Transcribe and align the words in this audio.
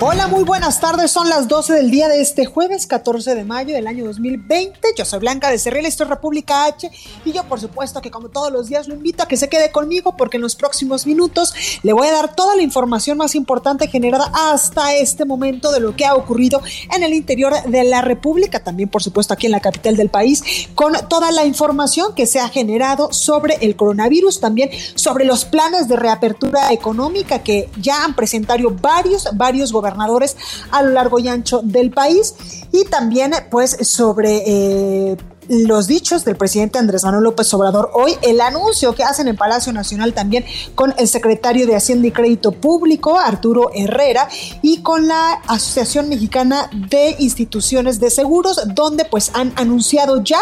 Hola, 0.00 0.26
muy 0.26 0.42
buenas 0.42 0.80
tardes. 0.80 1.12
Son 1.12 1.28
las 1.28 1.46
12 1.46 1.72
del 1.72 1.90
día 1.90 2.08
de 2.08 2.20
este 2.20 2.46
jueves 2.46 2.88
14 2.88 3.36
de 3.36 3.44
mayo 3.44 3.74
del 3.74 3.86
año 3.86 4.04
2020. 4.04 4.80
Yo 4.96 5.04
soy 5.04 5.20
Blanca 5.20 5.50
de 5.50 5.58
Cerril, 5.58 5.86
esto 5.86 6.02
es 6.02 6.10
República 6.10 6.64
H 6.64 6.90
y 7.24 7.32
yo 7.32 7.44
por 7.44 7.60
supuesto 7.60 8.02
que 8.02 8.10
como 8.10 8.28
todos 8.28 8.52
los 8.52 8.66
días 8.68 8.88
lo 8.88 8.94
invito 8.94 9.22
a 9.22 9.28
que 9.28 9.36
se 9.36 9.48
quede 9.48 9.70
conmigo 9.70 10.16
porque 10.16 10.36
en 10.36 10.42
los 10.42 10.56
próximos 10.56 11.06
minutos 11.06 11.54
le 11.84 11.92
voy 11.92 12.08
a 12.08 12.12
dar 12.12 12.34
toda 12.34 12.56
la 12.56 12.62
información 12.62 13.18
más 13.18 13.36
importante 13.36 13.86
generada 13.86 14.30
hasta 14.34 14.94
este 14.96 15.24
momento 15.24 15.70
de 15.70 15.78
lo 15.78 15.94
que 15.94 16.04
ha 16.04 16.16
ocurrido 16.16 16.60
en 16.94 17.04
el 17.04 17.14
interior 17.14 17.54
de 17.64 17.84
la 17.84 18.02
República, 18.02 18.64
también 18.64 18.88
por 18.88 19.02
supuesto 19.02 19.32
aquí 19.32 19.46
en 19.46 19.52
la 19.52 19.60
capital 19.60 19.96
del 19.96 20.10
país, 20.10 20.68
con 20.74 20.92
toda 21.08 21.30
la 21.30 21.46
información 21.46 22.14
que 22.16 22.26
se 22.26 22.40
ha 22.40 22.48
generado 22.48 23.12
sobre 23.12 23.58
el 23.60 23.76
coronavirus, 23.76 24.40
también 24.40 24.70
sobre 24.96 25.24
los 25.24 25.44
planes 25.44 25.86
de 25.86 25.96
reapertura 25.96 26.72
económica 26.72 27.44
que 27.44 27.70
ya 27.80 28.04
han 28.04 28.16
presentado 28.16 28.70
varios, 28.70 29.28
varios 29.34 29.72
gobernadores 29.72 29.83
gobernadores 29.84 30.36
a 30.70 30.82
lo 30.82 30.90
largo 30.90 31.18
y 31.18 31.28
ancho 31.28 31.60
del 31.62 31.90
país. 31.90 32.34
Y 32.72 32.84
también 32.86 33.32
pues 33.50 33.76
sobre... 33.82 34.42
Eh, 34.46 35.16
los 35.48 35.86
dichos 35.86 36.24
del 36.24 36.36
presidente 36.36 36.78
Andrés 36.78 37.04
Manuel 37.04 37.24
López 37.24 37.52
Obrador 37.52 37.90
hoy, 37.92 38.16
el 38.22 38.40
anuncio 38.40 38.94
que 38.94 39.02
hacen 39.02 39.28
en 39.28 39.36
Palacio 39.36 39.72
Nacional 39.72 40.14
también 40.14 40.44
con 40.74 40.94
el 40.96 41.08
secretario 41.08 41.66
de 41.66 41.76
Hacienda 41.76 42.08
y 42.08 42.12
Crédito 42.12 42.52
Público, 42.52 43.18
Arturo 43.18 43.70
Herrera, 43.74 44.28
y 44.62 44.80
con 44.80 45.06
la 45.06 45.42
Asociación 45.46 46.08
Mexicana 46.08 46.70
de 46.90 47.16
Instituciones 47.18 48.00
de 48.00 48.10
Seguros, 48.10 48.60
donde 48.74 49.04
pues 49.04 49.30
han 49.34 49.52
anunciado 49.56 50.22
ya 50.22 50.40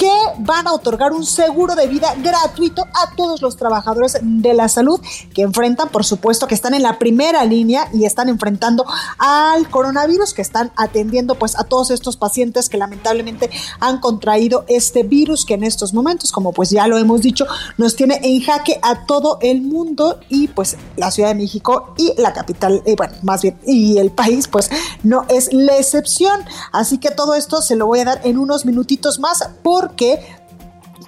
que 0.00 0.10
van 0.38 0.66
a 0.66 0.72
otorgar 0.72 1.12
un 1.12 1.26
seguro 1.26 1.74
de 1.74 1.86
vida 1.86 2.14
gratuito 2.22 2.86
a 2.94 3.14
todos 3.16 3.42
los 3.42 3.58
trabajadores 3.58 4.16
de 4.22 4.54
la 4.54 4.70
salud 4.70 4.98
que 5.34 5.42
enfrentan, 5.42 5.90
por 5.90 6.06
supuesto, 6.06 6.46
que 6.46 6.54
están 6.54 6.72
en 6.72 6.82
la 6.82 6.98
primera 6.98 7.44
línea 7.44 7.86
y 7.92 8.06
están 8.06 8.30
enfrentando 8.30 8.86
al 9.18 9.68
coronavirus, 9.68 10.32
que 10.32 10.40
están 10.40 10.72
atendiendo 10.74 11.34
pues 11.34 11.54
a 11.58 11.64
todos 11.64 11.90
estos 11.90 12.16
pacientes 12.16 12.70
que 12.70 12.78
lamentablemente 12.78 13.50
han 13.78 14.00
contraído 14.00 14.64
este 14.68 15.02
virus 15.02 15.44
que 15.44 15.52
en 15.52 15.64
estos 15.64 15.92
momentos, 15.92 16.32
como 16.32 16.54
pues 16.54 16.70
ya 16.70 16.86
lo 16.86 16.96
hemos 16.96 17.20
dicho, 17.20 17.44
nos 17.76 17.94
tiene 17.94 18.20
en 18.22 18.40
jaque 18.40 18.80
a 18.80 19.04
todo 19.04 19.36
el 19.42 19.60
mundo 19.60 20.18
y 20.30 20.48
pues 20.48 20.78
la 20.96 21.10
Ciudad 21.10 21.28
de 21.28 21.34
México 21.34 21.92
y 21.98 22.14
la 22.16 22.32
capital, 22.32 22.82
eh, 22.86 22.94
bueno, 22.96 23.12
más 23.20 23.42
bien, 23.42 23.58
y 23.66 23.98
el 23.98 24.10
país 24.10 24.48
pues 24.48 24.70
no 25.02 25.26
es 25.28 25.52
la 25.52 25.76
excepción. 25.76 26.40
Así 26.72 26.96
que 26.96 27.10
todo 27.10 27.34
esto 27.34 27.60
se 27.60 27.76
lo 27.76 27.84
voy 27.84 27.98
a 27.98 28.06
dar 28.06 28.20
en 28.24 28.38
unos 28.38 28.64
minutitos 28.64 29.18
más 29.18 29.46
por 29.62 29.89
porque 29.90 30.20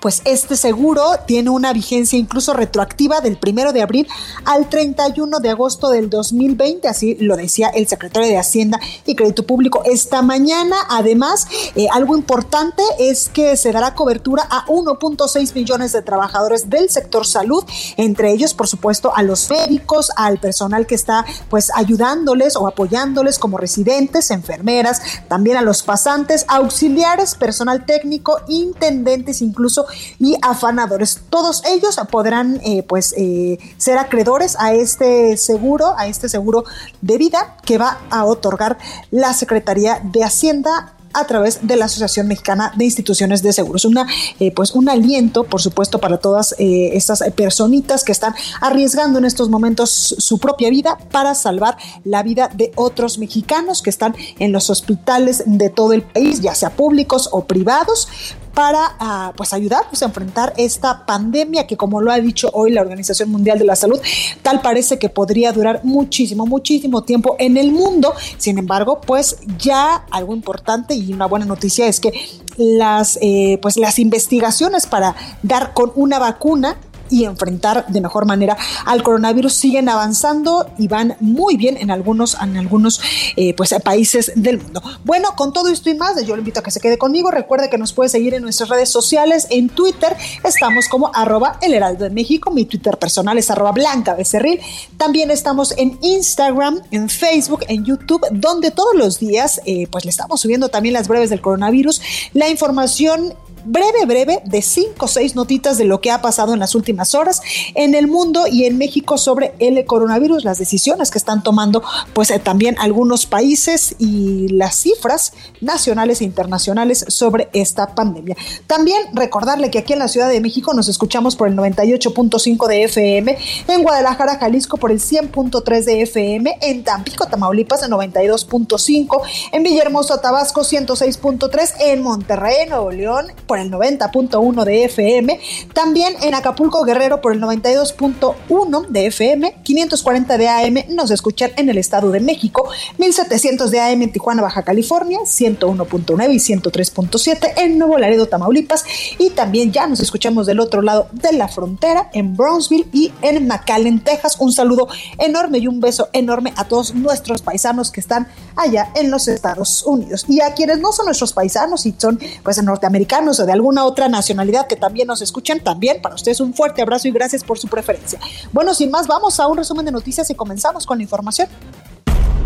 pues 0.03 0.21
este 0.25 0.57
seguro 0.57 1.05
tiene 1.27 1.49
una 1.49 1.73
vigencia 1.73 2.19
incluso 2.19 2.53
retroactiva 2.53 3.21
del 3.21 3.39
primero 3.39 3.73
de 3.73 3.83
abril 3.83 4.09
al 4.45 4.69
31 4.69 5.39
de 5.39 5.49
agosto 5.49 5.91
del 5.91 6.11
2020, 6.11 6.89
así 6.89 7.15
lo 7.21 7.37
decía 7.37 7.69
el 7.69 7.87
secretario 7.87 8.29
de 8.29 8.37
Hacienda 8.37 8.81
y 9.07 9.15
Crédito 9.15 9.47
Público 9.47 9.83
esta 9.85 10.21
mañana. 10.21 10.77
Además, 10.91 11.47
eh, 11.77 11.87
algo 11.93 12.17
importante 12.17 12.83
es 12.99 13.29
que 13.29 13.57
se 13.57 13.71
dará 13.71 13.95
cobertura 13.95 14.43
a 14.51 14.67
1.6 14.67 15.55
millones 15.55 15.93
de 15.93 16.03
trabajadores 16.03 16.69
del 16.69 16.91
sector 16.91 17.25
salud, 17.25 17.65
entre 17.97 18.33
ellos, 18.33 18.55
por 18.55 18.67
supuesto, 18.67 19.15
a 19.15 19.23
los 19.23 19.51
médicos, 19.51 20.11
al 20.17 20.39
personal 20.39 20.85
que 20.85 20.97
está 20.97 21.25
pues 21.49 21.71
ayudándoles 21.77 22.57
o 22.57 22.67
apoyándoles 22.67 23.39
como 23.39 23.57
residentes, 23.57 24.33
enfermeras, 24.33 25.01
también 25.29 25.59
a 25.59 25.63
los 25.63 25.85
pasantes, 25.85 26.45
auxiliares, 26.49 27.37
personal 27.37 27.87
técnico, 27.87 28.41
intendentes, 28.49 29.43
incluso 29.43 29.87
y 30.19 30.37
afanadores. 30.43 31.21
Todos 31.31 31.63
ellos 31.67 31.99
podrán 32.11 32.61
eh, 32.65 32.83
pues 32.83 33.15
eh, 33.17 33.59
ser 33.77 33.99
acreedores 33.99 34.57
a 34.59 34.73
este 34.73 35.37
seguro, 35.37 35.95
a 35.97 36.07
este 36.07 36.29
seguro 36.29 36.65
de 37.01 37.19
vida 37.19 37.57
que 37.65 37.79
va 37.79 38.01
a 38.11 38.25
otorgar 38.25 38.79
la 39.11 39.33
Secretaría 39.33 40.01
de 40.03 40.25
Hacienda 40.25 40.95
a 41.15 41.27
través 41.27 41.67
de 41.67 41.77
la 41.77 41.85
Asociación 41.85 42.27
Mexicana 42.27 42.73
de 42.75 42.87
Instituciones 42.87 43.43
de 43.43 43.53
Seguros. 43.53 43.85
Una, 43.85 44.07
eh, 44.41 44.51
pues 44.51 44.71
un 44.71 44.89
aliento, 44.89 45.45
por 45.45 45.61
supuesto, 45.61 45.99
para 45.99 46.17
todas 46.17 46.55
estas 46.59 47.23
personitas 47.37 48.03
que 48.03 48.13
están 48.13 48.35
arriesgando 48.63 49.19
en 49.19 49.27
estos 49.27 49.51
momentos 49.51 49.91
su 49.91 50.39
propia 50.39 50.71
vida 50.71 50.97
para 51.11 51.35
salvar 51.35 51.77
la 52.05 52.23
vida 52.23 52.49
de 52.55 52.73
otros 52.77 53.19
mexicanos 53.19 53.83
que 53.83 53.91
están 53.91 54.15
en 54.39 54.53
los 54.53 54.71
hospitales 54.71 55.43
de 55.45 55.69
todo 55.69 55.93
el 55.93 56.01
país, 56.01 56.41
ya 56.41 56.55
sea 56.55 56.71
públicos 56.71 57.29
o 57.31 57.45
privados, 57.45 58.09
para 58.55 58.97
ah, 58.99 59.33
pues 59.37 59.53
ayudarnos 59.53 60.03
a 60.03 60.07
enfrentar 60.07 60.53
esta 60.57 61.07
pandemia 61.07 61.67
que 61.67 61.77
como 61.77 62.01
lo 62.01 62.13
ha 62.13 62.19
dicho 62.19 62.51
hoy 62.53 62.73
la 62.73 62.81
Organización 62.81 63.31
Mundial 63.31 63.59
de 63.59 63.65
la 63.65 63.77
Salud, 63.77 64.01
tal 64.43 64.61
parece 64.61 64.99
que 64.99 65.09
podría 65.09 65.53
durar 65.53 65.81
muchísimo, 65.85 66.47
muchísimo 66.47 67.03
tiempo 67.03 67.37
en 67.39 67.57
el 67.57 67.73
mundo. 67.73 68.13
Sin 68.39 68.59
embargo, 68.59 69.01
pues 69.01 69.39
ya 69.59 70.05
algo 70.11 70.35
importante 70.35 70.95
y 70.95 71.13
una 71.13 71.27
buena 71.27 71.47
noticia 71.47 71.87
es 71.87 72.01
que 72.01 72.13
las, 72.57 73.19
eh, 73.23 73.59
pues 73.63 73.77
las 73.77 73.99
investigaciones 73.99 74.87
para 74.87 75.15
dar 75.43 75.73
con 75.73 75.93
una 75.95 76.19
vacuna 76.19 76.77
y 77.13 77.25
enfrentar 77.25 77.87
de 77.89 78.01
mejor 78.01 78.27
manera 78.27 78.57
al 78.87 79.03
coronavirus 79.03 79.53
siguen 79.53 79.89
avanzando 79.89 80.67
y 80.79 80.89
van 80.89 81.17
muy 81.21 81.57
bien 81.57 81.77
en 81.77 81.91
algunos, 81.91 82.37
en 82.41 82.57
algunos 82.57 83.01
eh, 83.37 83.55
pues, 83.55 83.75
países 83.85 84.33
del 84.35 84.59
mundo. 84.59 84.83
Bueno, 85.05 85.37
con 85.37 85.53
todo 85.53 85.69
esto 85.69 85.91
y 85.91 85.95
más, 85.95 86.17
yo 86.25 86.35
le 86.35 86.41
invito 86.41 86.61
a 86.61 86.63
que 86.63 86.71
se 86.71 86.81
quede 86.81 86.99
conmigo. 86.99 87.31
Recuerde 87.31 87.69
que 87.69 87.79
nos 87.79 87.93
puede 87.93 88.09
seguir 88.09 88.35
en 88.35 88.43
nuestras 88.43 88.71
redes 88.71 88.89
sociales. 88.89 89.47
En 89.51 89.69
Twitter 89.69 90.17
estamos 90.43 90.89
como 90.89 91.11
arroba 91.15 91.59
el 91.61 91.75
heraldo 91.75 92.05
de 92.05 92.11
México. 92.11 92.51
Mi 92.51 92.65
Twitter 92.65 92.97
personal 92.97 93.37
es 93.37 93.51
arroba 93.51 93.73
blanca 93.73 94.15
becerril. 94.15 94.61
También 94.97 95.31
estamos 95.31 95.75
en 95.77 95.99
Instagram, 96.01 96.81
en 96.91 97.11
Facebook, 97.11 97.61
en 97.69 97.85
YouTube, 97.85 98.23
donde 98.33 98.71
todos 98.71 98.95
los 98.95 99.19
días 99.19 99.61
eh, 99.67 99.87
pues 99.91 100.05
le 100.05 100.11
estamos 100.11 100.41
subiendo 100.41 100.71
también 100.71 100.95
las 100.95 101.09
breves 101.09 101.31
del 101.31 101.43
coronavirus, 101.43 102.01
la 102.33 102.49
información 102.49 103.35
breve, 103.65 104.07
breve 104.07 104.43
de 104.45 104.63
cinco 104.63 105.07
o 105.07 105.09
seis 105.09 105.35
notitas 105.35 105.79
de 105.79 105.85
lo 105.85 106.01
que 106.01 106.11
ha 106.11 106.21
pasado 106.21 106.55
en 106.55 106.61
las 106.61 106.75
últimas 106.75 107.15
horas 107.15 107.41
en 107.75 107.95
el 107.95 108.07
mundo 108.07 108.47
y 108.51 108.65
en 108.65 108.79
México 108.79 109.19
sobre 109.19 109.55
el 109.59 109.85
coronavirus, 109.85 110.45
las 110.45 110.59
decisiones 110.59 111.11
que 111.11 111.19
están 111.19 111.43
tomando 111.43 111.83
pues 112.13 112.31
eh, 112.31 112.39
también 112.39 112.77
algunos 112.79 113.27
países 113.27 113.95
y 113.99 114.49
las 114.49 114.77
cifras 114.77 115.33
nacionales 115.61 116.21
e 116.21 116.25
internacionales 116.25 117.05
sobre 117.09 117.49
esta 117.53 117.95
pandemia. 117.95 118.37
También 118.67 119.03
recordarle 119.15 119.71
que 119.71 119.79
aquí 119.79 119.93
en 119.93 119.99
la 119.99 120.09
Ciudad 120.09 120.29
de 120.29 120.41
México 120.41 120.75
nos 120.75 120.89
escuchamos 120.89 121.37
por 121.37 121.49
el 121.49 121.57
98.5 121.57 122.69
de 122.69 122.85
FM, 122.85 123.39
en 123.69 123.83
Guadalajara, 123.83 124.39
Jalisco 124.39 124.77
por 124.77 124.91
el 124.91 125.01
100.3 125.01 125.85
de 125.85 126.03
FM, 126.03 126.59
en 126.61 126.85
Tampico, 126.85 127.27
Tamaulipas 127.27 127.83
el 127.83 127.91
92.5, 127.91 129.23
en 129.53 129.63
Villahermosa, 129.63 130.21
Tabasco 130.21 130.63
106.3, 130.63 131.75
en 131.81 132.03
Monterrey, 132.03 132.69
Nuevo 132.69 132.91
León 132.91 133.27
por 133.53 133.59
el 133.59 133.71
90.1 133.71 134.65
de 134.65 134.85
FM, 134.85 135.39
también 135.75 136.15
en 136.23 136.35
Acapulco 136.35 136.85
Guerrero 136.85 137.21
por 137.21 137.35
el 137.35 137.43
92.1 137.43 138.87
de 138.87 139.07
FM, 139.09 139.57
540 139.63 140.39
de 140.39 140.49
AM 140.49 140.75
nos 140.89 141.11
escuchan 141.11 141.51
en 141.59 141.69
el 141.69 141.77
Estado 141.77 142.11
de 142.11 142.21
México, 142.21 142.67
1700 142.97 143.71
de 143.71 143.79
AM 143.79 144.01
en 144.01 144.11
Tijuana, 144.11 144.41
Baja 144.41 144.63
California, 144.63 145.19
101.9 145.19 146.33
y 146.33 146.39
103.7 146.39 147.53
en 147.59 147.79
Nuevo 147.79 147.99
Laredo, 147.99 148.25
Tamaulipas 148.25 148.87
y 149.19 149.29
también 149.29 149.71
ya 149.71 149.87
nos 149.87 150.01
escuchamos 150.01 150.47
del 150.47 150.59
otro 150.59 150.81
lado 150.81 151.09
de 151.13 151.35
la 151.35 151.47
frontera 151.47 152.09
en 152.15 152.35
Brownsville 152.35 152.87
y 152.91 153.13
en 153.21 153.47
McAllen, 153.47 154.03
Texas. 154.03 154.39
Un 154.39 154.55
saludo 154.55 154.89
enorme 155.19 155.59
y 155.59 155.67
un 155.67 155.79
beso 155.79 156.09
enorme 156.15 156.55
a 156.57 156.69
todos 156.69 156.95
nuestros 156.95 157.43
paisanos 157.43 157.91
que 157.91 158.01
están 158.01 158.29
allá 158.57 158.93
en 158.95 159.11
los 159.11 159.29
Estados 159.29 159.83
Unidos 159.83 160.25
y 160.27 160.41
a 160.41 160.55
quienes 160.55 160.79
no 160.79 160.91
son 160.93 161.05
nuestros 161.05 161.35
paisanos 161.35 161.85
y 161.85 161.95
son 161.99 162.19
pues 162.43 162.63
norteamericanos 162.63 163.42
o 163.43 163.47
de 163.47 163.53
alguna 163.53 163.85
otra 163.85 164.09
nacionalidad 164.09 164.67
que 164.67 164.77
también 164.77 165.09
nos 165.09 165.21
escuchan, 165.23 165.61
también 165.61 166.01
para 166.01 166.15
ustedes 166.15 166.41
un 166.41 166.55
fuerte 166.55 166.83
abrazo 166.83 167.09
y 167.09 167.11
gracias 167.11 167.45
por 167.45 167.59
su 167.59 167.69
preferencia. 167.69 168.19
Bueno, 168.53 168.75
sin 168.75 168.91
más, 168.91 169.07
vamos 169.07 169.39
a 169.41 169.47
un 169.47 169.57
resumen 169.57 169.85
de 169.85 169.93
noticias 169.93 170.31
y 170.31 170.35
comenzamos 170.35 170.87
con 170.87 170.99
la 170.99 171.03
información. 171.03 171.49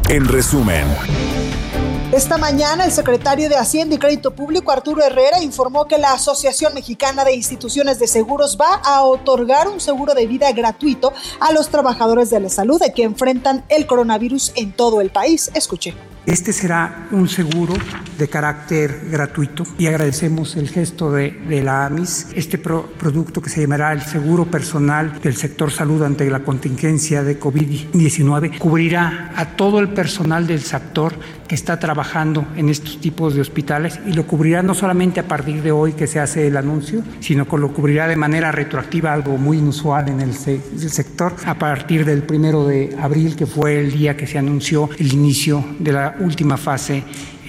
En 0.09 0.27
resumen. 0.27 0.87
Esta 2.13 2.39
mañana 2.39 2.85
el 2.85 2.93
secretario 2.93 3.49
de 3.49 3.57
Hacienda 3.57 3.97
y 3.97 3.99
Crédito 3.99 4.31
Público, 4.31 4.71
Arturo 4.71 5.03
Herrera, 5.03 5.43
informó 5.43 5.87
que 5.87 5.99
la 5.99 6.13
Asociación 6.13 6.73
Mexicana 6.73 7.25
de 7.25 7.35
Instituciones 7.35 7.99
de 7.99 8.07
Seguros 8.07 8.57
va 8.59 8.77
a 8.85 9.03
otorgar 9.03 9.69
un 9.69 9.81
seguro 9.81 10.15
de 10.15 10.27
vida 10.29 10.51
gratuito 10.53 11.13
a 11.41 11.53
los 11.53 11.69
trabajadores 11.69 12.31
de 12.31 12.39
la 12.39 12.49
salud 12.49 12.81
que 12.95 13.03
enfrentan 13.03 13.65
el 13.69 13.87
coronavirus 13.87 14.53
en 14.55 14.73
todo 14.73 15.01
el 15.01 15.11
país. 15.11 15.51
Escuche. 15.55 15.95
Este 16.27 16.53
será 16.53 17.07
un 17.13 17.29
seguro 17.29 17.75
de 18.19 18.29
carácter 18.29 19.07
gratuito 19.13 19.63
y 19.79 19.87
agradecemos 19.87 20.57
el 20.57 20.69
gesto 20.69 21.13
de, 21.13 21.37
la 21.63 21.87
AMIS. 21.87 22.29
Este 22.35 22.59
producto 22.59 23.41
que 23.41 23.49
se 23.49 23.61
llamará 23.61 23.93
el 23.93 24.03
Seguro 24.03 24.45
Personal 24.45 25.21
del 25.21 25.37
Sector 25.37 25.71
Salud 25.71 26.03
ante 26.03 26.29
la 26.29 26.41
contingencia 26.41 27.23
de 27.23 27.39
COVID-19 27.39 28.59
cubrirá 28.59 29.33
a 29.37 29.57
todo 29.57 29.79
el 29.79 29.91
personal 29.91 30.49
del 30.49 30.63
sector 30.63 31.15
que 31.47 31.55
está 31.55 31.79
trabajando 31.79 32.47
en 32.57 32.69
estos 32.69 33.01
tipos 33.01 33.35
de 33.35 33.41
hospitales 33.41 34.01
y 34.07 34.13
lo 34.13 34.27
cubrirá 34.27 34.63
no 34.63 34.75
solamente 34.75 35.21
a 35.21 35.29
partir 35.29 35.63
de 35.63 35.73
hoy 35.73 35.93
que 35.93 36.07
se 36.07 36.21
hace 36.21 36.47
el 36.47 36.57
anuncio, 36.57 37.03
sino 37.21 37.47
que 37.47 37.57
lo 37.57 37.73
cubrirá 37.73 38.09
de 38.09 38.17
manera 38.17 38.53
retroactiva, 38.53 39.13
algo 39.13 39.37
muy 39.39 39.59
inusual 39.59 40.09
en 40.09 40.21
el, 40.21 40.35
sector, 40.35 41.35
a 41.45 41.59
partir 41.59 42.05
del 42.05 42.23
primero 42.23 42.67
de 42.67 42.97
abril, 43.01 43.37
que 43.37 43.47
fue 43.47 43.81
el 43.81 43.93
día 43.93 44.17
que 44.17 44.27
se 44.27 44.39
anunció 44.39 44.89
el 44.99 45.13
inicio 45.13 45.65
de 45.79 45.93
la 45.93 46.17
última 46.21 46.57
fase 46.57 47.03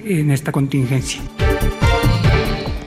en 0.03 0.31
esta 0.31 0.51
contingencia. 0.51 1.21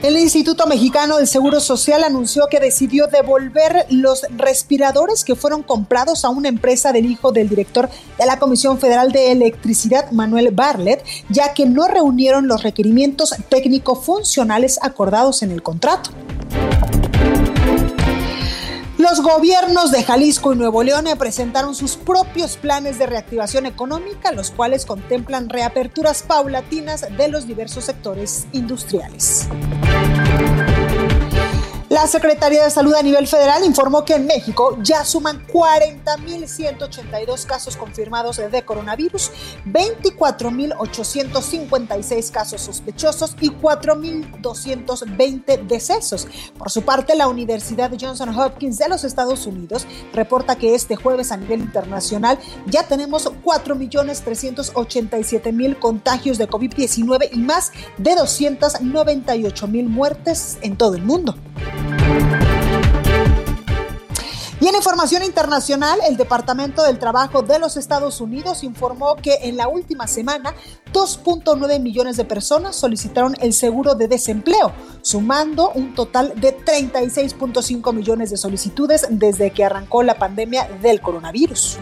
El 0.03 0.17
Instituto 0.17 0.65
Mexicano 0.65 1.17
del 1.17 1.27
Seguro 1.27 1.59
Social 1.59 2.03
anunció 2.03 2.47
que 2.49 2.59
decidió 2.59 3.05
devolver 3.05 3.85
los 3.91 4.23
respiradores 4.35 5.23
que 5.23 5.35
fueron 5.35 5.61
comprados 5.61 6.25
a 6.25 6.29
una 6.29 6.49
empresa 6.49 6.91
del 6.91 7.05
hijo 7.05 7.31
del 7.31 7.47
director 7.47 7.87
de 8.17 8.25
la 8.25 8.39
Comisión 8.39 8.79
Federal 8.79 9.11
de 9.11 9.31
Electricidad, 9.31 10.09
Manuel 10.09 10.49
Barlet, 10.51 11.05
ya 11.29 11.53
que 11.53 11.67
no 11.67 11.87
reunieron 11.87 12.47
los 12.47 12.63
requerimientos 12.63 13.35
técnico-funcionales 13.49 14.79
acordados 14.81 15.43
en 15.43 15.51
el 15.51 15.61
contrato. 15.61 16.09
Los 19.01 19.23
gobiernos 19.23 19.91
de 19.91 20.03
Jalisco 20.03 20.53
y 20.53 20.55
Nuevo 20.55 20.83
León 20.83 21.05
presentaron 21.17 21.73
sus 21.73 21.97
propios 21.97 22.55
planes 22.55 22.99
de 22.99 23.07
reactivación 23.07 23.65
económica, 23.65 24.31
los 24.31 24.51
cuales 24.51 24.85
contemplan 24.85 25.49
reaperturas 25.49 26.21
paulatinas 26.21 27.07
de 27.17 27.27
los 27.27 27.47
diversos 27.47 27.85
sectores 27.85 28.45
industriales. 28.51 29.47
La 32.01 32.07
Secretaría 32.07 32.63
de 32.63 32.71
Salud 32.71 32.95
a 32.95 33.03
nivel 33.03 33.27
federal 33.27 33.63
informó 33.63 34.03
que 34.03 34.15
en 34.15 34.25
México 34.25 34.75
ya 34.81 35.05
suman 35.05 35.45
40.182 35.45 37.45
casos 37.45 37.77
confirmados 37.77 38.37
de 38.37 38.65
coronavirus, 38.65 39.29
24.856 39.67 42.31
casos 42.31 42.61
sospechosos 42.61 43.35
y 43.39 43.51
4.220 43.51 45.67
decesos. 45.67 46.27
Por 46.57 46.71
su 46.71 46.81
parte, 46.81 47.15
la 47.15 47.27
Universidad 47.27 47.91
Johnson 47.91 48.35
Hopkins 48.35 48.79
de 48.79 48.89
los 48.89 49.03
Estados 49.03 49.45
Unidos 49.45 49.85
reporta 50.11 50.55
que 50.55 50.73
este 50.73 50.95
jueves 50.95 51.31
a 51.31 51.37
nivel 51.37 51.59
internacional 51.59 52.39
ya 52.65 52.81
tenemos 52.81 53.27
4.387.000 53.27 55.77
contagios 55.77 56.39
de 56.39 56.49
COVID-19 56.49 57.29
y 57.31 57.37
más 57.37 57.71
de 57.99 58.15
298.000 58.15 59.87
muertes 59.87 60.57
en 60.63 60.77
todo 60.77 60.95
el 60.95 61.03
mundo. 61.03 61.35
Y 64.61 64.67
en 64.67 64.75
información 64.75 65.23
internacional, 65.23 65.97
el 66.07 66.17
Departamento 66.17 66.83
del 66.83 66.99
Trabajo 66.99 67.41
de 67.41 67.57
los 67.57 67.77
Estados 67.77 68.21
Unidos 68.21 68.63
informó 68.63 69.15
que 69.15 69.39
en 69.41 69.57
la 69.57 69.67
última 69.67 70.05
semana 70.05 70.53
2.9 70.93 71.79
millones 71.79 72.15
de 72.15 72.25
personas 72.25 72.75
solicitaron 72.75 73.35
el 73.41 73.53
seguro 73.53 73.95
de 73.95 74.07
desempleo, 74.07 74.71
sumando 75.01 75.71
un 75.71 75.95
total 75.95 76.39
de 76.39 76.55
36.5 76.55 77.91
millones 77.91 78.29
de 78.29 78.37
solicitudes 78.37 79.07
desde 79.09 79.49
que 79.49 79.65
arrancó 79.65 80.03
la 80.03 80.19
pandemia 80.19 80.69
del 80.79 81.01
coronavirus. 81.01 81.79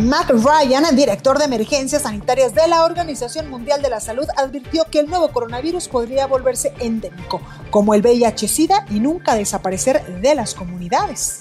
Mac 0.00 0.30
Ryan, 0.30 0.96
director 0.96 1.38
de 1.38 1.44
emergencias 1.44 2.02
sanitarias 2.02 2.54
de 2.54 2.66
la 2.68 2.84
Organización 2.84 3.50
Mundial 3.50 3.82
de 3.82 3.90
la 3.90 4.00
Salud, 4.00 4.26
advirtió 4.36 4.84
que 4.90 5.00
el 5.00 5.08
nuevo 5.08 5.30
coronavirus 5.30 5.88
podría 5.88 6.26
volverse 6.26 6.72
endémico, 6.80 7.40
como 7.70 7.94
el 7.94 8.02
VIH-Sida, 8.02 8.86
y 8.90 9.00
nunca 9.00 9.34
desaparecer 9.34 10.20
de 10.20 10.34
las 10.34 10.54
comunidades. 10.54 11.40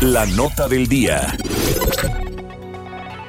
La 0.00 0.26
nota 0.26 0.68
del 0.68 0.86
día. 0.86 1.36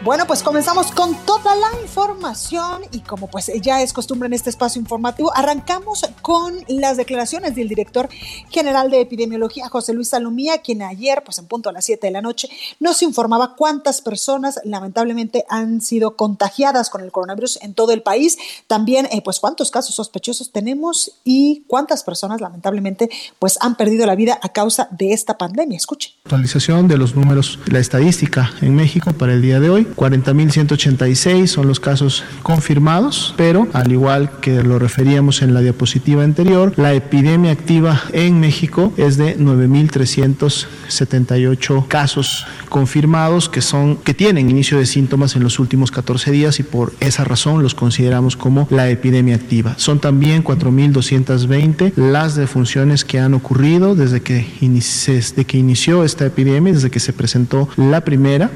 Bueno, 0.03 0.25
pues 0.25 0.42
comenzamos 0.42 0.92
con 0.92 1.15
toda 1.27 1.56
la 1.56 1.80
información 1.83 2.81
y 2.92 3.01
como 3.01 3.27
pues 3.27 3.51
ya 3.62 3.83
es 3.83 3.94
costumbre 3.94 4.25
en 4.25 4.33
este 4.33 4.50
espacio 4.50 4.80
informativo, 4.80 5.31
arrancamos 5.36 6.03
con 6.24 6.56
las 6.68 6.98
declaraciones 6.98 7.53
del 7.53 7.68
director 7.68 8.09
general 8.50 8.89
de 8.89 9.01
epidemiología, 9.01 9.69
José 9.69 9.94
Luis 9.94 10.09
Salomía, 10.09 10.57
quien 10.63 10.81
ayer, 10.81 11.21
pues 11.24 11.38
en 11.38 11.45
punto 11.45 11.69
a 11.69 11.71
las 11.71 11.86
7 11.86 12.07
de 12.07 12.12
la 12.12 12.24
noche, 12.24 12.50
nos 12.80 13.03
informaba 13.03 13.56
cuántas 13.56 14.01
personas 14.01 14.59
lamentablemente 14.63 15.45
han 15.50 15.81
sido 15.81 16.15
contagiadas 16.15 16.89
con 16.89 17.01
el 17.01 17.12
coronavirus 17.12 17.59
en 17.62 17.75
todo 17.75 17.92
el 17.92 18.01
país, 18.01 18.39
también 18.65 19.07
eh, 19.12 19.21
pues 19.24 19.39
cuántos 19.39 19.69
casos 19.69 19.94
sospechosos 19.94 20.51
tenemos 20.51 21.12
y 21.24 21.63
cuántas 21.68 22.03
personas 22.03 22.42
lamentablemente 22.42 23.07
pues 23.38 23.59
han 23.62 23.75
perdido 23.75 24.07
la 24.07 24.15
vida 24.15 24.39
a 24.42 24.50
causa 24.50 24.88
de 24.89 25.13
esta 25.13 25.38
pandemia. 25.38 25.77
Escuche. 25.77 26.15
Actualización 26.24 26.88
de 26.88 26.98
los 26.98 27.15
números, 27.15 27.59
la 27.68 27.77
estadística 27.77 28.50
en 28.62 28.74
México 28.74 29.13
para 29.13 29.33
el 29.33 29.44
día 29.44 29.59
de 29.59 29.69
hoy. 29.69 29.90
40.186 29.95 31.47
son 31.47 31.67
los 31.67 31.79
casos 31.79 32.23
confirmados, 32.43 33.33
pero 33.38 33.67
al 33.73 33.91
igual 33.91 34.29
que 34.41 34.61
lo 34.63 34.79
referíamos 34.79 35.41
en 35.41 35.53
la 35.53 35.61
diapositiva 35.61 36.23
anterior, 36.23 36.73
la 36.77 36.93
epidemia 36.93 37.51
activa 37.51 38.01
en 38.13 38.39
México 38.39 38.93
es 38.97 39.17
de 39.17 39.38
9.378 39.38 41.88
casos 41.88 42.45
confirmados 42.69 43.49
que 43.49 43.61
son 43.61 43.97
que 43.97 44.13
tienen 44.13 44.49
inicio 44.49 44.77
de 44.77 44.85
síntomas 44.85 45.35
en 45.35 45.43
los 45.43 45.59
últimos 45.59 45.91
14 45.91 46.31
días 46.31 46.59
y 46.59 46.63
por 46.63 46.93
esa 46.99 47.23
razón 47.23 47.63
los 47.63 47.75
consideramos 47.75 48.35
como 48.35 48.67
la 48.69 48.89
epidemia 48.89 49.35
activa. 49.35 49.75
Son 49.77 49.99
también 49.99 50.43
4.220 50.43 51.93
las 51.95 52.35
defunciones 52.35 53.05
que 53.05 53.19
han 53.19 53.33
ocurrido 53.33 53.95
desde 53.95 54.21
que, 54.21 54.45
desde 54.61 55.45
que 55.45 55.57
inició 55.57 56.03
esta 56.03 56.25
epidemia, 56.25 56.74
desde 56.74 56.89
que 56.89 57.00
se 57.00 57.13
presentó 57.13 57.69
la 57.77 58.01
primera. 58.01 58.51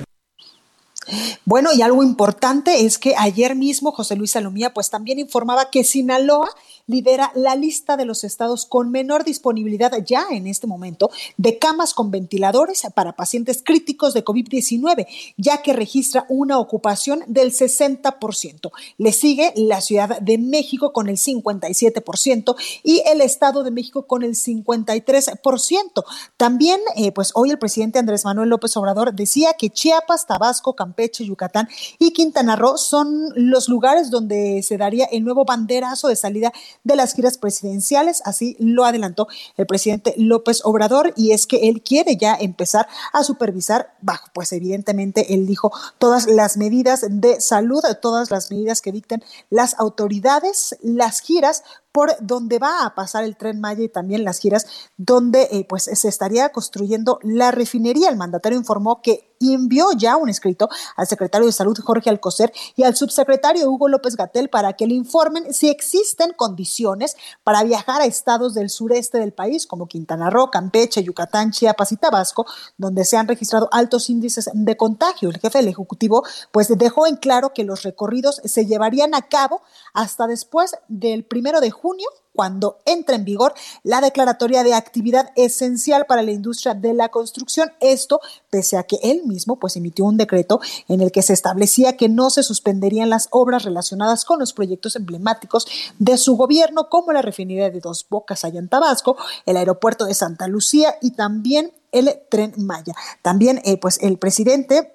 Bueno, 1.45 1.71
y 1.73 1.81
algo 1.81 2.03
importante 2.03 2.85
es 2.85 2.97
que 2.97 3.15
ayer 3.17 3.55
mismo 3.55 3.91
José 3.91 4.15
Luis 4.15 4.31
Salomía 4.31 4.73
pues 4.73 4.89
también 4.89 5.19
informaba 5.19 5.69
que 5.69 5.83
Sinaloa 5.83 6.49
lidera 6.87 7.31
la 7.35 7.55
lista 7.55 7.97
de 7.97 8.05
los 8.05 8.23
estados 8.23 8.65
con 8.65 8.91
menor 8.91 9.23
disponibilidad 9.23 9.91
ya 10.05 10.25
en 10.31 10.47
este 10.47 10.67
momento 10.67 11.09
de 11.37 11.57
camas 11.57 11.93
con 11.93 12.11
ventiladores 12.11 12.83
para 12.93 13.15
pacientes 13.15 13.61
críticos 13.63 14.13
de 14.13 14.23
COVID-19, 14.23 15.07
ya 15.37 15.61
que 15.61 15.73
registra 15.73 16.25
una 16.29 16.59
ocupación 16.59 17.23
del 17.27 17.51
60%. 17.51 18.71
Le 18.97 19.11
sigue 19.11 19.53
la 19.55 19.81
Ciudad 19.81 20.19
de 20.19 20.37
México 20.37 20.93
con 20.93 21.09
el 21.09 21.17
57% 21.17 22.55
y 22.83 23.01
el 23.05 23.21
Estado 23.21 23.63
de 23.63 23.71
México 23.71 24.07
con 24.07 24.23
el 24.23 24.35
53%. 24.35 26.03
También, 26.37 26.79
eh, 26.95 27.11
pues 27.11 27.31
hoy 27.33 27.51
el 27.51 27.59
presidente 27.59 27.99
Andrés 27.99 28.25
Manuel 28.25 28.49
López 28.49 28.75
Obrador 28.77 29.13
decía 29.13 29.53
que 29.57 29.69
Chiapas, 29.69 30.27
Tabasco, 30.27 30.75
Campeche, 30.75 31.25
Yucatán 31.25 31.67
y 31.99 32.11
Quintana 32.11 32.55
Roo 32.55 32.77
son 32.77 33.29
los 33.35 33.69
lugares 33.69 34.09
donde 34.09 34.61
se 34.63 34.77
daría 34.77 35.05
el 35.05 35.23
nuevo 35.23 35.45
banderazo 35.45 36.07
de 36.07 36.15
salida 36.15 36.51
de 36.83 36.95
las 36.95 37.13
giras 37.13 37.37
presidenciales, 37.37 38.21
así 38.25 38.55
lo 38.59 38.85
adelantó 38.85 39.27
el 39.57 39.65
presidente 39.65 40.13
López 40.17 40.61
Obrador, 40.63 41.13
y 41.15 41.31
es 41.31 41.47
que 41.47 41.69
él 41.69 41.81
quiere 41.81 42.17
ya 42.17 42.35
empezar 42.35 42.87
a 43.13 43.23
supervisar, 43.23 43.95
bajo, 44.01 44.27
pues 44.33 44.51
evidentemente 44.51 45.33
él 45.33 45.47
dijo 45.47 45.71
todas 45.97 46.27
las 46.27 46.57
medidas 46.57 47.05
de 47.09 47.41
salud, 47.41 47.83
todas 48.01 48.31
las 48.31 48.51
medidas 48.51 48.81
que 48.81 48.91
dicten 48.91 49.23
las 49.49 49.77
autoridades, 49.79 50.75
las 50.81 51.21
giras 51.21 51.63
por 51.95 52.11
donde 52.19 52.59
va 52.59 52.85
a 52.85 52.93
pasar 52.93 53.23
el 53.23 53.37
tren 53.37 53.61
Maya 53.61 53.81
y 53.81 53.87
también 53.87 54.25
las 54.25 54.39
giras 54.39 54.67
donde 54.97 55.43
eh, 55.43 55.65
pues 55.69 55.83
se 55.83 56.09
estaría 56.09 56.49
construyendo 56.49 57.19
la 57.23 57.51
refinería. 57.51 58.09
El 58.09 58.17
mandatario 58.17 58.59
informó 58.59 59.01
que 59.01 59.33
envió 59.39 59.87
ya 59.95 60.17
un 60.17 60.29
escrito 60.29 60.69
al 60.95 61.07
secretario 61.07 61.45
de 61.47 61.53
Salud 61.53 61.77
Jorge 61.81 62.09
Alcocer 62.09 62.51
y 62.75 62.83
al 62.83 62.95
subsecretario 62.95 63.69
Hugo 63.69 63.87
López 63.87 64.15
Gatel 64.15 64.49
para 64.49 64.73
que 64.73 64.87
le 64.87 64.93
informen 64.93 65.53
si 65.53 65.69
existen 65.69 66.33
condiciones 66.33 67.15
para 67.43 67.63
viajar 67.63 68.01
a 68.01 68.05
estados 68.05 68.53
del 68.53 68.69
sureste 68.69 69.19
del 69.19 69.33
país 69.33 69.67
como 69.67 69.87
Quintana 69.87 70.29
Roo, 70.29 70.51
Campeche, 70.51 71.03
Yucatán, 71.03 71.51
Chiapas 71.51 71.91
y 71.91 71.97
Tabasco, 71.97 72.45
donde 72.77 73.05
se 73.05 73.17
han 73.17 73.27
registrado 73.27 73.69
altos 73.71 74.09
índices 74.09 74.49
de 74.53 74.77
contagio. 74.77 75.29
El 75.29 75.39
jefe 75.39 75.59
del 75.59 75.69
Ejecutivo 75.69 76.23
pues 76.51 76.75
dejó 76.77 77.07
en 77.07 77.17
claro 77.17 77.53
que 77.53 77.63
los 77.63 77.83
recorridos 77.83 78.41
se 78.43 78.65
llevarían 78.65 79.13
a 79.15 79.23
cabo 79.23 79.61
hasta 79.93 80.27
después 80.27 80.75
del 80.87 81.25
primero 81.25 81.61
de 81.61 81.71
junio 81.85 82.09
cuando 82.33 82.79
entra 82.85 83.15
en 83.15 83.25
vigor 83.25 83.53
la 83.83 84.01
declaratoria 84.01 84.63
de 84.63 84.73
actividad 84.73 85.31
esencial 85.35 86.07
para 86.07 86.23
la 86.23 86.31
industria 86.31 86.73
de 86.73 86.95
la 86.95 87.09
construcción. 87.09 87.71
Esto 87.79 88.21
pese 88.49 88.75
a 88.75 88.83
que 88.83 88.97
él 89.03 89.21
mismo 89.23 89.59
pues 89.59 89.75
emitió 89.75 90.03
un 90.03 90.17
decreto 90.17 90.59
en 90.87 91.01
el 91.01 91.11
que 91.11 91.21
se 91.21 91.33
establecía 91.33 91.95
que 91.95 92.09
no 92.09 92.31
se 92.31 92.41
suspenderían 92.41 93.11
las 93.11 93.27
obras 93.29 93.63
relacionadas 93.63 94.25
con 94.25 94.39
los 94.39 94.51
proyectos 94.51 94.95
emblemáticos 94.95 95.67
de 95.99 96.17
su 96.17 96.35
gobierno, 96.35 96.89
como 96.89 97.13
la 97.13 97.21
refinería 97.21 97.69
de 97.69 97.79
Dos 97.79 98.07
Bocas 98.09 98.43
allá 98.43 98.59
en 98.59 98.67
Tabasco, 98.67 99.15
el 99.45 99.57
aeropuerto 99.57 100.05
de 100.05 100.15
Santa 100.15 100.47
Lucía 100.47 100.95
y 101.03 101.11
también 101.11 101.71
el 101.91 102.19
tren 102.31 102.51
Maya. 102.57 102.95
También 103.21 103.61
eh, 103.63 103.77
pues 103.77 103.99
el 104.01 104.17
presidente 104.17 104.91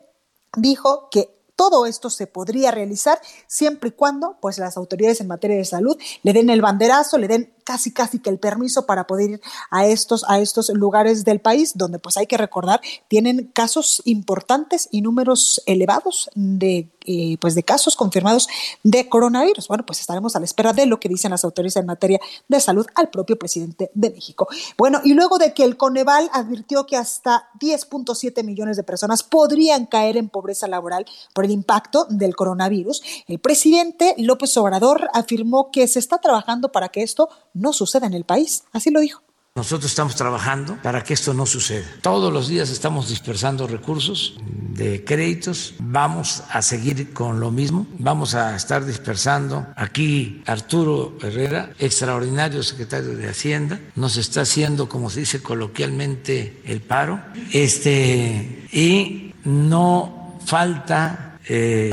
dijo 0.57 1.09
que 1.13 1.40
todo 1.61 1.85
esto 1.85 2.09
se 2.09 2.27
podría 2.27 2.71
realizar 2.71 3.21
siempre 3.47 3.91
y 3.91 3.93
cuando 3.93 4.39
pues 4.41 4.57
las 4.57 4.79
autoridades 4.79 5.21
en 5.21 5.27
materia 5.27 5.59
de 5.59 5.67
salud 5.67 5.95
le 6.23 6.33
den 6.33 6.49
el 6.49 6.63
banderazo, 6.63 7.19
le 7.19 7.29
den 7.29 7.53
casi 7.71 7.93
casi 7.93 8.19
que 8.19 8.31
el 8.31 8.41
permiso 8.41 8.85
para 8.85 9.07
poder 9.07 9.31
ir 9.31 9.41
a 9.71 9.87
estos 9.87 10.25
a 10.29 10.41
estos 10.41 10.71
lugares 10.71 11.25
del 11.25 11.39
país 11.39 11.71
donde 11.77 12.01
pues 12.01 12.17
hay 12.17 12.27
que 12.27 12.37
recordar 12.37 12.81
tienen 13.07 13.49
casos 13.55 14.03
importantes 14.07 14.89
y 14.91 15.03
números 15.03 15.63
elevados 15.67 16.29
de 16.35 16.89
eh, 17.07 17.39
pues 17.41 17.55
de 17.55 17.63
casos 17.63 17.97
confirmados 17.97 18.47
de 18.83 19.09
coronavirus. 19.09 19.69
Bueno, 19.69 19.87
pues 19.87 20.01
estaremos 20.01 20.37
a 20.37 20.39
la 20.39 20.45
espera 20.45 20.75
de 20.75 20.85
lo 20.85 21.01
que 21.01 21.09
dicen 21.09 21.31
las 21.31 21.45
autoridades 21.45 21.77
en 21.77 21.87
materia 21.87 22.21
de 22.47 22.61
salud 22.61 22.87
al 22.95 23.09
propio 23.09 23.39
presidente 23.39 23.91
de 23.95 24.11
México. 24.11 24.49
Bueno, 24.77 25.01
y 25.03 25.15
luego 25.15 25.39
de 25.39 25.55
que 25.55 25.65
el 25.65 25.79
Coneval 25.79 26.29
advirtió 26.33 26.85
que 26.85 26.99
hasta 26.99 27.49
10.7 27.59 28.45
millones 28.45 28.77
de 28.77 28.83
personas 28.83 29.23
podrían 29.23 29.87
caer 29.87 30.19
en 30.19 30.29
pobreza 30.29 30.69
laboral 30.69 31.07
por 31.33 31.47
el 31.47 31.53
impacto 31.53 32.07
del 32.11 32.37
coronavirus, 32.37 33.03
el 33.27 33.39
presidente 33.39 34.15
López 34.19 34.55
Obrador 34.59 35.09
afirmó 35.15 35.71
que 35.71 35.89
se 35.89 35.99
está 35.99 36.19
trabajando 36.19 36.71
para 36.71 36.91
que 36.91 37.03
esto 37.03 37.31
no 37.61 37.73
suceda 37.73 38.07
en 38.07 38.15
el 38.15 38.25
país. 38.25 38.65
Así 38.73 38.91
lo 38.91 39.01
dijo. 39.01 39.23
Nosotros 39.57 39.91
estamos 39.91 40.15
trabajando 40.15 40.79
para 40.81 41.03
que 41.03 41.13
esto 41.13 41.35
no 41.35 41.45
suceda. 41.45 41.85
Todos 42.03 42.33
los 42.33 42.47
días 42.47 42.71
estamos 42.71 43.09
dispersando 43.09 43.67
recursos 43.67 44.39
de 44.47 45.05
créditos. 45.05 45.75
Vamos 45.81 46.45
a 46.51 46.63
seguir 46.63 47.13
con 47.13 47.41
lo 47.41 47.51
mismo. 47.51 47.87
Vamos 47.99 48.37
a 48.37 48.55
estar 48.55 48.85
dispersando. 48.85 49.67
Aquí 49.75 50.43
Arturo 50.47 51.19
Herrera, 51.21 51.73
extraordinario 51.81 52.63
secretario 52.63 53.17
de 53.17 53.29
Hacienda, 53.29 53.81
nos 53.97 54.17
está 54.19 54.43
haciendo, 54.43 54.89
como 54.89 55.11
se 55.11 55.21
dice 55.21 55.43
coloquialmente, 55.43 56.63
el 56.65 56.81
paro. 56.81 57.21
Este, 57.53 58.69
y 58.71 59.35
no 59.45 60.39
falta 60.47 61.39
eh, 61.49 61.93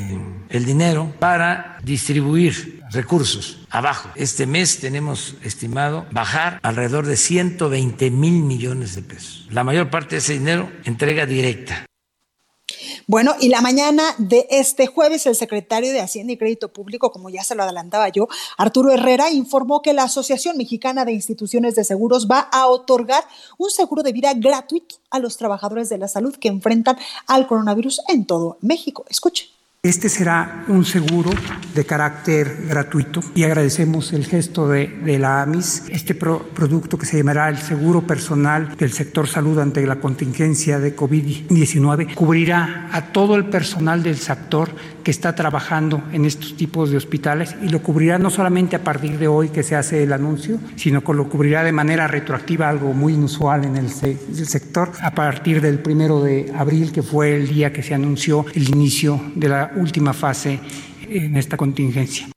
el 0.50 0.64
dinero 0.64 1.12
para 1.20 1.80
distribuir 1.84 2.77
recursos 2.92 3.58
abajo. 3.70 4.10
Este 4.16 4.46
mes 4.46 4.80
tenemos 4.80 5.36
estimado 5.44 6.06
bajar 6.12 6.60
alrededor 6.64 7.06
de 7.06 7.18
120 7.18 8.12
mil 8.12 8.44
millones 8.44 8.96
de 8.96 9.02
pesos. 9.02 9.48
La 9.50 9.64
mayor 9.64 9.90
parte 9.90 10.16
de 10.16 10.20
ese 10.20 10.34
dinero 10.34 10.72
entrega 10.86 11.26
directa. 11.26 11.86
Bueno, 13.10 13.36
y 13.40 13.48
la 13.48 13.62
mañana 13.62 14.04
de 14.18 14.48
este 14.50 14.88
jueves, 14.88 15.26
el 15.26 15.36
secretario 15.36 15.94
de 15.94 16.02
Hacienda 16.02 16.34
y 16.34 16.38
Crédito 16.38 16.74
Público, 16.74 17.12
como 17.12 17.30
ya 17.30 17.42
se 17.42 17.56
lo 17.56 17.64
adelantaba 17.64 18.10
yo, 18.10 18.28
Arturo 18.58 18.92
Herrera, 18.92 19.32
informó 19.32 19.82
que 19.82 19.94
la 19.94 20.04
Asociación 20.04 20.58
Mexicana 20.58 21.06
de 21.06 21.14
Instituciones 21.14 21.76
de 21.76 21.86
Seguros 21.86 22.28
va 22.30 22.42
a 22.52 22.68
otorgar 22.68 23.24
un 23.58 23.70
seguro 23.70 24.04
de 24.04 24.12
vida 24.12 24.34
gratuito 24.36 24.96
a 25.10 25.20
los 25.20 25.38
trabajadores 25.38 25.88
de 25.88 25.98
la 25.98 26.10
salud 26.10 26.36
que 26.36 26.50
enfrentan 26.50 26.98
al 27.28 27.48
coronavirus 27.48 28.02
en 28.10 28.26
todo 28.26 28.58
México. 28.62 29.06
Escuchen. 29.10 29.57
Este 29.88 30.10
será 30.10 30.66
un 30.68 30.84
seguro 30.84 31.30
de 31.74 31.86
carácter 31.86 32.66
gratuito 32.68 33.22
y 33.34 33.44
agradecemos 33.44 34.12
el 34.12 34.26
gesto 34.26 34.68
de, 34.68 35.18
la 35.18 35.42
AMIS. 35.42 35.84
Este 35.88 36.14
producto 36.14 36.98
que 36.98 37.06
se 37.06 37.16
llamará 37.16 37.48
el 37.48 37.58
seguro 37.58 38.02
personal 38.02 38.76
del 38.76 38.92
sector 38.92 39.30
salud 39.30 39.58
ante 39.60 39.88
la 39.88 40.02
contingencia 40.02 40.80
de 40.80 40.94
COVID-19 40.94 42.16
cubrirá 42.16 42.90
a 42.92 43.14
todo 43.14 43.38
el 43.38 43.46
personal 43.46 44.04
del 44.04 44.18
sector 44.18 44.72
que 45.08 45.12
está 45.12 45.34
trabajando 45.34 46.04
en 46.12 46.26
estos 46.26 46.58
tipos 46.58 46.92
de 46.92 46.98
hospitales 46.98 47.56
y 47.64 47.70
lo 47.70 47.82
cubrirá 47.82 48.18
no 48.18 48.30
solamente 48.30 48.76
a 48.76 48.84
partir 48.84 49.18
de 49.18 49.30
hoy 49.30 49.48
que 49.48 49.64
se 49.64 49.74
hace 49.74 50.04
el 50.04 50.12
anuncio, 50.12 50.60
sino 50.76 51.02
que 51.02 51.14
lo 51.14 51.30
cubrirá 51.30 51.64
de 51.64 51.72
manera 51.72 52.10
retroactiva, 52.10 52.68
algo 52.68 52.92
muy 52.92 53.14
inusual 53.14 53.64
en 53.64 53.78
el, 53.78 53.86
el 53.86 54.46
sector, 54.46 54.92
a 55.02 55.12
partir 55.12 55.62
del 55.62 55.80
primero 55.80 56.22
de 56.22 56.52
abril, 56.54 56.92
que 56.92 57.04
fue 57.04 57.38
el 57.38 57.48
día 57.48 57.72
que 57.72 57.84
se 57.84 57.94
anunció 57.94 58.46
el 58.54 58.68
inicio 58.68 59.32
de 59.34 59.48
la 59.48 59.72
última 59.78 60.12
fase 60.12 60.60
en 61.08 61.38
esta 61.38 61.56
contingencia. 61.56 62.28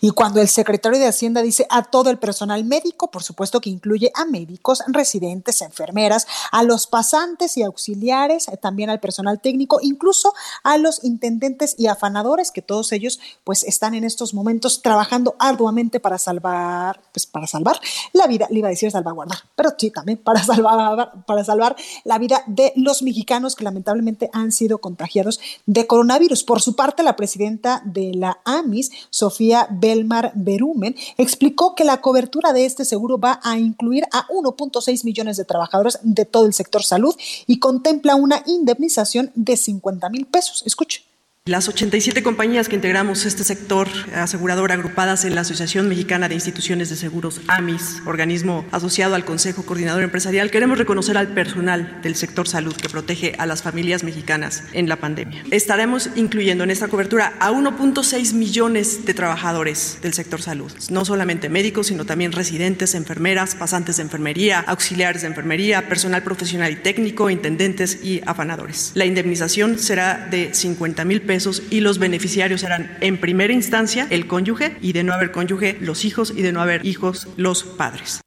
Y 0.00 0.10
cuando 0.10 0.40
el 0.40 0.48
secretario 0.48 0.98
de 0.98 1.06
Hacienda 1.06 1.42
dice 1.42 1.66
a 1.70 1.82
todo 1.82 2.10
el 2.10 2.18
personal 2.18 2.64
médico, 2.64 3.10
por 3.10 3.24
supuesto 3.24 3.60
que 3.60 3.70
incluye 3.70 4.12
a 4.14 4.24
médicos, 4.24 4.82
residentes, 4.86 5.60
enfermeras, 5.60 6.26
a 6.52 6.62
los 6.62 6.86
pasantes 6.86 7.56
y 7.56 7.62
auxiliares, 7.62 8.48
eh, 8.48 8.56
también 8.56 8.90
al 8.90 9.00
personal 9.00 9.40
técnico, 9.40 9.78
incluso 9.82 10.34
a 10.62 10.78
los 10.78 11.02
intendentes 11.02 11.74
y 11.78 11.88
afanadores, 11.88 12.52
que 12.52 12.62
todos 12.62 12.92
ellos 12.92 13.18
pues 13.42 13.64
están 13.64 13.94
en 13.94 14.04
estos 14.04 14.34
momentos 14.34 14.82
trabajando 14.82 15.34
arduamente 15.38 15.98
para 15.98 16.18
salvar, 16.18 17.00
pues 17.12 17.26
para 17.26 17.46
salvar 17.46 17.80
la 18.12 18.26
vida, 18.28 18.46
le 18.50 18.60
iba 18.60 18.68
a 18.68 18.70
decir 18.70 18.90
salvaguardar, 18.90 19.38
pero 19.56 19.70
sí 19.76 19.90
también 19.90 20.18
para 20.18 20.44
salvar, 20.44 21.24
para 21.26 21.44
salvar 21.44 21.74
la 22.04 22.18
vida 22.18 22.42
de 22.46 22.72
los 22.76 23.02
mexicanos 23.02 23.56
que 23.56 23.64
lamentablemente 23.64 24.30
han 24.32 24.52
sido 24.52 24.78
contagiados 24.78 25.40
de 25.66 25.86
coronavirus. 25.86 26.44
Por 26.44 26.62
su 26.62 26.76
parte, 26.76 27.02
la 27.02 27.16
presidenta 27.16 27.82
de 27.84 28.14
la 28.14 28.38
AMIS, 28.44 28.90
Sofía 29.10 29.55
Belmar 29.70 30.32
Berumen, 30.34 30.94
explicó 31.16 31.74
que 31.74 31.84
la 31.84 32.00
cobertura 32.00 32.52
de 32.52 32.66
este 32.66 32.84
seguro 32.84 33.18
va 33.18 33.40
a 33.42 33.58
incluir 33.58 34.04
a 34.12 34.26
1.6 34.28 35.04
millones 35.04 35.36
de 35.36 35.44
trabajadores 35.44 35.98
de 36.02 36.24
todo 36.24 36.46
el 36.46 36.54
sector 36.54 36.82
salud 36.82 37.14
y 37.46 37.58
contempla 37.58 38.14
una 38.14 38.42
indemnización 38.46 39.30
de 39.34 39.56
50 39.56 40.08
mil 40.10 40.26
pesos. 40.26 40.62
Escuche. 40.66 41.02
Las 41.46 41.68
87 41.68 42.24
compañías 42.24 42.68
que 42.68 42.74
integramos 42.74 43.24
este 43.24 43.44
sector 43.44 43.86
asegurador 44.16 44.72
agrupadas 44.72 45.24
en 45.24 45.36
la 45.36 45.42
Asociación 45.42 45.88
Mexicana 45.88 46.28
de 46.28 46.34
Instituciones 46.34 46.90
de 46.90 46.96
Seguros, 46.96 47.40
AMIS, 47.46 48.02
organismo 48.04 48.66
asociado 48.72 49.14
al 49.14 49.24
Consejo 49.24 49.62
Coordinador 49.62 50.02
Empresarial, 50.02 50.50
queremos 50.50 50.76
reconocer 50.76 51.16
al 51.16 51.28
personal 51.28 52.00
del 52.02 52.16
sector 52.16 52.48
salud 52.48 52.74
que 52.74 52.88
protege 52.88 53.36
a 53.38 53.46
las 53.46 53.62
familias 53.62 54.02
mexicanas 54.02 54.64
en 54.72 54.88
la 54.88 54.96
pandemia. 54.96 55.44
Estaremos 55.52 56.10
incluyendo 56.16 56.64
en 56.64 56.72
esta 56.72 56.88
cobertura 56.88 57.34
a 57.38 57.52
1.6 57.52 58.34
millones 58.34 59.04
de 59.04 59.14
trabajadores 59.14 59.98
del 60.02 60.14
sector 60.14 60.42
salud, 60.42 60.72
no 60.90 61.04
solamente 61.04 61.48
médicos, 61.48 61.86
sino 61.86 62.04
también 62.04 62.32
residentes, 62.32 62.96
enfermeras, 62.96 63.54
pasantes 63.54 63.98
de 63.98 64.02
enfermería, 64.02 64.64
auxiliares 64.66 65.22
de 65.22 65.28
enfermería, 65.28 65.88
personal 65.88 66.24
profesional 66.24 66.72
y 66.72 66.76
técnico, 66.82 67.30
intendentes 67.30 68.02
y 68.02 68.20
afanadores. 68.26 68.90
La 68.94 69.04
indemnización 69.04 69.78
será 69.78 70.26
de 70.28 70.52
50 70.52 71.04
mil 71.04 71.22
pesos 71.22 71.35
y 71.70 71.80
los 71.80 71.98
beneficiarios 71.98 72.60
serán 72.62 72.96
en 73.00 73.20
primera 73.20 73.52
instancia 73.52 74.06
el 74.10 74.26
cónyuge 74.26 74.76
y 74.80 74.92
de 74.92 75.04
no 75.04 75.12
haber 75.12 75.32
cónyuge 75.32 75.76
los 75.80 76.04
hijos 76.04 76.32
y 76.34 76.42
de 76.42 76.52
no 76.52 76.60
haber 76.60 76.84
hijos 76.86 77.28
los 77.36 77.62
padres. 77.64 78.20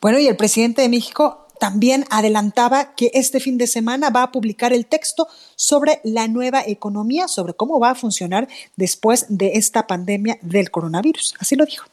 Bueno, 0.00 0.18
y 0.18 0.26
el 0.26 0.36
presidente 0.36 0.82
de 0.82 0.88
México 0.88 1.46
también 1.60 2.06
adelantaba 2.10 2.94
que 2.94 3.10
este 3.14 3.38
fin 3.38 3.58
de 3.58 3.66
semana 3.66 4.10
va 4.10 4.22
a 4.24 4.32
publicar 4.32 4.72
el 4.72 4.86
texto 4.86 5.28
sobre 5.56 6.00
la 6.04 6.26
nueva 6.26 6.62
economía, 6.66 7.28
sobre 7.28 7.54
cómo 7.54 7.78
va 7.78 7.90
a 7.90 7.94
funcionar 7.94 8.48
después 8.76 9.26
de 9.28 9.52
esta 9.54 9.86
pandemia 9.86 10.38
del 10.40 10.70
coronavirus. 10.70 11.34
Así 11.38 11.56
lo 11.56 11.66
dijo. 11.66 11.84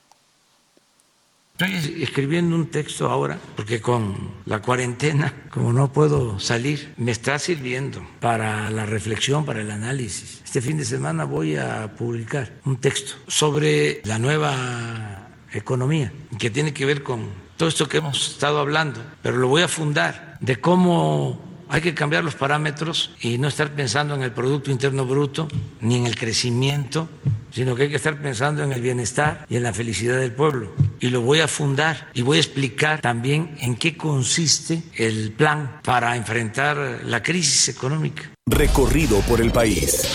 Estoy 1.59 2.03
escribiendo 2.03 2.55
un 2.55 2.67
texto 2.67 3.09
ahora 3.09 3.39
porque 3.55 3.81
con 3.81 4.15
la 4.45 4.61
cuarentena, 4.61 5.33
como 5.49 5.73
no 5.73 5.91
puedo 5.91 6.39
salir, 6.39 6.93
me 6.97 7.11
está 7.11 7.39
sirviendo 7.39 8.07
para 8.19 8.69
la 8.69 8.85
reflexión, 8.85 9.43
para 9.43 9.61
el 9.61 9.71
análisis. 9.71 10.43
Este 10.45 10.61
fin 10.61 10.77
de 10.77 10.85
semana 10.85 11.23
voy 11.23 11.55
a 11.55 11.95
publicar 11.95 12.53
un 12.65 12.77
texto 12.77 13.13
sobre 13.25 14.01
la 14.03 14.19
nueva 14.19 15.29
economía 15.51 16.13
que 16.37 16.51
tiene 16.51 16.75
que 16.75 16.85
ver 16.85 17.01
con 17.01 17.27
todo 17.57 17.69
esto 17.69 17.89
que 17.89 17.97
hemos 17.97 18.33
estado 18.33 18.59
hablando, 18.59 19.01
pero 19.23 19.37
lo 19.37 19.47
voy 19.47 19.63
a 19.63 19.67
fundar 19.67 20.37
de 20.39 20.61
cómo 20.61 21.41
hay 21.69 21.81
que 21.81 21.95
cambiar 21.95 22.23
los 22.23 22.35
parámetros 22.35 23.15
y 23.19 23.39
no 23.39 23.47
estar 23.47 23.71
pensando 23.71 24.13
en 24.13 24.21
el 24.21 24.31
Producto 24.31 24.69
Interno 24.69 25.07
Bruto 25.07 25.47
ni 25.81 25.95
en 25.95 26.05
el 26.05 26.15
crecimiento 26.15 27.09
sino 27.51 27.75
que 27.75 27.83
hay 27.83 27.89
que 27.89 27.95
estar 27.95 28.21
pensando 28.21 28.63
en 28.63 28.71
el 28.71 28.81
bienestar 28.81 29.45
y 29.49 29.55
en 29.55 29.63
la 29.63 29.73
felicidad 29.73 30.19
del 30.19 30.31
pueblo. 30.31 30.71
Y 30.99 31.09
lo 31.09 31.21
voy 31.21 31.41
a 31.41 31.47
fundar 31.47 32.09
y 32.13 32.23
voy 32.23 32.37
a 32.37 32.41
explicar 32.41 33.01
también 33.01 33.55
en 33.59 33.75
qué 33.75 33.95
consiste 33.95 34.81
el 34.95 35.31
plan 35.31 35.79
para 35.83 36.15
enfrentar 36.15 37.01
la 37.03 37.21
crisis 37.21 37.69
económica. 37.69 38.31
Recorrido 38.47 39.19
por 39.21 39.41
el 39.41 39.51
país. 39.51 40.07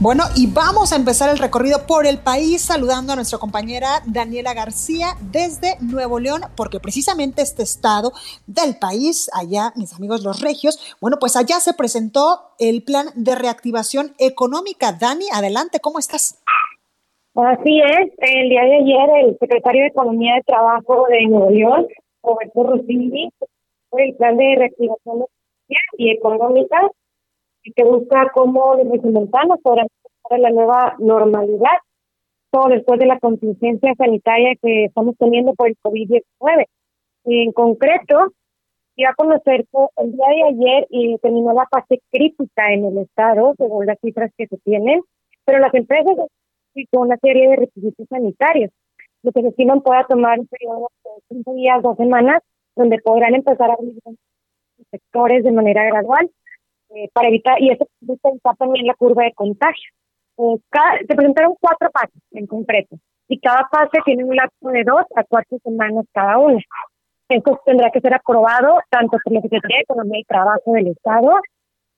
Bueno, 0.00 0.22
y 0.36 0.46
vamos 0.46 0.92
a 0.92 0.96
empezar 0.96 1.28
el 1.28 1.38
recorrido 1.38 1.84
por 1.84 2.06
el 2.06 2.18
país 2.18 2.62
saludando 2.62 3.12
a 3.12 3.16
nuestra 3.16 3.38
compañera 3.38 4.00
Daniela 4.06 4.54
García 4.54 5.16
desde 5.20 5.76
Nuevo 5.80 6.20
León, 6.20 6.42
porque 6.54 6.78
precisamente 6.78 7.42
este 7.42 7.64
estado 7.64 8.12
del 8.46 8.78
país, 8.78 9.28
allá, 9.32 9.72
mis 9.74 9.92
amigos 9.94 10.22
los 10.22 10.40
regios, 10.40 10.78
bueno, 11.00 11.18
pues 11.18 11.34
allá 11.34 11.58
se 11.58 11.74
presentó 11.74 12.52
el 12.60 12.84
plan 12.84 13.10
de 13.16 13.34
reactivación 13.34 14.14
económica. 14.18 14.92
Dani, 14.92 15.26
adelante, 15.32 15.80
¿cómo 15.80 15.98
estás? 15.98 16.36
Así 17.40 17.80
es, 17.80 18.10
el 18.18 18.48
día 18.48 18.64
de 18.64 18.76
ayer 18.78 19.10
el 19.22 19.38
secretario 19.38 19.82
de 19.82 19.88
Economía 19.88 20.34
de 20.34 20.42
Trabajo 20.42 21.06
de 21.08 21.24
Nuevo 21.28 21.50
León, 21.50 21.86
Roberto 22.20 22.64
Rossini, 22.64 23.30
el 23.92 24.16
plan 24.16 24.36
de 24.36 24.56
reactivación 24.56 25.24
y 25.98 26.10
económica 26.10 26.90
que 27.62 27.84
busca 27.84 28.32
cómo 28.34 28.74
los 28.74 29.60
podrán 29.62 29.86
para 30.22 30.38
la 30.38 30.50
nueva 30.50 30.96
normalidad, 30.98 31.78
todo 32.50 32.70
después 32.70 32.98
de 32.98 33.06
la 33.06 33.20
contingencia 33.20 33.94
sanitaria 33.96 34.56
que 34.60 34.86
estamos 34.86 35.14
teniendo 35.16 35.54
por 35.54 35.68
el 35.68 35.76
COVID-19. 35.80 36.66
En 37.26 37.52
concreto, 37.52 38.32
iba 38.96 39.10
a 39.10 39.14
conocer 39.14 39.64
el 39.98 40.12
día 40.12 40.26
de 40.28 40.42
ayer 40.42 40.86
y 40.90 41.16
terminó 41.18 41.52
la 41.52 41.68
fase 41.70 42.00
crítica 42.10 42.72
en 42.72 42.86
el 42.86 42.98
estado, 42.98 43.54
según 43.56 43.86
las 43.86 44.00
cifras 44.00 44.32
que 44.36 44.48
se 44.48 44.56
tienen, 44.56 45.02
pero 45.44 45.60
las 45.60 45.72
empresas 45.72 46.16
con 46.86 47.08
una 47.08 47.16
serie 47.18 47.48
de 47.48 47.56
requisitos 47.56 48.06
sanitarios, 48.08 48.70
lo 49.22 49.32
que 49.32 49.42
se 49.42 49.48
estiman 49.48 49.80
pueda 49.80 50.04
tomar 50.04 50.38
un 50.38 50.46
periodo 50.46 50.88
de 51.04 51.10
cinco 51.28 51.54
días, 51.54 51.82
dos 51.82 51.96
semanas, 51.96 52.42
donde 52.76 52.98
podrán 52.98 53.34
empezar 53.34 53.70
a 53.70 53.74
abrir 53.74 53.98
sectores 54.90 55.42
de 55.44 55.52
manera 55.52 55.84
gradual 55.84 56.30
eh, 56.90 57.08
para 57.12 57.28
evitar, 57.28 57.60
y 57.60 57.70
eso 57.70 57.86
evitar 58.02 58.56
también 58.56 58.86
la 58.86 58.94
curva 58.94 59.24
de 59.24 59.32
contagio. 59.34 59.90
Eh, 60.38 60.60
se 61.06 61.14
presentaron 61.14 61.56
cuatro 61.60 61.90
fases 61.92 62.22
en 62.32 62.46
concreto, 62.46 62.96
y 63.28 63.40
cada 63.40 63.68
fase 63.68 63.98
tiene 64.04 64.24
un 64.24 64.36
lapso 64.36 64.68
de 64.68 64.84
dos 64.84 65.04
a 65.16 65.24
cuatro 65.24 65.58
semanas 65.64 66.06
cada 66.12 66.38
una. 66.38 66.60
Esto 67.28 67.60
tendrá 67.66 67.90
que 67.90 68.00
ser 68.00 68.14
aprobado 68.14 68.78
tanto 68.88 69.18
por 69.22 69.32
la 69.32 69.42
Secretaría 69.42 69.78
de 69.78 69.82
Economía 69.82 70.20
y 70.20 70.24
Trabajo 70.24 70.72
del 70.72 70.86
Estado 70.88 71.32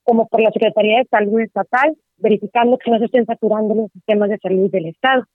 como 0.03 0.27
por 0.27 0.41
la 0.41 0.51
Secretaría 0.51 0.99
de 0.99 1.05
Salud 1.05 1.39
Estatal, 1.39 1.95
verificando 2.21 2.77
que 2.77 2.91
no 2.91 2.99
se 2.99 3.05
estén 3.05 3.25
saturando 3.25 3.75
los 3.75 3.91
sistemas 3.91 4.29
de 4.29 4.37
salud 4.37 4.69
del 4.71 4.87
Estado. 4.87 5.25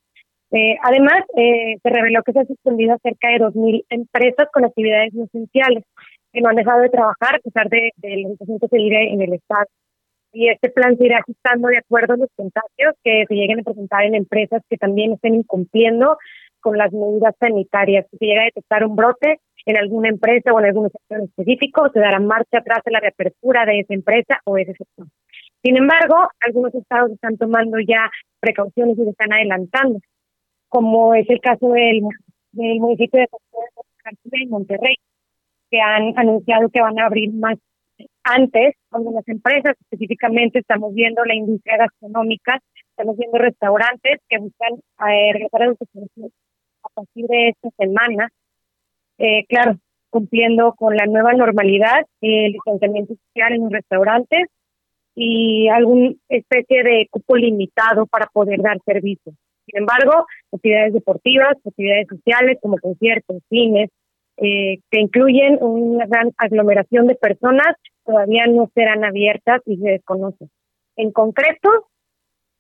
Eh, 0.52 0.76
además, 0.82 1.24
eh, 1.36 1.76
se 1.82 1.90
reveló 1.90 2.22
que 2.22 2.32
se 2.32 2.38
han 2.38 2.46
suspendido 2.46 2.96
cerca 3.02 3.28
de 3.28 3.38
2.000 3.38 3.84
empresas 3.90 4.48
con 4.52 4.64
actividades 4.64 5.12
no 5.12 5.24
esenciales 5.24 5.84
que 6.32 6.40
no 6.40 6.50
han 6.50 6.56
dejado 6.56 6.82
de 6.82 6.90
trabajar 6.90 7.36
a 7.36 7.38
pesar 7.38 7.68
de, 7.68 7.90
de 7.96 8.16
la 8.22 8.28
situación 8.30 8.58
que 8.60 8.68
se 8.68 8.76
vive 8.76 9.12
en 9.12 9.22
el 9.22 9.32
Estado. 9.34 9.66
Y 10.32 10.48
este 10.48 10.70
plan 10.70 10.96
se 10.96 11.06
irá 11.06 11.18
ajustando 11.18 11.68
de 11.68 11.78
acuerdo 11.78 12.14
a 12.14 12.18
los 12.18 12.28
contagios 12.36 12.94
que 13.02 13.24
se 13.26 13.34
lleguen 13.34 13.60
a 13.60 13.62
presentar 13.62 14.04
en 14.04 14.14
empresas 14.14 14.62
que 14.68 14.76
también 14.76 15.12
estén 15.12 15.34
incumpliendo 15.34 16.18
con 16.60 16.76
las 16.76 16.92
medidas 16.92 17.34
sanitarias. 17.40 18.06
Si 18.10 18.18
se 18.18 18.26
llega 18.26 18.42
a 18.42 18.46
detectar 18.46 18.84
un 18.84 18.96
brote 18.96 19.40
en 19.64 19.76
alguna 19.76 20.08
empresa 20.08 20.52
o 20.52 20.60
en 20.60 20.66
algún 20.66 20.90
sector 20.90 21.22
específico, 21.22 21.88
se 21.92 22.00
dará 22.00 22.20
marcha 22.20 22.58
atrás 22.58 22.80
en 22.84 22.92
la 22.92 23.00
reapertura 23.00 23.64
de 23.64 23.80
esa 23.80 23.94
empresa 23.94 24.40
o 24.44 24.58
ese 24.58 24.74
sector. 24.74 25.06
Sin 25.66 25.76
embargo, 25.76 26.28
algunos 26.42 26.72
estados 26.76 27.10
están 27.10 27.36
tomando 27.38 27.80
ya 27.80 28.08
precauciones 28.38 28.96
y 29.00 29.02
se 29.02 29.10
están 29.10 29.32
adelantando, 29.32 29.98
como 30.68 31.12
es 31.12 31.28
el 31.28 31.40
caso 31.40 31.72
del, 31.72 32.02
municipio 32.52 33.18
de 33.18 34.46
Monterrey, 34.46 34.94
que 35.68 35.80
han 35.80 36.16
anunciado 36.16 36.68
que 36.68 36.80
van 36.80 36.96
a 37.00 37.06
abrir 37.06 37.32
más 37.32 37.58
antes, 38.22 38.76
las 38.92 39.26
empresas. 39.26 39.74
Específicamente 39.80 40.60
estamos 40.60 40.94
viendo 40.94 41.24
la 41.24 41.34
industria 41.34 41.78
gastronómica, 41.78 42.60
estamos 42.90 43.16
viendo 43.16 43.36
restaurantes 43.36 44.20
que 44.28 44.38
buscan 44.38 44.74
eh, 45.10 45.48
a 45.50 45.66
a 46.84 46.88
partir 46.94 47.26
de 47.26 47.48
esta 47.48 47.70
semana, 47.76 48.28
eh, 49.18 49.44
claro, 49.48 49.80
cumpliendo 50.10 50.74
con 50.74 50.94
la 50.94 51.06
nueva 51.06 51.32
normalidad, 51.32 52.06
el 52.20 52.52
licenciamiento 52.52 53.14
social 53.16 53.54
en 53.54 53.62
los 53.62 53.72
restaurantes 53.72 54.46
y 55.16 55.68
alguna 55.68 56.12
especie 56.28 56.84
de 56.84 57.08
cupo 57.10 57.36
limitado 57.36 58.06
para 58.06 58.26
poder 58.26 58.60
dar 58.60 58.78
servicio. 58.84 59.32
Sin 59.64 59.80
embargo, 59.80 60.26
actividades 60.52 60.92
deportivas, 60.92 61.56
actividades 61.66 62.06
sociales 62.08 62.58
como 62.60 62.76
conciertos, 62.76 63.42
cines, 63.48 63.90
eh, 64.36 64.78
que 64.90 65.00
incluyen 65.00 65.58
una 65.62 66.06
gran 66.06 66.32
aglomeración 66.36 67.06
de 67.06 67.14
personas, 67.14 67.74
todavía 68.04 68.46
no 68.46 68.70
serán 68.74 69.04
abiertas 69.04 69.62
y 69.64 69.78
se 69.78 69.88
desconocen. 69.88 70.50
En 70.96 71.10
concreto, 71.10 71.88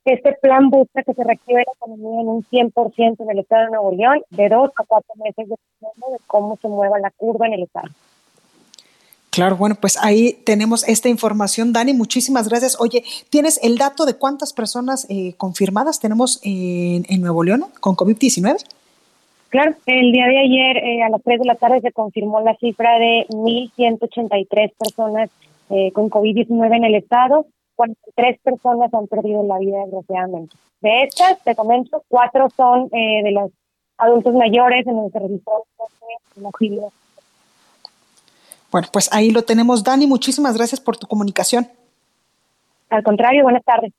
este 0.06 0.32
plan 0.40 0.70
busca 0.70 1.02
que 1.02 1.12
se 1.12 1.22
reactive 1.22 1.64
la 1.66 1.72
economía 1.74 2.20
en 2.22 2.28
un 2.28 2.42
100% 2.44 3.16
en 3.22 3.30
el 3.30 3.38
estado 3.40 3.64
de 3.64 3.70
Nuevo 3.70 3.92
León, 3.92 4.22
de 4.30 4.48
dos 4.48 4.70
a 4.76 4.84
cuatro 4.84 5.14
meses 5.16 5.46
dependiendo 5.48 6.06
de 6.12 6.18
cómo 6.26 6.56
se 6.56 6.68
mueva 6.68 6.98
la 6.98 7.10
curva 7.10 7.46
en 7.46 7.54
el 7.54 7.64
estado. 7.64 7.88
Claro, 9.36 9.58
bueno, 9.58 9.74
pues 9.78 9.98
ahí 10.02 10.32
tenemos 10.46 10.88
esta 10.88 11.10
información. 11.10 11.74
Dani, 11.74 11.92
muchísimas 11.92 12.48
gracias. 12.48 12.80
Oye, 12.80 13.04
¿tienes 13.28 13.62
el 13.62 13.76
dato 13.76 14.06
de 14.06 14.14
cuántas 14.14 14.54
personas 14.54 15.06
eh, 15.10 15.34
confirmadas 15.36 16.00
tenemos 16.00 16.40
en, 16.42 17.04
Nuevo 17.20 17.44
León 17.44 17.66
con 17.80 17.96
COVID-19? 17.96 18.64
Claro, 19.50 19.74
el 19.84 20.12
día 20.12 20.26
de 20.26 20.38
ayer 20.38 20.76
eh, 20.78 21.02
a 21.02 21.10
las 21.10 21.22
3 21.22 21.40
de 21.40 21.44
la 21.44 21.54
tarde 21.54 21.82
se 21.82 21.92
confirmó 21.92 22.40
la 22.40 22.56
cifra 22.56 22.98
de 22.98 23.26
1.183 23.28 24.72
personas 24.78 25.28
eh, 25.68 25.92
con 25.92 26.08
COVID-19 26.08 26.74
en 26.74 26.84
el 26.84 26.94
estado. 26.94 27.44
43 27.74 28.38
personas 28.42 28.94
han 28.94 29.06
perdido 29.06 29.42
la 29.42 29.58
vida, 29.58 29.84
desgraciadamente. 29.84 30.56
De 30.80 31.02
estas, 31.02 31.44
te 31.44 31.54
comento, 31.54 32.02
cuatro 32.08 32.48
son 32.56 32.88
eh, 32.90 33.22
de 33.22 33.32
los 33.32 33.50
adultos 33.98 34.32
mayores 34.32 34.86
en 34.86 34.96
el 34.96 35.12
servicio 35.12 35.52
de 36.36 36.42
Bueno, 38.76 38.88
pues 38.92 39.08
ahí 39.10 39.30
lo 39.30 39.42
tenemos, 39.42 39.82
Dani. 39.82 40.06
Muchísimas 40.06 40.54
gracias 40.54 40.82
por 40.82 40.98
tu 40.98 41.06
comunicación. 41.06 41.66
Al 42.90 43.02
contrario, 43.02 43.44
buenas 43.44 43.64
tardes. 43.64 43.90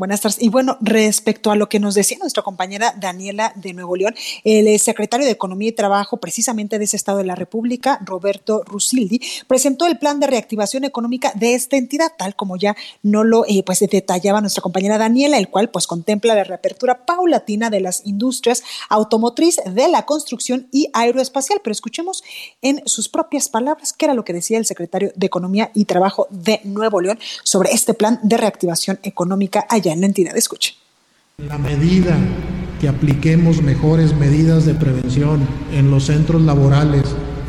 Buenas 0.00 0.22
tardes. 0.22 0.40
Y 0.40 0.48
bueno, 0.48 0.78
respecto 0.80 1.50
a 1.50 1.56
lo 1.56 1.68
que 1.68 1.78
nos 1.78 1.94
decía 1.94 2.16
nuestra 2.18 2.42
compañera 2.42 2.94
Daniela 2.96 3.52
de 3.54 3.74
Nuevo 3.74 3.96
León, 3.96 4.14
el 4.44 4.80
secretario 4.80 5.26
de 5.26 5.32
Economía 5.32 5.68
y 5.68 5.72
Trabajo, 5.72 6.16
precisamente 6.16 6.78
de 6.78 6.86
ese 6.86 6.96
estado 6.96 7.18
de 7.18 7.24
la 7.24 7.34
República, 7.34 7.98
Roberto 8.02 8.62
Rusildi, 8.64 9.20
presentó 9.46 9.86
el 9.86 9.98
plan 9.98 10.18
de 10.18 10.26
reactivación 10.26 10.84
económica 10.84 11.32
de 11.34 11.54
esta 11.54 11.76
entidad, 11.76 12.12
tal 12.16 12.34
como 12.34 12.56
ya 12.56 12.74
no 13.02 13.24
lo 13.24 13.44
eh, 13.46 13.62
pues 13.62 13.80
detallaba 13.80 14.40
nuestra 14.40 14.62
compañera 14.62 14.96
Daniela, 14.96 15.36
el 15.36 15.50
cual 15.50 15.68
pues 15.68 15.86
contempla 15.86 16.34
la 16.34 16.44
reapertura 16.44 17.04
paulatina 17.04 17.68
de 17.68 17.80
las 17.80 18.06
industrias 18.06 18.62
automotriz, 18.88 19.60
de 19.66 19.88
la 19.88 20.06
construcción 20.06 20.66
y 20.72 20.88
aeroespacial. 20.94 21.60
Pero 21.62 21.72
escuchemos 21.72 22.24
en 22.62 22.80
sus 22.86 23.10
propias 23.10 23.50
palabras 23.50 23.92
qué 23.92 24.06
era 24.06 24.14
lo 24.14 24.24
que 24.24 24.32
decía 24.32 24.56
el 24.56 24.64
secretario 24.64 25.12
de 25.14 25.26
Economía 25.26 25.70
y 25.74 25.84
Trabajo 25.84 26.26
de 26.30 26.62
Nuevo 26.64 27.02
León 27.02 27.18
sobre 27.44 27.72
este 27.72 27.92
plan 27.92 28.18
de 28.22 28.38
reactivación 28.38 28.98
económica 29.02 29.66
allá 29.68 29.89
en 29.92 30.00
la. 30.00 30.38
Escuche. 30.38 30.74
La 31.48 31.58
medida 31.58 32.16
que 32.80 32.88
apliquemos 32.88 33.62
mejores 33.62 34.14
medidas 34.14 34.64
de 34.64 34.74
prevención 34.74 35.40
en 35.72 35.90
los 35.90 36.06
centros 36.06 36.42
laborales, 36.42 37.04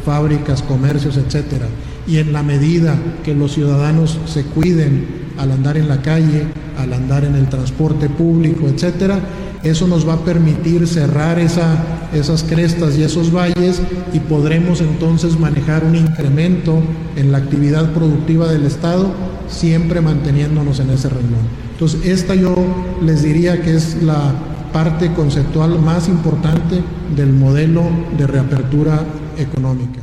fábricas, 0.05 0.61
comercios, 0.61 1.17
etcétera, 1.17 1.67
y 2.07 2.17
en 2.17 2.33
la 2.33 2.43
medida 2.43 2.97
que 3.23 3.33
los 3.33 3.53
ciudadanos 3.53 4.19
se 4.25 4.43
cuiden 4.43 5.31
al 5.37 5.51
andar 5.51 5.77
en 5.77 5.87
la 5.87 6.01
calle, 6.01 6.45
al 6.77 6.93
andar 6.93 7.23
en 7.23 7.35
el 7.35 7.47
transporte 7.47 8.09
público, 8.09 8.67
etcétera, 8.67 9.19
eso 9.63 9.87
nos 9.87 10.07
va 10.07 10.13
a 10.13 10.25
permitir 10.25 10.87
cerrar 10.87 11.39
esa, 11.39 11.83
esas 12.13 12.43
crestas 12.43 12.97
y 12.97 13.03
esos 13.03 13.31
valles 13.31 13.79
y 14.11 14.19
podremos 14.19 14.81
entonces 14.81 15.39
manejar 15.39 15.83
un 15.83 15.95
incremento 15.95 16.81
en 17.15 17.31
la 17.31 17.37
actividad 17.37 17.93
productiva 17.93 18.51
del 18.51 18.65
Estado, 18.65 19.13
siempre 19.47 20.01
manteniéndonos 20.01 20.79
en 20.79 20.89
ese 20.89 21.09
renglón. 21.09 21.70
Entonces, 21.81 22.11
esta 22.11 22.35
yo 22.35 22.53
les 23.01 23.23
diría 23.23 23.59
que 23.59 23.75
es 23.75 24.03
la 24.03 24.35
parte 24.71 25.11
conceptual 25.15 25.79
más 25.79 26.07
importante 26.07 26.83
del 27.15 27.33
modelo 27.33 27.81
de 28.19 28.27
reapertura 28.27 29.03
económica. 29.35 29.99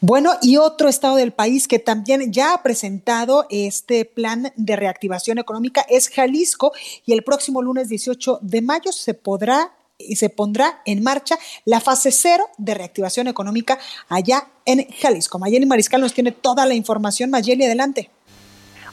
Bueno, 0.00 0.32
y 0.40 0.56
otro 0.56 0.88
estado 0.88 1.16
del 1.16 1.34
país 1.34 1.68
que 1.68 1.78
también 1.78 2.32
ya 2.32 2.54
ha 2.54 2.62
presentado 2.62 3.46
este 3.50 4.06
plan 4.06 4.50
de 4.56 4.76
reactivación 4.76 5.36
económica 5.36 5.84
es 5.90 6.08
Jalisco 6.08 6.72
y 7.04 7.12
el 7.12 7.22
próximo 7.22 7.60
lunes 7.60 7.90
18 7.90 8.38
de 8.40 8.62
mayo 8.62 8.92
se 8.92 9.12
podrá 9.12 9.72
y 9.98 10.16
se 10.16 10.30
pondrá 10.30 10.80
en 10.86 11.02
marcha 11.02 11.38
la 11.66 11.80
fase 11.82 12.10
cero 12.10 12.46
de 12.56 12.72
reactivación 12.72 13.28
económica 13.28 13.78
allá 14.08 14.48
en 14.64 14.88
Jalisco. 14.90 15.38
Mayeli 15.38 15.66
Mariscal 15.66 16.00
nos 16.00 16.14
tiene 16.14 16.32
toda 16.32 16.64
la 16.64 16.72
información. 16.72 17.28
Mayeli, 17.28 17.66
adelante. 17.66 18.10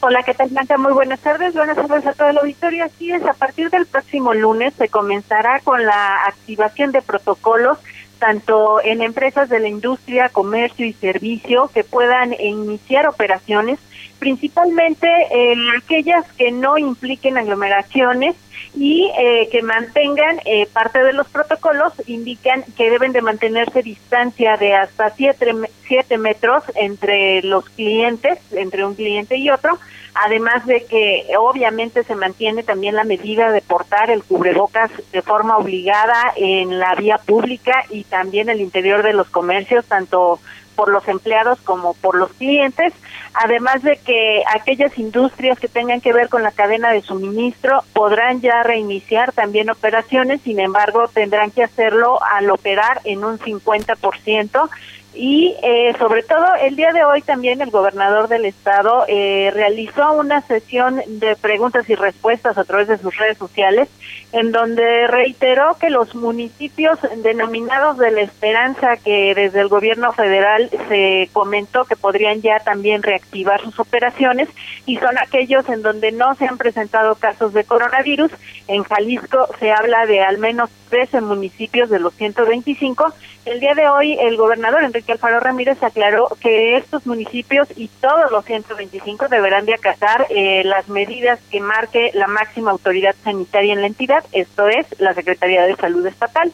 Hola, 0.06 0.22
¿qué 0.24 0.34
tal 0.34 0.50
Blanca? 0.50 0.78
Muy 0.78 0.92
buenas 0.92 1.22
tardes. 1.22 1.54
Buenas 1.54 1.78
tardes 1.78 2.06
a 2.06 2.12
todo 2.12 2.28
el 2.28 2.38
auditorio. 2.38 2.84
Así 2.84 3.10
es, 3.10 3.26
a 3.26 3.32
partir 3.32 3.70
del 3.70 3.86
próximo 3.86 4.34
lunes 4.34 4.74
se 4.74 4.90
comenzará 4.90 5.62
con 5.62 5.86
la 5.86 6.26
activación 6.26 6.92
de 6.92 7.02
protocolos 7.02 7.78
tanto 8.24 8.80
en 8.82 9.02
empresas 9.02 9.50
de 9.50 9.60
la 9.60 9.68
industria, 9.68 10.30
comercio 10.30 10.86
y 10.86 10.94
servicio 10.94 11.70
que 11.74 11.84
puedan 11.84 12.32
iniciar 12.40 13.06
operaciones, 13.06 13.80
principalmente 14.18 15.10
en 15.30 15.60
aquellas 15.76 16.24
que 16.38 16.54
no 16.54 16.78
impliquen 16.78 17.38
aglomeraciones 17.38 18.38
y 18.76 19.12
eh, 19.20 19.50
que 19.52 19.62
mantengan 19.62 20.40
eh, 20.46 20.68
parte 20.72 21.04
de 21.04 21.12
los 21.12 21.28
protocolos 21.28 21.92
indican 22.08 22.64
que 22.78 22.90
deben 22.90 23.12
de 23.12 23.22
mantenerse 23.22 23.84
distancia 23.84 24.56
de 24.56 24.74
hasta 24.74 25.10
siete, 25.10 25.54
siete 25.86 26.18
metros 26.18 26.64
entre 26.76 27.42
los 27.42 27.66
clientes, 27.72 28.40
entre 28.54 28.86
un 28.86 28.96
cliente 28.96 29.36
y 29.36 29.50
otro, 29.50 29.78
además 30.14 30.66
de 30.66 30.86
que 30.86 31.26
obviamente 31.38 32.04
se 32.04 32.16
mantiene 32.16 32.64
también 32.64 32.96
la 32.96 33.04
medida 33.04 33.52
de 33.52 33.62
portar 33.62 34.12
el 34.12 34.24
cubrebocas 34.24 34.92
de 35.12 35.22
forma 35.22 35.58
obligada 35.58 36.34
en 36.36 36.80
la 36.80 36.96
vía 36.96 37.18
pública 37.18 37.86
y 37.90 38.04
también 38.04 38.50
el 38.50 38.62
interior 38.62 39.04
de 39.04 39.14
los 39.14 39.30
comercios, 39.30 39.86
tanto 39.86 40.40
por 40.76 40.90
los 40.90 41.08
empleados 41.08 41.60
como 41.62 41.94
por 41.96 42.16
los 42.16 42.32
clientes, 42.34 42.94
además 43.34 43.82
de 43.84 43.98
que 43.98 44.44
aquellas 44.54 44.98
industrias 44.98 45.60
que 45.60 45.68
tengan 45.68 46.02
que 46.02 46.14
ver 46.14 46.30
con 46.30 46.44
la 46.44 46.52
cadena 46.52 46.92
de 46.92 47.02
suministro 47.02 47.84
podrán 47.94 48.42
ya 48.42 48.64
reiniciar 48.64 49.32
también 49.32 49.70
operaciones, 49.70 50.42
sin 50.42 50.60
embargo 50.60 51.08
tendrán 51.08 51.52
que 51.52 51.64
hacerlo 51.64 52.20
al 52.24 52.50
operar 52.50 53.02
en 53.04 53.24
un 53.24 53.40
50%, 53.40 54.70
y 55.16 55.56
eh, 55.62 55.94
sobre 56.00 56.24
todo 56.24 56.46
el 56.60 56.76
día 56.76 56.92
de 56.92 57.04
hoy 57.04 57.22
también 57.22 57.62
el 57.62 57.70
gobernador 57.70 58.28
del 58.28 58.46
estado 58.46 59.06
eh, 59.08 59.52
realizó 59.54 60.14
una 60.14 60.42
sesión 60.42 61.02
de 61.06 61.36
preguntas 61.36 61.88
y 61.88 61.96
respuestas 61.96 62.58
a 62.58 62.64
través 62.64 62.88
de 62.88 62.98
sus 62.98 63.16
redes 63.16 63.38
sociales 63.38 63.90
en 64.32 64.52
donde 64.52 65.06
reiteró 65.06 65.78
que 65.80 65.92
los 65.92 66.16
municipios 66.16 66.98
denominados 67.18 68.00
de 68.00 68.10
la 68.10 68.22
esperanza 68.22 68.98
que 68.98 69.36
desde 69.36 69.62
el 69.62 69.68
gobierno 69.68 70.12
federal 70.14 70.72
se 70.90 71.30
comentó 71.32 71.86
que 71.86 71.96
podrían 71.96 72.42
ya 72.42 72.60
también 72.60 73.03
reactivar 73.04 73.62
sus 73.62 73.80
operaciones 73.80 74.50
y 74.86 74.98
son 74.98 75.18
aquellos 75.20 75.70
en 75.70 75.84
donde 75.84 76.12
no 76.12 76.34
se 76.36 76.48
han 76.48 76.58
presentado 76.58 77.16
casos 77.16 77.54
de 77.54 77.64
coronavirus. 77.64 78.32
En 78.68 78.84
Jalisco 78.84 79.48
se 79.60 79.72
habla 79.72 80.08
de 80.08 80.22
al 80.22 80.40
menos 80.40 80.70
13 80.90 81.22
municipios 81.22 81.90
de 81.90 82.00
los 82.00 82.14
125. 82.16 83.14
El 83.46 83.60
día 83.60 83.74
de 83.76 83.90
hoy 83.90 84.18
el 84.20 84.38
gobernador 84.38 84.84
Enrique 84.84 85.12
Alfaro 85.12 85.40
Ramírez 85.40 85.82
aclaró 85.84 86.30
que 86.40 86.78
estos 86.78 87.06
municipios 87.06 87.68
y 87.76 87.90
todos 88.00 88.32
los 88.32 88.46
125 88.46 89.28
deberán 89.28 89.66
de 89.66 89.74
acatar 89.74 90.28
eh, 90.30 90.64
las 90.64 90.88
medidas 90.88 91.40
que 91.52 91.60
marque 91.60 92.12
la 92.14 92.28
máxima 92.28 92.72
autoridad 92.72 93.16
sanitaria 93.24 93.74
en 93.74 93.82
la 93.82 93.88
entidad, 93.88 94.24
esto 94.32 94.68
es 94.68 94.88
la 95.00 95.14
Secretaría 95.14 95.64
de 95.64 95.76
Salud 95.76 96.06
Estatal 96.06 96.52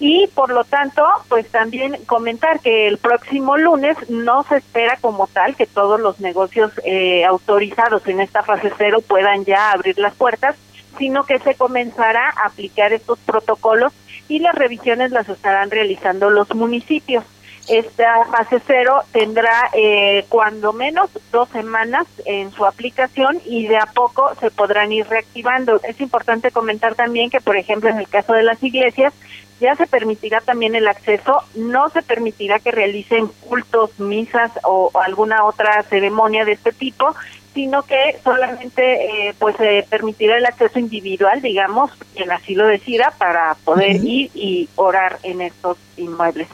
y 0.00 0.28
por 0.28 0.50
lo 0.50 0.64
tanto, 0.64 1.04
pues 1.28 1.48
también 1.48 1.96
comentar 2.06 2.60
que 2.60 2.86
el 2.86 2.98
próximo 2.98 3.56
lunes 3.56 3.96
no 4.08 4.44
se 4.44 4.58
espera 4.58 4.96
como 5.00 5.26
tal 5.26 5.56
que 5.56 5.66
todos 5.66 6.00
los 6.00 6.20
negocios 6.20 6.72
eh, 6.84 7.24
autorizados 7.24 8.06
en 8.06 8.20
esta 8.20 8.42
fase 8.42 8.70
cero 8.78 9.02
puedan 9.06 9.44
ya 9.44 9.72
abrir 9.72 9.98
las 9.98 10.14
puertas, 10.14 10.56
sino 10.98 11.24
que 11.24 11.40
se 11.40 11.54
comenzará 11.54 12.30
a 12.30 12.46
aplicar 12.46 12.92
estos 12.92 13.18
protocolos 13.20 13.92
y 14.28 14.38
las 14.38 14.54
revisiones 14.54 15.10
las 15.10 15.28
estarán 15.28 15.70
realizando 15.70 16.30
los 16.30 16.54
municipios. 16.54 17.24
Esta 17.68 18.24
fase 18.26 18.62
cero 18.66 19.02
tendrá 19.12 19.68
eh, 19.74 20.24
cuando 20.30 20.72
menos 20.72 21.10
dos 21.30 21.50
semanas 21.50 22.06
en 22.24 22.50
su 22.52 22.64
aplicación 22.64 23.42
y 23.44 23.66
de 23.66 23.76
a 23.76 23.84
poco 23.86 24.34
se 24.40 24.50
podrán 24.50 24.90
ir 24.90 25.06
reactivando. 25.06 25.78
Es 25.82 26.00
importante 26.00 26.50
comentar 26.50 26.94
también 26.94 27.28
que, 27.28 27.42
por 27.42 27.58
ejemplo, 27.58 27.90
en 27.90 27.98
el 27.98 28.08
caso 28.08 28.32
de 28.32 28.42
las 28.42 28.62
iglesias, 28.62 29.12
ya 29.60 29.74
se 29.74 29.86
permitirá 29.86 30.40
también 30.40 30.74
el 30.74 30.88
acceso, 30.88 31.42
no 31.54 31.88
se 31.90 32.02
permitirá 32.02 32.58
que 32.58 32.70
realicen 32.70 33.28
cultos, 33.48 33.98
misas 33.98 34.52
o, 34.64 34.90
alguna 35.02 35.44
otra 35.44 35.82
ceremonia 35.84 36.44
de 36.44 36.52
este 36.52 36.72
tipo, 36.72 37.14
sino 37.54 37.82
que 37.82 38.18
solamente 38.22 39.28
eh, 39.28 39.34
pues 39.38 39.56
se 39.56 39.84
permitirá 39.90 40.36
el 40.36 40.46
acceso 40.46 40.78
individual, 40.78 41.42
digamos, 41.42 41.90
quien 42.14 42.30
así 42.30 42.54
lo 42.54 42.66
decida, 42.66 43.12
para 43.18 43.56
poder 43.64 43.96
ir 43.96 44.30
y 44.34 44.68
orar 44.76 45.18
en 45.22 45.40
estos 45.40 45.76
inmuebles. 45.96 46.48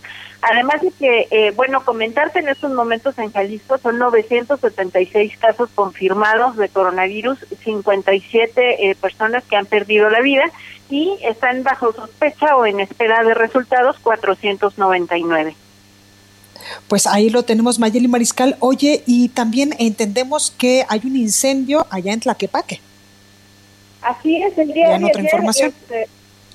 Además 0.50 0.82
de 0.82 0.90
que, 0.90 1.26
eh, 1.30 1.52
bueno, 1.52 1.84
comentarte 1.84 2.38
en 2.38 2.48
estos 2.48 2.70
momentos 2.72 3.18
en 3.18 3.32
Jalisco 3.32 3.78
son 3.78 3.98
976 3.98 5.38
casos 5.38 5.70
confirmados 5.74 6.56
de 6.56 6.68
coronavirus, 6.68 7.38
57 7.62 8.90
eh, 8.90 8.94
personas 8.94 9.42
que 9.44 9.56
han 9.56 9.64
perdido 9.64 10.10
la 10.10 10.20
vida 10.20 10.44
y 10.90 11.16
están 11.22 11.62
bajo 11.62 11.94
sospecha 11.94 12.56
o 12.56 12.66
en 12.66 12.80
espera 12.80 13.24
de 13.24 13.32
resultados 13.32 13.98
499. 14.00 15.56
Pues 16.88 17.06
ahí 17.06 17.30
lo 17.30 17.44
tenemos, 17.44 17.78
Mayeli 17.78 18.08
Mariscal. 18.08 18.56
Oye, 18.60 19.02
y 19.06 19.30
también 19.30 19.74
entendemos 19.78 20.50
que 20.50 20.84
hay 20.90 21.00
un 21.04 21.16
incendio 21.16 21.86
allá 21.88 22.12
en 22.12 22.20
Tlaquepaque. 22.20 22.80
Así 24.02 24.42
es, 24.42 24.58
el 24.58 24.72
día 24.74 24.98
de 24.98 25.04
otra 25.06 25.22
información? 25.22 25.70
Este, 25.70 26.06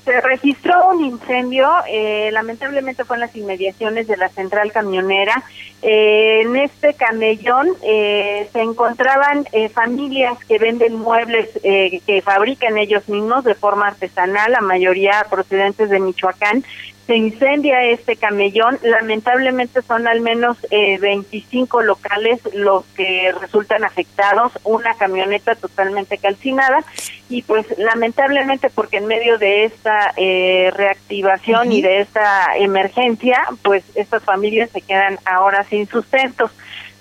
se 0.09 0.21
registró 0.21 0.89
un 0.89 1.05
incendio, 1.05 1.69
eh, 1.87 2.31
lamentablemente 2.31 3.03
fue 3.03 3.17
en 3.17 3.21
las 3.21 3.35
inmediaciones 3.35 4.07
de 4.07 4.17
la 4.17 4.29
central 4.29 4.71
camionera. 4.71 5.43
Eh, 5.83 6.41
en 6.41 6.55
este 6.55 6.95
camellón 6.95 7.67
eh, 7.83 8.49
se 8.51 8.59
encontraban 8.59 9.45
familias 9.71 10.43
que 10.45 10.57
venden 10.57 10.95
muebles 10.95 11.47
que 11.61 12.21
fabrican 12.25 12.79
ellos 12.79 13.07
mismos 13.07 13.43
de 13.43 13.53
forma 13.53 13.87
artesanal, 13.87 14.51
la 14.51 14.61
mayoría 14.61 15.27
procedentes 15.29 15.91
de 15.91 15.99
Michoacán, 15.99 16.63
se 17.09 17.17
incendia 17.17 17.83
este 17.85 18.17
camellón. 18.17 18.77
Lamentablemente 18.83 19.81
son 19.81 20.07
al 20.07 20.21
menos 20.21 20.57
eh, 20.69 20.99
25 20.99 21.81
locales 21.81 22.39
los 22.53 22.85
que 22.95 23.33
resultan 23.41 23.83
afectados, 23.83 24.51
una 24.63 24.93
camioneta 24.93 25.55
totalmente 25.55 26.19
calcinada 26.19 26.83
y 27.27 27.41
pues 27.41 27.65
lamentablemente 27.79 28.69
porque 28.69 28.97
en 28.97 29.07
medio 29.07 29.39
de 29.39 29.65
esta 29.65 29.98
eh, 30.17 30.71
reactivación 30.75 31.71
y 31.71 31.81
de 31.81 32.01
esta 32.01 32.55
emergencia, 32.57 33.47
pues 33.61 33.83
estas 33.95 34.23
familias 34.23 34.69
se 34.71 34.81
quedan 34.81 35.17
ahora 35.25 35.63
sin 35.63 35.87
sustentos. 35.87 36.51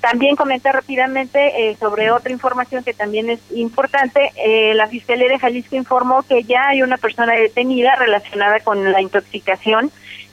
También 0.00 0.36
comentar 0.36 0.74
rápidamente 0.74 1.70
eh, 1.70 1.76
sobre 1.80 2.10
otra 2.12 2.32
información 2.32 2.84
que 2.84 2.94
también 2.94 3.30
es 3.30 3.40
importante. 3.50 4.30
Eh, 4.36 4.72
la 4.74 4.86
Fiscalía 4.86 5.28
de 5.28 5.40
Jalisco 5.40 5.74
informó 5.74 6.22
que 6.22 6.44
ya 6.44 6.68
hay 6.68 6.82
una 6.82 6.98
persona 6.98 7.34
detenida 7.34 7.96
relacionada 7.96 8.60
con 8.60 8.92
la 8.92 9.00
intoxicación 9.00 9.90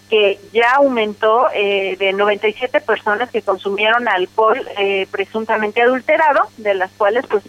que 0.10 0.40
ya 0.54 0.76
aumentó 0.76 1.48
eh, 1.54 1.96
de 1.98 2.14
97 2.14 2.80
personas 2.82 3.30
que 3.32 3.42
consumieron 3.42 4.08
alcohol 4.08 4.62
eh, 4.78 5.08
presuntamente 5.10 5.82
adulterado, 5.82 6.42
de 6.58 6.76
las 6.76 6.92
cuales 6.92 7.26
pues 7.28 7.44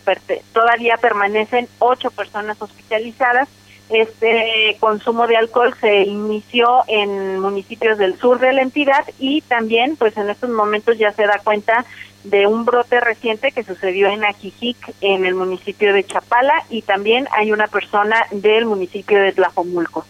todavía 0.52 0.96
permanecen 0.96 1.68
ocho 1.78 2.10
personas 2.10 2.60
hospitalizadas. 2.60 3.48
Este 3.88 4.76
consumo 4.80 5.26
de 5.26 5.36
alcohol 5.36 5.74
se 5.80 6.02
inició 6.02 6.82
en 6.88 7.38
municipios 7.38 7.98
del 7.98 8.18
sur 8.18 8.40
de 8.40 8.52
la 8.52 8.62
entidad 8.62 9.04
y 9.18 9.42
también 9.42 9.96
pues 9.96 10.16
en 10.16 10.28
estos 10.28 10.50
momentos 10.50 10.98
ya 10.98 11.12
se 11.12 11.24
da 11.24 11.40
cuenta 11.44 11.84
de 12.24 12.46
un 12.46 12.64
brote 12.64 13.00
reciente 13.00 13.52
que 13.52 13.62
sucedió 13.62 14.08
en 14.08 14.24
Ajijic, 14.24 14.76
en 15.00 15.24
el 15.24 15.34
municipio 15.34 15.92
de 15.92 16.04
Chapala, 16.04 16.64
y 16.68 16.82
también 16.82 17.28
hay 17.30 17.52
una 17.52 17.68
persona 17.68 18.26
del 18.32 18.66
municipio 18.66 19.22
de 19.22 19.32
Tlajomulco. 19.32 20.04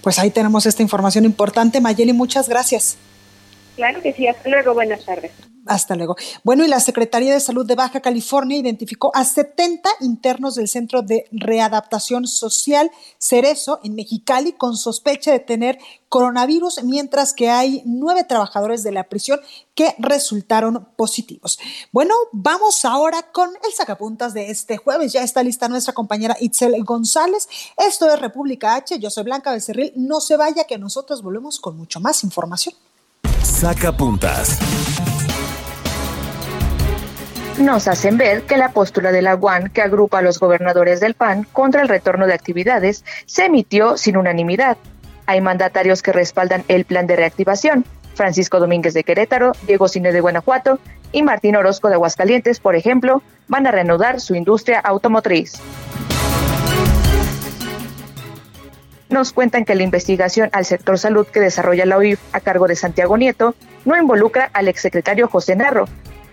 Pues 0.00 0.18
ahí 0.18 0.30
tenemos 0.30 0.66
esta 0.66 0.82
información 0.82 1.24
importante. 1.24 1.80
Mayeli, 1.80 2.12
muchas 2.12 2.48
gracias. 2.48 2.96
Claro 3.76 4.02
que 4.02 4.12
sí, 4.12 4.26
hasta 4.26 4.48
luego, 4.48 4.74
buenas 4.74 5.04
tardes. 5.04 5.32
Hasta 5.64 5.94
luego. 5.94 6.16
Bueno, 6.42 6.64
y 6.64 6.68
la 6.68 6.80
Secretaría 6.80 7.32
de 7.32 7.38
Salud 7.38 7.64
de 7.64 7.76
Baja 7.76 8.00
California 8.00 8.58
identificó 8.58 9.12
a 9.14 9.24
70 9.24 9.88
internos 10.00 10.56
del 10.56 10.66
Centro 10.66 11.02
de 11.02 11.28
Readaptación 11.30 12.26
Social 12.26 12.90
Cerezo 13.18 13.78
en 13.84 13.94
Mexicali 13.94 14.54
con 14.54 14.76
sospecha 14.76 15.30
de 15.30 15.38
tener 15.38 15.78
coronavirus, 16.08 16.82
mientras 16.82 17.32
que 17.32 17.48
hay 17.48 17.82
nueve 17.86 18.24
trabajadores 18.24 18.82
de 18.82 18.90
la 18.90 19.08
prisión 19.08 19.40
que 19.76 19.94
resultaron 19.98 20.88
positivos. 20.96 21.60
Bueno, 21.92 22.14
vamos 22.32 22.84
ahora 22.84 23.30
con 23.30 23.50
el 23.64 23.72
sacapuntas 23.72 24.34
de 24.34 24.50
este 24.50 24.78
jueves. 24.78 25.12
Ya 25.12 25.22
está 25.22 25.44
lista 25.44 25.68
nuestra 25.68 25.94
compañera 25.94 26.36
Itzel 26.40 26.82
González. 26.82 27.48
Esto 27.76 28.12
es 28.12 28.20
República 28.20 28.74
H. 28.74 28.98
Yo 28.98 29.10
soy 29.10 29.22
Blanca 29.22 29.52
Becerril. 29.52 29.92
No 29.94 30.20
se 30.20 30.36
vaya 30.36 30.64
que 30.64 30.76
nosotros 30.76 31.22
volvemos 31.22 31.60
con 31.60 31.76
mucho 31.76 32.00
más 32.00 32.24
información. 32.24 32.74
Sacapuntas 33.42 34.58
nos 37.58 37.86
hacen 37.86 38.18
ver 38.18 38.42
que 38.42 38.56
la 38.56 38.70
postura 38.70 39.12
de 39.12 39.22
la 39.22 39.36
UAN, 39.36 39.68
que 39.68 39.82
agrupa 39.82 40.18
a 40.18 40.22
los 40.22 40.38
gobernadores 40.40 41.00
del 41.00 41.14
PAN 41.14 41.46
contra 41.52 41.82
el 41.82 41.88
retorno 41.88 42.26
de 42.26 42.34
actividades, 42.34 43.04
se 43.26 43.44
emitió 43.44 43.96
sin 43.96 44.16
unanimidad. 44.16 44.76
Hay 45.26 45.40
mandatarios 45.40 46.02
que 46.02 46.12
respaldan 46.12 46.64
el 46.68 46.84
plan 46.84 47.06
de 47.06 47.16
reactivación. 47.16 47.84
Francisco 48.14 48.58
Domínguez 48.58 48.94
de 48.94 49.04
Querétaro, 49.04 49.52
Diego 49.66 49.88
Cine 49.88 50.12
de 50.12 50.20
Guanajuato, 50.20 50.78
y 51.12 51.22
Martín 51.22 51.56
Orozco 51.56 51.88
de 51.88 51.94
Aguascalientes, 51.94 52.58
por 52.58 52.74
ejemplo, 52.74 53.22
van 53.48 53.66
a 53.66 53.70
reanudar 53.70 54.20
su 54.20 54.34
industria 54.34 54.80
automotriz. 54.80 55.60
Nos 59.12 59.34
cuentan 59.34 59.66
que 59.66 59.74
la 59.74 59.82
investigación 59.82 60.48
al 60.54 60.64
sector 60.64 60.98
salud 60.98 61.26
que 61.26 61.38
desarrolla 61.38 61.84
la 61.84 61.98
OIF 61.98 62.18
a 62.32 62.40
cargo 62.40 62.66
de 62.66 62.76
Santiago 62.76 63.18
Nieto 63.18 63.54
no 63.84 63.94
involucra 63.94 64.48
al 64.54 64.68
exsecretario 64.68 65.28
José 65.28 65.54
Narro, 65.54 65.84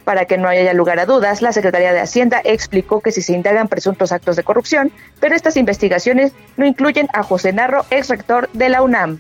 para 0.06 0.24
que 0.24 0.38
no 0.38 0.48
haya 0.48 0.74
lugar 0.74 0.98
a 0.98 1.06
dudas, 1.06 1.42
la 1.42 1.52
Secretaría 1.52 1.92
de 1.92 2.00
Hacienda 2.00 2.40
explicó 2.46 3.02
que 3.02 3.12
si 3.12 3.22
se 3.22 3.34
indagan 3.34 3.68
presuntos 3.68 4.14
actos 4.14 4.38
de 4.38 4.44
corrupción, 4.44 4.94
pero 5.20 5.36
estas 5.36 5.58
investigaciones 5.58 6.32
no 6.56 6.66
incluyen 6.66 7.10
a 7.12 7.22
José 7.22 7.52
Narro, 7.52 7.86
ex 7.90 8.08
rector 8.08 8.50
de 8.54 8.70
la 8.70 8.82
UNAM. 8.82 9.20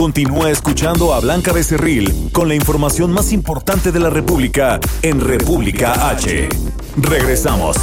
Continúa 0.00 0.50
escuchando 0.50 1.12
a 1.12 1.20
Blanca 1.20 1.52
Becerril 1.52 2.30
con 2.32 2.48
la 2.48 2.54
información 2.54 3.12
más 3.12 3.32
importante 3.32 3.92
de 3.92 4.00
la 4.00 4.08
República 4.08 4.80
en 5.02 5.20
República 5.20 6.08
H. 6.08 6.48
Regresamos. 6.96 7.76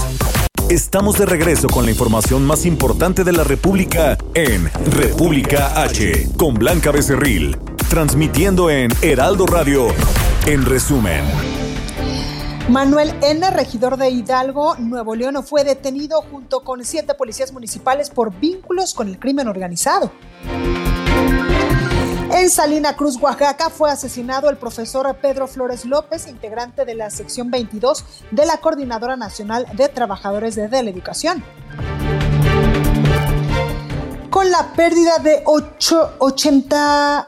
Estamos 0.67 1.19
de 1.19 1.27
regreso 1.27 1.67
con 1.67 1.85
la 1.85 1.91
información 1.91 2.43
más 2.43 2.65
importante 2.65 3.23
de 3.23 3.33
la 3.33 3.43
República 3.43 4.17
en 4.33 4.67
República 4.93 5.79
H 5.83 6.29
con 6.35 6.55
Blanca 6.55 6.91
Becerril, 6.91 7.55
transmitiendo 7.87 8.71
en 8.71 8.89
Heraldo 9.03 9.45
Radio. 9.45 9.89
En 10.47 10.65
resumen. 10.65 11.23
Manuel 12.67 13.13
N., 13.21 13.47
regidor 13.51 13.95
de 13.95 14.09
Hidalgo, 14.09 14.75
Nuevo 14.79 15.13
León, 15.13 15.43
fue 15.45 15.63
detenido 15.63 16.23
junto 16.23 16.61
con 16.61 16.83
siete 16.83 17.13
policías 17.13 17.53
municipales 17.53 18.09
por 18.09 18.33
vínculos 18.39 18.95
con 18.95 19.07
el 19.07 19.19
crimen 19.19 19.47
organizado. 19.47 20.11
En 22.37 22.51
Salina 22.51 22.95
Cruz, 22.95 23.17
Oaxaca, 23.19 23.71
fue 23.71 23.89
asesinado 23.89 24.51
el 24.51 24.57
profesor 24.57 25.11
Pedro 25.19 25.47
Flores 25.47 25.85
López, 25.85 26.27
integrante 26.27 26.85
de 26.85 26.93
la 26.93 27.09
sección 27.09 27.49
22 27.49 28.05
de 28.29 28.45
la 28.45 28.57
Coordinadora 28.57 29.15
Nacional 29.15 29.65
de 29.73 29.89
Trabajadores 29.89 30.53
de 30.53 30.69
la 30.69 30.87
Educación. 30.87 31.43
Con 34.29 34.51
la 34.51 34.71
pérdida 34.75 35.17
de 35.17 35.41
80 35.47 37.25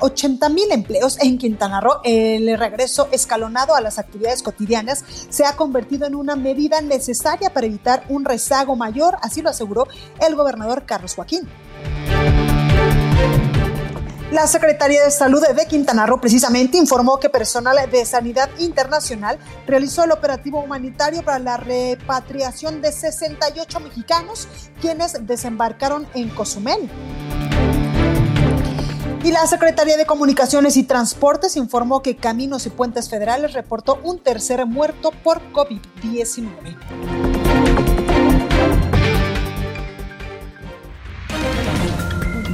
mil 0.49 0.71
empleos 0.71 1.19
en 1.19 1.39
Quintana 1.39 1.81
Roo, 1.81 2.01
el 2.03 2.55
regreso 2.59 3.09
escalonado 3.11 3.73
a 3.73 3.81
las 3.81 3.97
actividades 3.97 4.43
cotidianas 4.43 5.03
se 5.29 5.43
ha 5.43 5.55
convertido 5.55 6.05
en 6.05 6.13
una 6.13 6.35
medida 6.35 6.81
necesaria 6.81 7.51
para 7.51 7.65
evitar 7.65 8.03
un 8.09 8.25
rezago 8.25 8.75
mayor, 8.75 9.17
así 9.23 9.41
lo 9.41 9.49
aseguró 9.49 9.87
el 10.19 10.35
gobernador 10.35 10.83
Carlos 10.85 11.15
Joaquín. 11.15 11.49
La 14.31 14.45
Secretaría 14.45 15.03
de 15.03 15.09
Salud 15.09 15.43
de 15.43 15.65
Quintana 15.65 16.05
Roo 16.05 16.21
precisamente 16.21 16.77
informó 16.77 17.19
que 17.19 17.29
personal 17.29 17.77
de 17.89 18.05
Sanidad 18.05 18.47
Internacional 18.59 19.39
realizó 19.65 20.03
el 20.03 20.11
operativo 20.11 20.59
humanitario 20.59 21.23
para 21.23 21.39
la 21.39 21.57
repatriación 21.57 22.79
de 22.79 22.91
68 22.91 23.79
mexicanos 23.79 24.47
quienes 24.81 25.25
desembarcaron 25.25 26.07
en 26.13 26.29
Cozumel. 26.29 26.87
Y 29.23 29.31
la 29.31 29.47
Secretaría 29.47 29.97
de 29.97 30.05
Comunicaciones 30.05 30.77
y 30.77 30.83
Transportes 30.83 31.57
informó 31.57 32.03
que 32.03 32.15
Caminos 32.15 32.67
y 32.67 32.69
Puentes 32.69 33.09
Federales 33.09 33.53
reportó 33.53 33.99
un 34.03 34.19
tercer 34.19 34.63
muerto 34.67 35.09
por 35.23 35.41
COVID-19. 35.51 37.98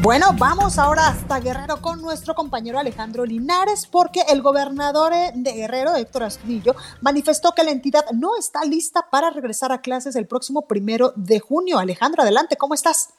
Bueno, 0.05 0.35
vamos 0.37 0.77
ahora 0.77 1.07
hasta 1.07 1.39
Guerrero 1.39 1.81
con 1.81 1.99
nuestro 1.99 2.35
compañero 2.35 2.77
Alejandro 2.77 3.25
Linares, 3.25 3.87
porque 3.87 4.21
el 4.29 4.43
gobernador 4.43 5.11
de 5.33 5.51
Guerrero, 5.51 5.95
Héctor 5.95 6.25
Astudillo, 6.25 6.75
manifestó 7.01 7.53
que 7.53 7.63
la 7.63 7.71
entidad 7.71 8.05
no 8.13 8.37
está 8.37 8.63
lista 8.65 9.07
para 9.09 9.31
regresar 9.31 9.71
a 9.71 9.81
clases 9.81 10.15
el 10.15 10.27
próximo 10.27 10.67
primero 10.67 11.11
de 11.15 11.39
junio. 11.39 11.79
Alejandro, 11.79 12.21
adelante, 12.21 12.55
¿cómo 12.55 12.75
estás? 12.75 13.15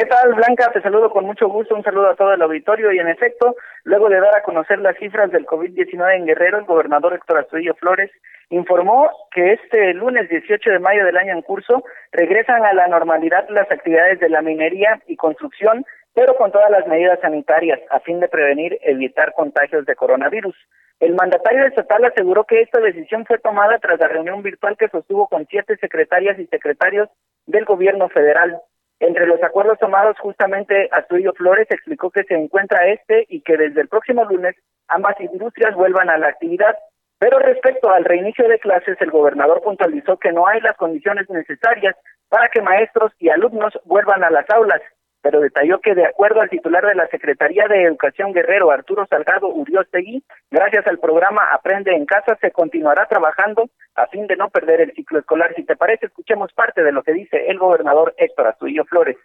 ¿Qué 0.00 0.06
tal, 0.06 0.32
Blanca? 0.32 0.70
Te 0.72 0.80
saludo 0.80 1.10
con 1.10 1.26
mucho 1.26 1.46
gusto, 1.46 1.74
un 1.74 1.82
saludo 1.82 2.08
a 2.08 2.16
todo 2.16 2.32
el 2.32 2.40
auditorio 2.40 2.90
y 2.90 2.98
en 2.98 3.08
efecto, 3.08 3.54
luego 3.84 4.08
de 4.08 4.18
dar 4.18 4.34
a 4.34 4.42
conocer 4.42 4.78
las 4.78 4.96
cifras 4.96 5.30
del 5.30 5.44
COVID-19 5.44 6.16
en 6.16 6.24
Guerrero, 6.24 6.56
el 6.56 6.64
gobernador 6.64 7.12
Héctor 7.12 7.40
Astudillo 7.40 7.74
Flores 7.74 8.10
informó 8.48 9.10
que 9.30 9.52
este 9.52 9.92
lunes 9.92 10.30
18 10.30 10.70
de 10.70 10.78
mayo 10.78 11.04
del 11.04 11.18
año 11.18 11.34
en 11.34 11.42
curso 11.42 11.84
regresan 12.12 12.64
a 12.64 12.72
la 12.72 12.88
normalidad 12.88 13.46
las 13.50 13.70
actividades 13.70 14.18
de 14.20 14.30
la 14.30 14.40
minería 14.40 15.02
y 15.06 15.16
construcción, 15.16 15.84
pero 16.14 16.34
con 16.36 16.50
todas 16.50 16.70
las 16.70 16.86
medidas 16.86 17.20
sanitarias 17.20 17.80
a 17.90 18.00
fin 18.00 18.20
de 18.20 18.28
prevenir 18.28 18.78
evitar 18.80 19.34
contagios 19.34 19.84
de 19.84 19.96
coronavirus. 19.96 20.56
El 20.98 21.14
mandatario 21.14 21.66
estatal 21.66 22.06
aseguró 22.06 22.44
que 22.44 22.62
esta 22.62 22.80
decisión 22.80 23.26
fue 23.26 23.38
tomada 23.38 23.78
tras 23.78 24.00
la 24.00 24.08
reunión 24.08 24.42
virtual 24.42 24.78
que 24.78 24.88
sostuvo 24.88 25.28
con 25.28 25.46
siete 25.50 25.76
secretarias 25.76 26.38
y 26.38 26.46
secretarios 26.46 27.10
del 27.44 27.66
gobierno 27.66 28.08
federal. 28.08 28.62
Entre 29.00 29.26
los 29.26 29.42
acuerdos 29.42 29.78
tomados, 29.78 30.18
justamente 30.18 30.88
Astudillo 30.92 31.32
Flores 31.32 31.66
explicó 31.70 32.10
que 32.10 32.24
se 32.24 32.34
encuentra 32.34 32.86
este 32.86 33.24
y 33.30 33.40
que 33.40 33.56
desde 33.56 33.80
el 33.80 33.88
próximo 33.88 34.24
lunes 34.26 34.54
ambas 34.88 35.18
industrias 35.18 35.74
vuelvan 35.74 36.10
a 36.10 36.18
la 36.18 36.28
actividad. 36.28 36.76
Pero 37.18 37.38
respecto 37.38 37.90
al 37.90 38.04
reinicio 38.04 38.46
de 38.46 38.58
clases, 38.58 39.00
el 39.00 39.10
gobernador 39.10 39.62
puntualizó 39.62 40.18
que 40.18 40.32
no 40.32 40.46
hay 40.46 40.60
las 40.60 40.76
condiciones 40.76 41.28
necesarias 41.30 41.96
para 42.28 42.48
que 42.48 42.60
maestros 42.60 43.12
y 43.18 43.30
alumnos 43.30 43.72
vuelvan 43.84 44.22
a 44.22 44.30
las 44.30 44.48
aulas, 44.50 44.82
pero 45.22 45.40
detalló 45.40 45.80
que 45.80 45.94
de 45.94 46.06
acuerdo 46.06 46.40
al 46.40 46.50
titular 46.50 46.84
de 46.84 46.94
la 46.94 47.08
Secretaría 47.08 47.66
de 47.68 47.84
Educación 47.84 48.32
Guerrero, 48.32 48.70
Arturo 48.70 49.06
Salgado 49.08 49.48
Uriostegui, 49.48 50.24
gracias 50.50 50.86
al 50.86 50.98
programa 50.98 51.42
Aprende 51.52 51.94
en 51.94 52.06
Casa 52.06 52.38
se 52.40 52.50
continuará 52.50 53.06
trabajando 53.06 53.68
a 53.94 54.06
fin 54.06 54.26
de 54.26 54.36
no 54.36 54.48
perder 54.50 54.80
el 54.80 54.92
ciclo 54.94 55.18
escolar. 55.18 55.52
Si 55.54 55.64
te 55.64 55.76
parece, 55.76 56.06
escuchemos 56.06 56.52
parte 56.52 56.82
de 56.82 56.92
lo 56.92 57.02
que 57.02 57.12
dice 57.12 57.48
el 57.48 57.58
gobernador 57.58 58.14
Héctor 58.16 58.48
Astudillo 58.48 58.84
Flores. 58.84 59.16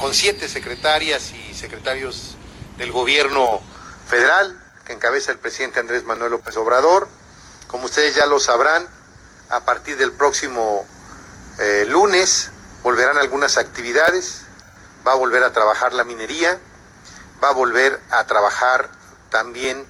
con 0.00 0.14
siete 0.14 0.48
secretarias 0.48 1.34
y 1.34 1.54
secretarios 1.54 2.38
del 2.78 2.92
gobierno 2.92 3.60
federal, 4.06 4.56
que 4.86 4.92
encabeza 4.94 5.32
el 5.32 5.38
presidente 5.38 5.80
Andrés 5.80 6.04
Manuel 6.04 6.32
López 6.32 6.56
Obrador. 6.56 7.08
Como 7.66 7.84
ustedes 7.84 8.16
ya 8.16 8.26
lo 8.26 8.38
sabrán, 8.38 8.86
a 9.50 9.64
partir 9.64 9.96
del 9.96 10.12
próximo 10.12 10.86
eh, 11.60 11.84
lunes 11.86 12.52
volverán 12.82 13.18
algunas 13.18 13.58
actividades, 13.58 14.47
va 15.06 15.12
a 15.12 15.16
volver 15.16 15.42
a 15.42 15.52
trabajar 15.52 15.92
la 15.92 16.04
minería, 16.04 16.58
va 17.42 17.50
a 17.50 17.52
volver 17.52 18.00
a 18.10 18.24
trabajar 18.24 18.90
también 19.30 19.86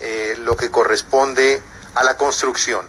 eh, 0.00 0.36
lo 0.38 0.56
que 0.56 0.70
corresponde 0.70 1.62
a 1.94 2.04
la 2.04 2.16
construcción. 2.16 2.86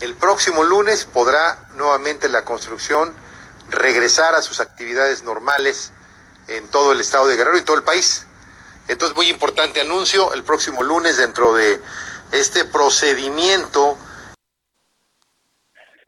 El 0.00 0.14
próximo 0.14 0.64
lunes 0.64 1.04
podrá 1.04 1.58
nuevamente 1.74 2.28
la 2.28 2.44
construcción 2.44 3.14
regresar 3.68 4.34
a 4.34 4.42
sus 4.42 4.60
actividades 4.60 5.22
normales 5.22 5.92
en 6.48 6.68
todo 6.68 6.92
el 6.92 7.00
estado 7.00 7.26
de 7.26 7.36
Guerrero 7.36 7.58
y 7.58 7.62
todo 7.62 7.76
el 7.76 7.82
país. 7.82 8.26
Entonces, 8.88 9.16
muy 9.16 9.28
importante 9.28 9.80
anuncio, 9.80 10.34
el 10.34 10.42
próximo 10.42 10.82
lunes 10.82 11.16
dentro 11.16 11.54
de 11.54 11.80
este 12.32 12.64
procedimiento. 12.64 13.96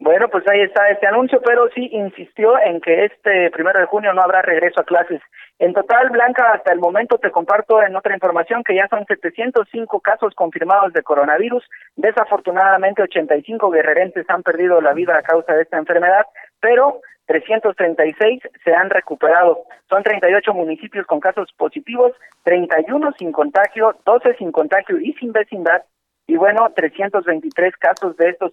Bueno, 0.05 0.29
pues 0.29 0.47
ahí 0.47 0.61
está 0.61 0.87
este 0.89 1.07
anuncio, 1.07 1.41
pero 1.43 1.67
sí 1.73 1.89
insistió 1.91 2.59
en 2.59 2.79
que 2.79 3.05
este 3.05 3.49
primero 3.49 3.79
de 3.79 3.87
junio 3.87 4.13
no 4.13 4.21
habrá 4.21 4.43
regreso 4.43 4.79
a 4.79 4.83
clases. 4.83 5.19
En 5.57 5.73
total, 5.73 6.11
Blanca, 6.11 6.51
hasta 6.53 6.71
el 6.71 6.77
momento 6.77 7.17
te 7.17 7.31
comparto 7.31 7.81
en 7.81 7.95
otra 7.95 8.13
información 8.13 8.63
que 8.63 8.75
ya 8.75 8.87
son 8.87 9.03
705 9.07 9.99
casos 10.01 10.35
confirmados 10.35 10.93
de 10.93 11.01
coronavirus. 11.01 11.63
Desafortunadamente, 11.95 13.01
85 13.01 13.71
guerrerenses 13.71 14.29
han 14.29 14.43
perdido 14.43 14.79
la 14.79 14.93
vida 14.93 15.17
a 15.17 15.23
causa 15.23 15.55
de 15.55 15.63
esta 15.63 15.79
enfermedad, 15.79 16.27
pero 16.59 17.01
336 17.25 18.43
se 18.63 18.75
han 18.75 18.91
recuperado. 18.91 19.63
Son 19.89 20.03
38 20.03 20.53
municipios 20.53 21.07
con 21.07 21.19
casos 21.19 21.51
positivos, 21.57 22.11
31 22.43 23.11
sin 23.17 23.31
contagio, 23.31 23.95
12 24.05 24.35
sin 24.35 24.51
contagio 24.51 24.99
y 24.99 25.13
sin 25.13 25.31
vecindad 25.31 25.81
Y 26.27 26.37
bueno, 26.37 26.71
323 26.75 27.75
casos 27.77 28.17
de 28.17 28.29
estos 28.29 28.51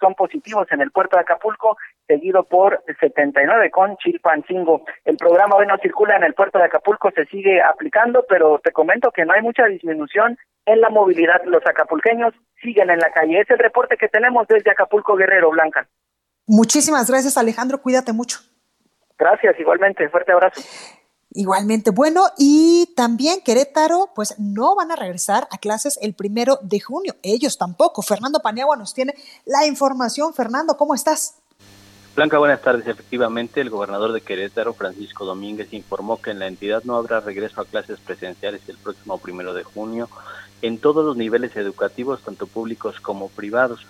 son 0.00 0.14
positivos 0.14 0.66
en 0.70 0.80
el 0.80 0.92
puerto 0.92 1.16
de 1.16 1.22
Acapulco, 1.22 1.76
seguido 2.06 2.44
por 2.44 2.82
79 3.00 3.70
con 3.70 3.96
Chilpancingo. 3.96 4.84
El 5.04 5.16
programa 5.16 5.56
bueno 5.56 5.76
circula 5.82 6.16
en 6.16 6.22
el 6.22 6.34
puerto 6.34 6.58
de 6.58 6.66
Acapulco, 6.66 7.10
se 7.10 7.26
sigue 7.26 7.60
aplicando, 7.60 8.24
pero 8.28 8.60
te 8.62 8.70
comento 8.70 9.10
que 9.10 9.24
no 9.24 9.32
hay 9.32 9.42
mucha 9.42 9.66
disminución 9.66 10.38
en 10.64 10.80
la 10.80 10.90
movilidad. 10.90 11.42
Los 11.44 11.66
acapulqueños 11.66 12.34
siguen 12.62 12.90
en 12.90 12.98
la 12.98 13.10
calle. 13.10 13.40
Es 13.40 13.50
el 13.50 13.58
reporte 13.58 13.96
que 13.96 14.08
tenemos 14.08 14.46
desde 14.46 14.70
Acapulco 14.70 15.16
Guerrero, 15.16 15.50
Blanca. 15.50 15.88
Muchísimas 16.46 17.10
gracias, 17.10 17.36
Alejandro. 17.36 17.82
Cuídate 17.82 18.12
mucho. 18.12 18.38
Gracias, 19.18 19.58
igualmente. 19.58 20.08
Fuerte 20.08 20.32
abrazo. 20.32 20.62
Igualmente, 21.34 21.90
bueno, 21.90 22.24
y 22.38 22.92
también 22.96 23.40
Querétaro, 23.44 24.10
pues 24.14 24.34
no 24.38 24.74
van 24.74 24.90
a 24.90 24.96
regresar 24.96 25.46
a 25.50 25.58
clases 25.58 25.98
el 26.00 26.14
primero 26.14 26.58
de 26.62 26.80
junio, 26.80 27.16
ellos 27.22 27.58
tampoco. 27.58 28.00
Fernando 28.00 28.40
Paniagua 28.40 28.76
nos 28.76 28.94
tiene 28.94 29.14
la 29.44 29.66
información. 29.66 30.32
Fernando, 30.32 30.76
¿cómo 30.76 30.94
estás? 30.94 31.34
Blanca, 32.16 32.38
buenas 32.38 32.62
tardes. 32.62 32.86
Efectivamente, 32.86 33.60
el 33.60 33.70
gobernador 33.70 34.12
de 34.12 34.22
Querétaro, 34.22 34.72
Francisco 34.74 35.24
Domínguez, 35.24 35.72
informó 35.72 36.20
que 36.20 36.30
en 36.30 36.40
la 36.40 36.48
entidad 36.48 36.82
no 36.82 36.96
habrá 36.96 37.20
regreso 37.20 37.60
a 37.60 37.64
clases 37.64 38.00
presenciales 38.00 38.62
el 38.66 38.78
próximo 38.78 39.18
primero 39.18 39.54
de 39.54 39.62
junio 39.62 40.08
en 40.62 40.78
todos 40.78 41.04
los 41.04 41.16
niveles 41.16 41.54
educativos, 41.56 42.22
tanto 42.24 42.46
públicos 42.46 42.98
como 43.00 43.28
privados 43.28 43.86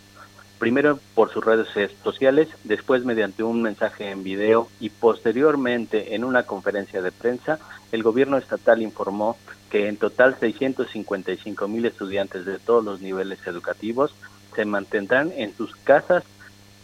primero 0.59 0.99
por 1.14 1.31
sus 1.33 1.44
redes 1.44 1.68
sociales, 2.03 2.49
después 2.64 3.05
mediante 3.05 3.42
un 3.42 3.62
mensaje 3.62 4.11
en 4.11 4.23
video 4.23 4.68
y 4.81 4.90
posteriormente 4.90 6.14
en 6.14 6.25
una 6.25 6.42
conferencia 6.42 7.01
de 7.01 7.12
prensa, 7.12 7.59
el 7.92 8.03
gobierno 8.03 8.37
estatal 8.37 8.83
informó 8.83 9.37
que 9.71 9.88
en 9.88 9.97
total 9.97 10.37
655 10.38 11.68
mil 11.68 11.87
estudiantes 11.87 12.44
de 12.44 12.59
todos 12.59 12.85
los 12.85 13.01
niveles 13.01 13.38
educativos 13.47 14.14
se 14.55 14.64
mantendrán 14.64 15.33
en 15.37 15.55
sus 15.57 15.75
casas 15.77 16.25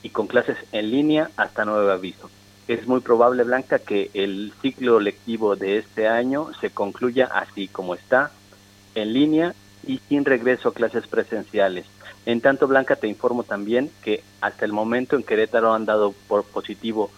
y 0.02 0.10
con 0.10 0.26
clases 0.26 0.58
en 0.72 0.90
línea 0.90 1.30
hasta 1.36 1.64
nuevo 1.64 1.90
aviso. 1.90 2.30
Es 2.68 2.86
muy 2.86 3.00
probable, 3.00 3.42
Blanca, 3.42 3.78
que 3.78 4.10
el 4.14 4.52
ciclo 4.62 5.00
lectivo 5.00 5.56
de 5.56 5.78
este 5.78 6.08
año 6.08 6.48
se 6.60 6.70
concluya 6.70 7.26
así 7.26 7.68
como 7.68 7.94
está, 7.94 8.30
en 8.94 9.12
línea 9.12 9.54
y 9.86 9.98
sin 10.08 10.24
regreso 10.24 10.70
a 10.70 10.74
clases 10.74 11.06
presenciales. 11.06 11.84
En 12.26 12.40
tanto, 12.40 12.66
Blanca, 12.66 12.96
te 12.96 13.08
informo 13.08 13.42
también 13.42 13.90
que 14.02 14.22
hasta 14.40 14.64
el 14.64 14.72
momento 14.72 15.16
en 15.16 15.22
Querétaro 15.22 15.74
han 15.74 15.84
dado 15.84 16.14
por 16.26 16.44
positivo 16.44 17.10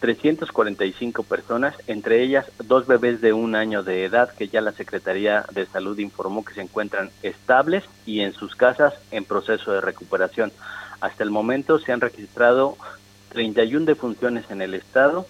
345 0.00 1.22
personas, 1.22 1.76
entre 1.86 2.22
ellas 2.22 2.50
dos 2.64 2.88
bebés 2.88 3.20
de 3.20 3.32
un 3.32 3.54
año 3.54 3.84
de 3.84 4.04
edad 4.04 4.34
que 4.34 4.48
ya 4.48 4.60
la 4.60 4.72
Secretaría 4.72 5.44
de 5.52 5.64
Salud 5.66 5.96
informó 5.98 6.44
que 6.44 6.54
se 6.54 6.60
encuentran 6.60 7.10
estables 7.22 7.84
y 8.04 8.20
en 8.20 8.32
sus 8.32 8.56
casas 8.56 8.94
en 9.12 9.24
proceso 9.24 9.70
de 9.70 9.80
recuperación. 9.80 10.50
Hasta 11.00 11.22
el 11.22 11.30
momento 11.30 11.78
se 11.78 11.92
han 11.92 12.00
registrado 12.00 12.76
31 13.28 13.86
defunciones 13.86 14.50
en 14.50 14.62
el 14.62 14.74
estado 14.74 15.26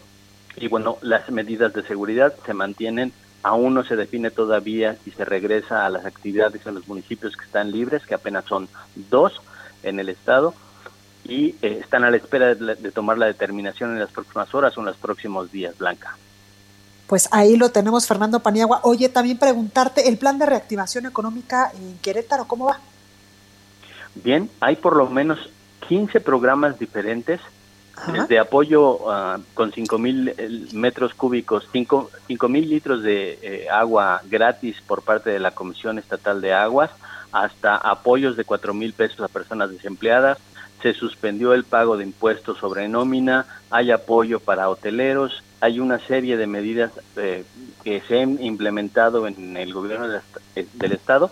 y 0.57 0.69
bueno, 0.69 0.97
las 1.03 1.31
medidas 1.31 1.75
de 1.75 1.83
seguridad 1.83 2.35
se 2.47 2.55
mantienen 2.55 3.13
Aún 3.43 3.75
no 3.75 3.85
se 3.85 3.97
define 3.97 4.31
todavía 4.31 4.97
si 5.05 5.11
se 5.11 5.25
regresa 5.25 5.85
a 5.85 5.91
las 5.91 6.05
actividades 6.05 6.65
en 6.67 6.75
los 6.77 6.87
municipios 6.87 7.37
que 7.37 7.45
están 7.45 7.73
libres, 7.73 8.07
que 8.07 8.15
apenas 8.15 8.45
son 8.45 8.69
dos 9.11 9.41
en 9.83 9.99
el 9.99 10.09
estado, 10.09 10.55
y 11.25 11.57
eh, 11.63 11.79
están 11.81 12.05
a 12.05 12.11
la 12.11 12.17
espera 12.17 12.55
de, 12.55 12.75
de, 12.75 12.93
tomar 12.93 13.19
la 13.19 13.27
determinación 13.27 13.93
en 13.93 13.99
las 13.99 14.11
próximas 14.11 14.55
horas 14.55 14.77
o 14.77 14.81
en 14.81 14.87
los 14.87 14.97
próximos 14.97 15.51
días, 15.51 15.77
Blanca. 15.79 16.17
Pues 17.07 17.29
ahí 17.31 17.57
lo 17.57 17.71
tenemos, 17.71 18.07
Fernando 18.07 18.41
Paniagua. 18.41 18.81
Oye, 18.85 19.09
también 19.09 19.39
preguntarte, 19.39 20.09
¿el 20.09 20.19
plan 20.19 20.39
de 20.39 20.47
reactivación 20.47 21.07
económica 21.07 21.71
en 21.75 21.99
Querétaro 21.99 22.47
cómo 22.47 22.67
va? 22.67 22.81
Bien, 24.15 24.51
hay 24.61 24.77
por 24.77 24.97
lo 24.97 25.09
menos 25.09 25.39
15 25.89 26.21
programas 26.21 26.79
diferentes 26.79 27.41
de 28.29 28.39
apoyo 28.39 28.97
uh, 28.97 29.43
con 29.55 29.73
5 29.73 29.99
mil 29.99 30.29
eh, 30.29 30.67
metros 30.73 31.15
cúbicos, 31.15 31.69
5 31.73 32.11
mil 32.49 32.69
litros 32.69 33.03
de 33.03 33.39
eh, 33.43 33.67
agua 33.71 34.23
gratis 34.29 34.81
por 34.87 35.03
parte 35.03 35.31
de 35.31 35.39
la 35.39 35.53
Comisión 35.53 35.99
Estatal 35.99 36.41
de 36.41 36.53
Aguas, 36.53 36.91
hasta 37.33 37.77
apoyos 37.77 38.37
de 38.37 38.45
4 38.45 38.75
mil 38.75 38.93
pesos 38.93 39.21
a 39.21 39.29
personas 39.29 39.71
desempleadas, 39.71 40.39
se 40.83 40.95
suspendió 40.95 41.55
el 41.55 41.65
pago 41.65 41.97
de 41.97 42.05
impuestos 42.05 42.59
sobre 42.59 42.89
nómina, 42.89 43.47
hay 43.71 43.93
apoyo 43.93 44.41
para 44.41 44.69
hoteleros, 44.69 45.43
hay 45.61 45.79
una 45.79 46.01
serie 46.01 46.37
de 46.37 46.47
medidas 46.49 46.91
eh, 47.17 47.45
que 47.85 48.01
se 48.01 48.21
han 48.21 48.43
implementado 48.43 49.29
en 49.29 49.57
el 49.57 49.73
gobierno 49.73 50.09
del 50.09 50.93
Estado 50.93 51.31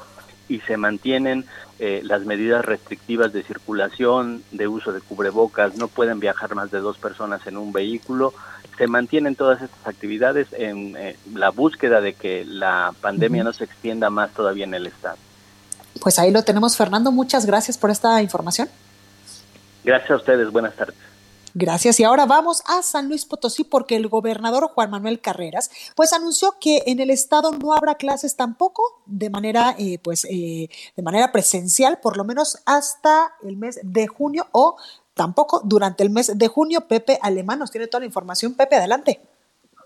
y 0.49 0.61
se 0.61 0.77
mantienen 0.77 1.46
eh, 1.83 2.03
las 2.05 2.27
medidas 2.27 2.62
restrictivas 2.62 3.33
de 3.33 3.43
circulación, 3.43 4.45
de 4.51 4.69
uso 4.69 4.93
de 4.93 5.01
cubrebocas, 5.01 5.79
no 5.79 5.88
pueden 5.88 6.21
viajar 6.21 6.55
más 6.55 6.71
de 6.71 6.79
dos 6.79 6.99
personas 6.99 7.47
en 7.47 7.57
un 7.57 7.73
vehículo. 7.73 8.35
Se 8.77 8.87
mantienen 8.87 9.35
todas 9.35 9.62
estas 9.62 9.87
actividades 9.87 10.49
en 10.53 10.95
eh, 10.99 11.16
la 11.33 11.49
búsqueda 11.49 12.03
de 12.03 12.12
que 12.12 12.45
la 12.45 12.93
pandemia 13.01 13.45
no 13.45 13.55
se 13.55 13.64
extienda 13.64 14.11
más 14.11 14.31
todavía 14.33 14.64
en 14.64 14.75
el 14.75 14.88
Estado. 14.88 15.16
Pues 16.03 16.19
ahí 16.19 16.31
lo 16.31 16.43
tenemos, 16.43 16.77
Fernando. 16.77 17.12
Muchas 17.12 17.47
gracias 17.47 17.79
por 17.79 17.88
esta 17.88 18.21
información. 18.21 18.69
Gracias 19.83 20.11
a 20.11 20.16
ustedes. 20.16 20.53
Buenas 20.53 20.77
tardes. 20.77 21.10
Gracias. 21.55 21.99
Y 21.99 22.05
ahora 22.05 22.27
vamos 22.27 22.63
a 22.69 22.83
San 22.83 23.09
Luis 23.09 23.27
Potosí 23.27 23.65
porque 23.65 23.97
el 23.97 24.09
gobernador 24.09 24.69
Juan 24.69 24.91
Manuel 24.91 25.21
Carreras 25.21 25.93
pues 25.97 26.13
anunció 26.13 26.55
que 26.61 26.83
en 26.87 27.01
el 27.01 27.11
estado 27.11 27.51
no 27.53 27.73
habrá 27.73 27.97
clases 27.97 28.37
tampoco 28.37 28.83
de 29.07 29.31
manera 29.31 29.75
eh, 29.79 29.99
pues 30.03 30.25
eh, 30.31 30.69
de 30.97 31.03
manera 31.03 31.33
presencial 31.33 31.99
por 32.01 32.17
lo 32.17 32.25
menos 32.25 32.63
hasta 32.67 33.33
el 33.43 33.57
mes 33.57 33.81
de 33.83 34.07
junio 34.07 34.47
o 34.53 34.77
tampoco 35.15 35.61
durante 35.65 36.05
el 36.05 36.11
mes 36.11 36.39
de 36.39 36.49
junio. 36.49 36.83
Pepe 36.89 37.19
Alemán 37.21 37.59
nos 37.59 37.73
tiene 37.73 37.89
toda 37.89 38.01
la 38.01 38.07
información. 38.07 38.57
Pepe, 38.57 38.77
adelante. 38.77 39.19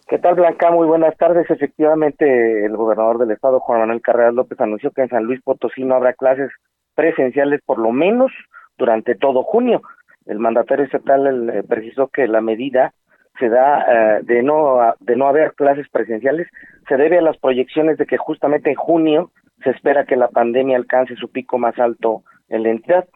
¿Qué 0.06 0.18
tal, 0.18 0.34
Blanca? 0.34 0.70
Muy 0.70 0.86
buenas 0.86 1.16
tardes. 1.16 1.50
Efectivamente, 1.50 2.66
el 2.66 2.76
gobernador 2.76 3.18
del 3.18 3.30
estado, 3.30 3.58
Juan 3.60 3.80
Manuel 3.80 4.02
Carreras 4.02 4.34
López, 4.34 4.60
anunció 4.60 4.90
que 4.90 5.00
en 5.00 5.08
San 5.08 5.24
Luis 5.24 5.40
Potosí 5.42 5.82
no 5.82 5.94
habrá 5.94 6.12
clases 6.12 6.50
presenciales 6.94 7.62
por 7.64 7.78
lo 7.78 7.90
menos 7.90 8.30
durante 8.76 9.14
todo 9.14 9.42
junio 9.44 9.80
el 10.26 10.38
mandatario 10.38 10.84
estatal 10.84 11.50
eh, 11.50 11.62
precisó 11.68 12.08
que 12.08 12.26
la 12.26 12.40
medida 12.40 12.94
se 13.38 13.48
da 13.48 14.18
eh, 14.18 14.20
de 14.22 14.42
no 14.42 14.94
de 15.00 15.16
no 15.16 15.26
haber 15.26 15.54
clases 15.54 15.88
presenciales 15.88 16.48
se 16.88 16.96
debe 16.96 17.18
a 17.18 17.22
las 17.22 17.36
proyecciones 17.38 17.98
de 17.98 18.06
que 18.06 18.16
justamente 18.16 18.70
en 18.70 18.76
junio 18.76 19.30
se 19.62 19.70
espera 19.70 20.04
que 20.04 20.16
la 20.16 20.28
pandemia 20.28 20.76
alcance 20.76 21.16
su 21.16 21.30
pico 21.30 21.58
más 21.58 21.78
alto 21.78 22.22
en 22.48 22.62
la 22.62 22.70
entidad 22.70 23.08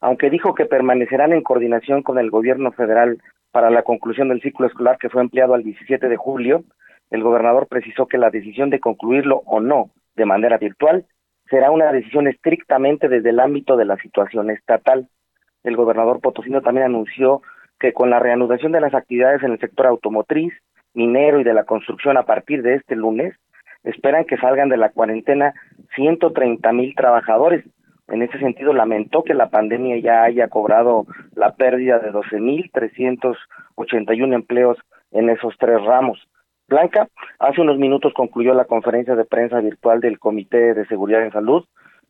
aunque 0.00 0.30
dijo 0.30 0.54
que 0.54 0.66
permanecerán 0.66 1.32
en 1.32 1.42
coordinación 1.42 2.02
con 2.02 2.18
el 2.18 2.30
gobierno 2.30 2.72
federal 2.72 3.18
para 3.50 3.70
la 3.70 3.82
conclusión 3.82 4.28
del 4.28 4.42
ciclo 4.42 4.66
escolar 4.66 4.98
que 4.98 5.08
fue 5.08 5.22
empleado 5.22 5.54
al 5.54 5.62
17 5.62 6.08
de 6.08 6.16
julio. 6.16 6.64
El 7.10 7.22
gobernador 7.22 7.68
precisó 7.68 8.06
que 8.06 8.18
la 8.18 8.30
decisión 8.30 8.70
de 8.70 8.80
concluirlo 8.80 9.42
o 9.46 9.60
no 9.60 9.90
de 10.14 10.26
manera 10.26 10.58
virtual 10.58 11.06
será 11.48 11.70
una 11.70 11.92
decisión 11.92 12.26
estrictamente 12.26 13.08
desde 13.08 13.30
el 13.30 13.40
ámbito 13.40 13.76
de 13.76 13.84
la 13.84 13.96
situación 13.96 14.50
estatal 14.50 15.08
el 15.66 15.76
gobernador 15.76 16.20
potosino 16.20 16.62
también 16.62 16.86
anunció 16.86 17.42
que 17.78 17.92
con 17.92 18.08
la 18.08 18.18
reanudación 18.18 18.72
de 18.72 18.80
las 18.80 18.94
actividades 18.94 19.42
en 19.42 19.52
el 19.52 19.58
sector 19.58 19.86
automotriz, 19.86 20.54
minero 20.94 21.40
y 21.40 21.44
de 21.44 21.54
la 21.54 21.64
construcción 21.64 22.16
a 22.16 22.22
partir 22.24 22.62
de 22.62 22.74
este 22.74 22.96
lunes, 22.96 23.34
esperan 23.84 24.24
que 24.24 24.38
salgan 24.38 24.68
de 24.68 24.76
la 24.76 24.90
cuarentena 24.90 25.54
130 25.94 26.72
mil 26.72 26.94
trabajadores. 26.94 27.64
En 28.08 28.22
ese 28.22 28.38
sentido, 28.38 28.72
lamentó 28.72 29.24
que 29.24 29.34
la 29.34 29.50
pandemia 29.50 29.98
ya 29.98 30.22
haya 30.22 30.48
cobrado 30.48 31.06
la 31.34 31.54
pérdida 31.54 31.98
de 31.98 32.10
12 32.10 32.40
mil 32.40 32.70
381 32.72 34.34
empleos 34.34 34.78
en 35.10 35.28
esos 35.28 35.54
tres 35.58 35.82
ramos. 35.84 36.28
Blanca, 36.68 37.08
hace 37.38 37.60
unos 37.60 37.78
minutos 37.78 38.12
concluyó 38.14 38.54
la 38.54 38.64
conferencia 38.64 39.14
de 39.14 39.24
prensa 39.24 39.60
virtual 39.60 40.00
del 40.00 40.18
Comité 40.18 40.74
de 40.74 40.86
Seguridad 40.86 41.22
en 41.22 41.32
Salud, 41.32 41.64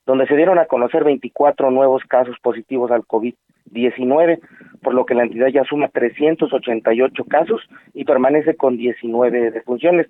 donde 0.07 0.27
se 0.27 0.37
dieron 0.37 0.59
a 0.59 0.67
conocer 0.67 1.05
24 1.05 1.71
nuevos 1.71 2.03
casos 2.05 2.37
positivos 2.41 2.91
al 2.91 3.03
COVID-19, 3.03 4.41
por 4.83 4.95
lo 4.95 5.05
que 5.05 5.15
la 5.15 5.25
entidad 5.25 5.49
ya 5.49 5.65
suma 5.65 5.89
388 5.89 7.25
casos 7.25 7.61
y 7.93 8.05
permanece 8.05 8.57
con 8.57 8.77
19 8.77 9.51
defunciones. 9.51 10.07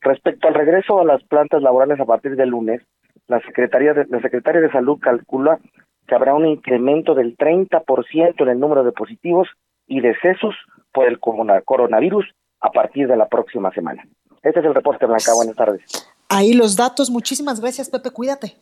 Respecto 0.00 0.48
al 0.48 0.54
regreso 0.54 1.00
a 1.00 1.04
las 1.04 1.22
plantas 1.24 1.62
laborales 1.62 2.00
a 2.00 2.06
partir 2.06 2.36
del 2.36 2.48
lunes, 2.48 2.82
la 3.28 3.40
Secretaría 3.40 3.92
de, 3.92 4.06
la 4.08 4.18
de 4.18 4.72
Salud 4.72 4.98
calcula 5.00 5.58
que 6.06 6.14
habrá 6.14 6.34
un 6.34 6.46
incremento 6.46 7.14
del 7.14 7.36
30% 7.36 8.40
en 8.40 8.48
el 8.48 8.60
número 8.60 8.84
de 8.84 8.92
positivos 8.92 9.48
y 9.86 10.00
decesos 10.00 10.54
por 10.92 11.06
el 11.06 11.18
coronavirus 11.18 12.26
a 12.60 12.70
partir 12.70 13.08
de 13.08 13.16
la 13.16 13.28
próxima 13.28 13.72
semana. 13.72 14.06
Este 14.42 14.60
es 14.60 14.66
el 14.66 14.74
reporte, 14.74 15.06
Blanca. 15.06 15.34
Buenas 15.34 15.56
tardes. 15.56 15.82
Ahí 16.28 16.54
los 16.54 16.76
datos. 16.76 17.10
Muchísimas 17.10 17.60
gracias, 17.60 17.90
Pepe. 17.90 18.10
Cuídate. 18.10 18.56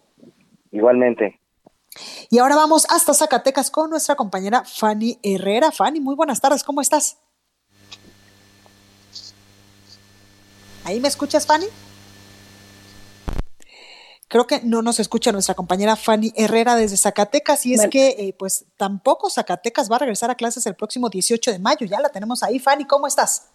Igualmente. 0.74 1.40
Y 2.28 2.38
ahora 2.38 2.56
vamos 2.56 2.84
hasta 2.90 3.14
Zacatecas 3.14 3.70
con 3.70 3.90
nuestra 3.90 4.16
compañera 4.16 4.64
Fanny 4.64 5.20
Herrera. 5.22 5.70
Fanny, 5.70 6.00
muy 6.00 6.16
buenas 6.16 6.40
tardes, 6.40 6.64
¿cómo 6.64 6.80
estás? 6.80 7.18
¿Ahí 10.82 10.98
me 10.98 11.06
escuchas, 11.06 11.46
Fanny? 11.46 11.66
Creo 14.26 14.48
que 14.48 14.62
no 14.64 14.82
nos 14.82 14.98
escucha 14.98 15.30
nuestra 15.30 15.54
compañera 15.54 15.94
Fanny 15.94 16.32
Herrera 16.34 16.74
desde 16.74 16.96
Zacatecas 16.96 17.64
y 17.66 17.74
es 17.74 17.87
que 17.87 18.08
eh, 18.18 18.34
pues 18.37 18.66
tampoco 18.76 19.30
Zacatecas 19.30 19.88
va 19.88 19.96
a 19.96 20.01
regresar 20.01 20.28
a 20.32 20.34
clases 20.34 20.66
el 20.66 20.74
próximo 20.74 21.09
18 21.09 21.53
de 21.53 21.61
mayo. 21.61 21.86
Ya 21.86 22.01
la 22.01 22.09
tenemos 22.09 22.42
ahí. 22.42 22.59
Fanny, 22.59 22.84
¿cómo 22.84 23.07
estás? 23.07 23.53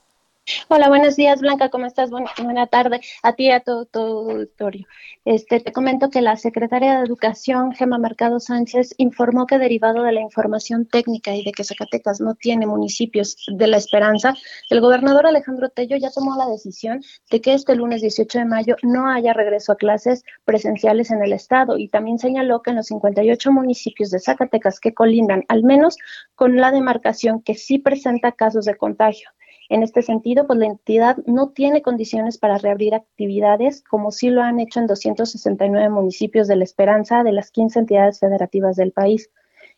Hola, 0.68 0.90
buenos 0.90 1.16
días, 1.16 1.42
Blanca, 1.42 1.70
¿cómo 1.70 1.86
estás? 1.86 2.10
Buena, 2.10 2.32
buena 2.42 2.68
tarde 2.68 3.02
a 3.24 3.34
ti 3.34 3.46
y 3.46 3.52
a 3.52 3.60
todo 3.60 3.86
tu 3.86 4.00
auditorio. 4.00 4.88
Este, 5.26 5.60
te 5.60 5.72
comento 5.72 6.10
que 6.10 6.22
la 6.22 6.38
secretaria 6.38 6.98
de 6.98 7.06
Educación, 7.06 7.74
Gema 7.74 7.98
Mercado 7.98 8.40
Sánchez, 8.40 8.96
informó 8.98 9.46
que 9.46 9.60
derivado 9.60 10.04
de 10.04 10.12
la 10.12 10.22
información 10.22 10.88
técnica 10.88 11.36
y 11.36 11.44
de 11.44 11.52
que 11.52 11.64
Zacatecas 11.64 12.20
no 12.20 12.36
tiene 12.36 12.66
municipios 12.66 13.38
de 13.48 13.68
la 13.68 13.78
esperanza, 13.78 14.34
el 14.70 14.82
gobernador 14.82 15.28
Alejandro 15.28 15.70
Tello 15.70 15.98
ya 15.98 16.10
tomó 16.10 16.36
la 16.36 16.48
decisión 16.48 17.02
de 17.30 17.42
que 17.42 17.54
este 17.54 17.76
lunes 17.76 18.02
18 18.02 18.40
de 18.40 18.46
mayo 18.46 18.76
no 18.82 19.10
haya 19.12 19.34
regreso 19.34 19.74
a 19.74 19.78
clases 19.78 20.24
presenciales 20.46 21.12
en 21.12 21.24
el 21.24 21.34
estado 21.34 21.78
y 21.78 21.90
también 21.90 22.18
señaló 22.18 22.62
que 22.62 22.72
en 22.72 22.78
los 22.78 22.88
58 22.88 23.52
municipios 23.52 24.10
de 24.10 24.20
Zacatecas 24.20 24.80
que 24.80 24.94
colindan 24.94 25.44
al 25.48 25.64
menos 25.64 25.98
con 26.36 26.56
la 26.56 26.72
demarcación 26.72 27.42
que 27.42 27.56
sí 27.56 27.78
presenta 27.78 28.32
casos 28.32 28.66
de 28.66 28.76
contagio. 28.76 29.30
En 29.70 29.84
este 29.84 30.02
sentido, 30.02 30.48
pues 30.48 30.58
la 30.58 30.66
entidad 30.66 31.18
no 31.28 31.50
tiene 31.50 31.84
condiciones 31.84 32.40
para 32.40 32.58
reabrir 32.58 32.96
actividades, 32.96 33.84
como 33.84 34.10
sí 34.10 34.32
lo 34.32 34.42
han 34.42 34.60
hecho 34.60 34.80
en 34.80 34.88
269 34.88 35.90
municipios 35.90 36.48
de 36.48 36.56
La 36.56 36.64
Esperanza 36.64 37.24
de 37.24 37.34
las 37.34 37.52
15 37.52 37.80
entidades 37.80 38.20
federativas 38.20 38.76
del 38.76 38.92
país. 38.92 39.30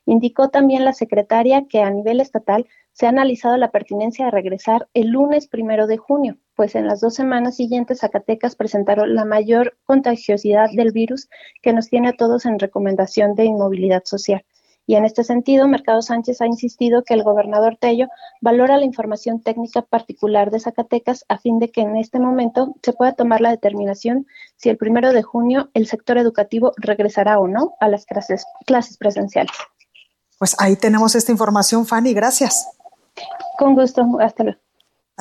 Indicó 0.05 0.47
también 0.47 0.85
la 0.85 0.93
secretaria 0.93 1.65
que 1.67 1.81
a 1.81 1.91
nivel 1.91 2.21
estatal 2.21 2.67
se 2.93 3.05
ha 3.05 3.09
analizado 3.09 3.57
la 3.57 3.71
pertinencia 3.71 4.25
de 4.25 4.31
regresar 4.31 4.87
el 4.93 5.09
lunes 5.09 5.47
primero 5.47 5.87
de 5.87 5.97
junio, 5.97 6.37
pues 6.55 6.75
en 6.75 6.87
las 6.87 7.01
dos 7.01 7.13
semanas 7.13 7.57
siguientes 7.57 7.99
Zacatecas 7.99 8.55
presentaron 8.55 9.13
la 9.13 9.25
mayor 9.25 9.77
contagiosidad 9.83 10.69
del 10.73 10.93
virus 10.93 11.29
que 11.61 11.73
nos 11.73 11.89
tiene 11.89 12.07
a 12.07 12.13
todos 12.13 12.45
en 12.45 12.59
recomendación 12.59 13.35
de 13.35 13.43
inmovilidad 13.43 14.03
social. 14.05 14.45
Y 14.87 14.95
en 14.95 15.05
este 15.05 15.23
sentido, 15.23 15.67
Mercado 15.67 16.01
Sánchez 16.01 16.41
ha 16.41 16.47
insistido 16.47 17.03
que 17.03 17.13
el 17.13 17.23
gobernador 17.23 17.77
Tello 17.79 18.07
valora 18.41 18.77
la 18.77 18.85
información 18.85 19.41
técnica 19.41 19.81
particular 19.83 20.51
de 20.51 20.59
Zacatecas 20.59 21.23
a 21.29 21.37
fin 21.37 21.59
de 21.59 21.71
que 21.71 21.81
en 21.81 21.95
este 21.97 22.19
momento 22.19 22.75
se 22.83 22.93
pueda 22.93 23.13
tomar 23.13 23.41
la 23.41 23.51
determinación 23.51 24.25
si 24.57 24.69
el 24.69 24.77
primero 24.77 25.13
de 25.13 25.21
junio 25.23 25.69
el 25.73 25.87
sector 25.87 26.17
educativo 26.17 26.73
regresará 26.77 27.39
o 27.39 27.47
no 27.47 27.73
a 27.79 27.87
las 27.87 28.05
clases, 28.05 28.45
clases 28.65 28.97
presenciales. 28.97 29.55
Pues 30.39 30.55
ahí 30.59 30.75
tenemos 30.75 31.15
esta 31.15 31.31
información, 31.31 31.85
Fanny. 31.85 32.13
Gracias. 32.13 32.67
Con 33.57 33.75
gusto. 33.75 34.03
Hasta 34.19 34.43
luego. 34.43 34.60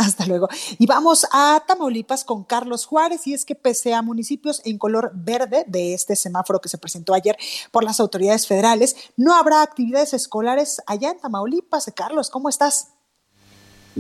Hasta 0.01 0.25
luego. 0.25 0.49
Y 0.79 0.87
vamos 0.87 1.27
a 1.31 1.63
Tamaulipas 1.67 2.25
con 2.25 2.43
Carlos 2.45 2.87
Juárez, 2.87 3.27
y 3.27 3.35
es 3.35 3.45
que 3.45 3.55
pese 3.55 3.93
a 3.93 4.01
municipios 4.01 4.63
en 4.65 4.79
color 4.79 5.13
verde 5.15 5.65
de 5.67 5.93
este 5.93 6.17
semáforo 6.17 6.59
que 6.59 6.71
se 6.71 6.79
presentó 6.79 7.13
ayer 7.13 7.37
por 7.71 7.85
las 7.85 8.01
autoridades 8.01 8.47
federales, 8.47 8.97
no 9.19 9.35
habrá 9.35 9.61
actividades 9.61 10.15
escolares 10.15 10.81
allá 10.87 11.11
en 11.11 11.21
Tamaulipas. 11.21 11.93
Carlos, 11.95 12.31
¿cómo 12.31 12.49
estás? 12.49 12.95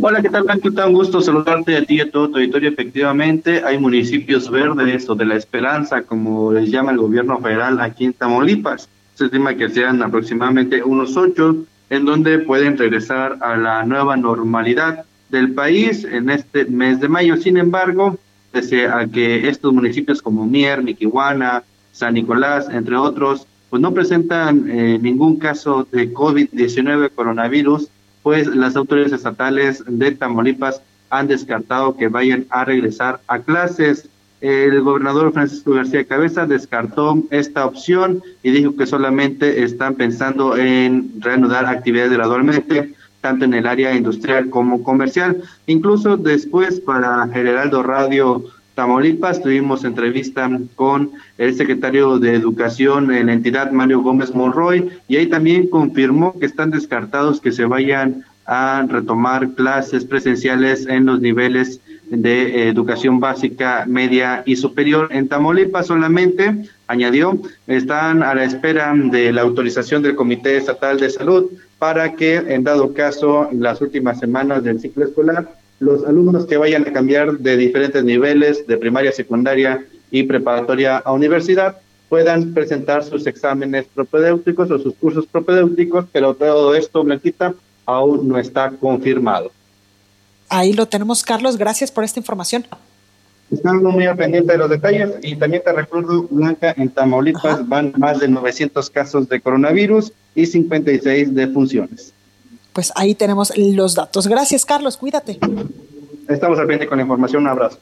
Hola, 0.00 0.22
¿qué 0.22 0.30
tal, 0.30 0.44
Blanquita? 0.44 0.86
Un 0.86 0.94
gusto 0.94 1.20
saludarte 1.20 1.76
a 1.76 1.84
ti 1.84 1.96
y 1.96 2.00
a 2.00 2.10
todo 2.10 2.30
tu 2.30 2.36
auditorio. 2.36 2.70
Efectivamente, 2.70 3.62
hay 3.62 3.76
municipios 3.76 4.50
verdes 4.50 5.06
o 5.10 5.14
de 5.14 5.26
la 5.26 5.34
esperanza, 5.34 6.04
como 6.04 6.50
les 6.50 6.70
llama 6.70 6.92
el 6.92 6.98
gobierno 6.98 7.38
federal 7.40 7.78
aquí 7.78 8.06
en 8.06 8.14
Tamaulipas. 8.14 8.88
Se 9.16 9.26
estima 9.26 9.54
que 9.54 9.68
sean 9.68 10.02
aproximadamente 10.02 10.82
unos 10.82 11.14
ocho, 11.18 11.56
en 11.90 12.06
donde 12.06 12.38
pueden 12.38 12.78
regresar 12.78 13.36
a 13.42 13.58
la 13.58 13.84
nueva 13.84 14.16
normalidad 14.16 15.04
del 15.30 15.52
país 15.54 16.04
en 16.04 16.30
este 16.30 16.64
mes 16.64 17.00
de 17.00 17.08
mayo. 17.08 17.36
Sin 17.36 17.56
embargo, 17.56 18.18
pese 18.52 18.86
a 18.86 19.06
que 19.06 19.48
estos 19.48 19.72
municipios 19.72 20.22
como 20.22 20.46
Mier, 20.46 20.82
Miquihuana, 20.82 21.62
San 21.92 22.14
Nicolás, 22.14 22.68
entre 22.70 22.96
otros, 22.96 23.46
pues 23.68 23.80
no 23.80 23.94
presentan 23.94 24.68
eh, 24.68 24.98
ningún 25.00 25.36
caso 25.36 25.86
de 25.92 26.12
COVID-19 26.12 27.10
coronavirus, 27.14 27.88
pues 28.22 28.46
las 28.48 28.76
autoridades 28.76 29.12
estatales 29.12 29.84
de 29.86 30.10
Tamaulipas 30.12 30.82
han 31.08 31.28
descartado 31.28 31.96
que 31.96 32.08
vayan 32.08 32.46
a 32.50 32.64
regresar 32.64 33.20
a 33.28 33.38
clases. 33.40 34.08
El 34.40 34.80
gobernador 34.80 35.32
Francisco 35.32 35.72
García 35.72 36.04
Cabeza 36.04 36.46
descartó 36.46 37.22
esta 37.30 37.66
opción 37.66 38.22
y 38.42 38.50
dijo 38.50 38.74
que 38.74 38.86
solamente 38.86 39.62
están 39.62 39.94
pensando 39.94 40.56
en 40.56 41.20
reanudar 41.20 41.66
actividades 41.66 42.12
gradualmente 42.12 42.94
tanto 43.20 43.44
en 43.44 43.54
el 43.54 43.66
área 43.66 43.94
industrial 43.94 44.50
como 44.50 44.82
comercial. 44.82 45.42
Incluso 45.66 46.16
después 46.16 46.80
para 46.80 47.28
Geraldo 47.28 47.82
Radio 47.82 48.44
Tamaulipas 48.74 49.42
tuvimos 49.42 49.84
entrevista 49.84 50.48
con 50.74 51.10
el 51.38 51.54
secretario 51.54 52.18
de 52.18 52.34
Educación 52.34 53.12
en 53.12 53.26
la 53.26 53.34
entidad, 53.34 53.72
Mario 53.72 54.00
Gómez 54.00 54.34
Monroy, 54.34 54.88
y 55.06 55.16
ahí 55.16 55.26
también 55.26 55.68
confirmó 55.68 56.38
que 56.38 56.46
están 56.46 56.70
descartados 56.70 57.40
que 57.40 57.52
se 57.52 57.66
vayan 57.66 58.24
a 58.46 58.84
retomar 58.88 59.50
clases 59.50 60.04
presenciales 60.04 60.86
en 60.86 61.06
los 61.06 61.20
niveles 61.20 61.80
de 62.08 62.68
educación 62.68 63.20
básica, 63.20 63.84
media 63.86 64.42
y 64.46 64.56
superior. 64.56 65.08
En 65.10 65.28
Tamaulipas 65.28 65.86
solamente, 65.86 66.64
añadió, 66.88 67.38
están 67.66 68.22
a 68.22 68.34
la 68.34 68.44
espera 68.44 68.92
de 68.94 69.32
la 69.32 69.42
autorización 69.42 70.02
del 70.02 70.16
Comité 70.16 70.56
Estatal 70.56 70.98
de 70.98 71.10
Salud 71.10 71.50
para 71.80 72.14
que, 72.14 72.36
en 72.36 72.62
dado 72.62 72.92
caso, 72.92 73.48
en 73.50 73.62
las 73.62 73.80
últimas 73.80 74.20
semanas 74.20 74.62
del 74.62 74.80
ciclo 74.80 75.06
escolar, 75.06 75.48
los 75.78 76.04
alumnos 76.04 76.44
que 76.44 76.58
vayan 76.58 76.86
a 76.86 76.92
cambiar 76.92 77.38
de 77.38 77.56
diferentes 77.56 78.04
niveles, 78.04 78.66
de 78.66 78.76
primaria, 78.76 79.10
secundaria 79.12 79.86
y 80.10 80.24
preparatoria 80.24 80.98
a 80.98 81.12
universidad, 81.12 81.78
puedan 82.10 82.52
presentar 82.52 83.02
sus 83.02 83.26
exámenes 83.26 83.86
propedéuticos 83.94 84.70
o 84.70 84.78
sus 84.78 84.94
cursos 84.94 85.26
propedéuticos, 85.26 86.04
pero 86.12 86.34
todo 86.34 86.74
esto, 86.74 87.02
Blanquita, 87.02 87.54
aún 87.86 88.28
no 88.28 88.38
está 88.38 88.70
confirmado. 88.72 89.50
Ahí 90.50 90.74
lo 90.74 90.86
tenemos, 90.86 91.22
Carlos. 91.22 91.56
Gracias 91.56 91.90
por 91.90 92.04
esta 92.04 92.20
información. 92.20 92.66
Estamos 93.50 93.82
muy 93.82 94.06
al 94.06 94.16
pendiente 94.16 94.52
de 94.52 94.58
los 94.58 94.70
detalles 94.70 95.10
y 95.22 95.34
también 95.34 95.62
te 95.64 95.72
recuerdo, 95.72 96.22
Blanca, 96.30 96.72
en 96.76 96.88
Tamaulipas 96.88 97.68
van 97.68 97.92
más 97.96 98.20
de 98.20 98.28
900 98.28 98.88
casos 98.90 99.28
de 99.28 99.40
coronavirus 99.40 100.12
y 100.36 100.46
56 100.46 101.34
defunciones. 101.34 102.12
Pues 102.72 102.92
ahí 102.94 103.16
tenemos 103.16 103.52
los 103.56 103.96
datos. 103.96 104.28
Gracias, 104.28 104.64
Carlos. 104.64 104.96
Cuídate. 104.96 105.40
Estamos 106.28 106.58
al 106.60 106.66
pendiente 106.66 106.86
con 106.86 106.98
la 106.98 107.02
información. 107.02 107.42
Un 107.42 107.48
abrazo. 107.48 107.78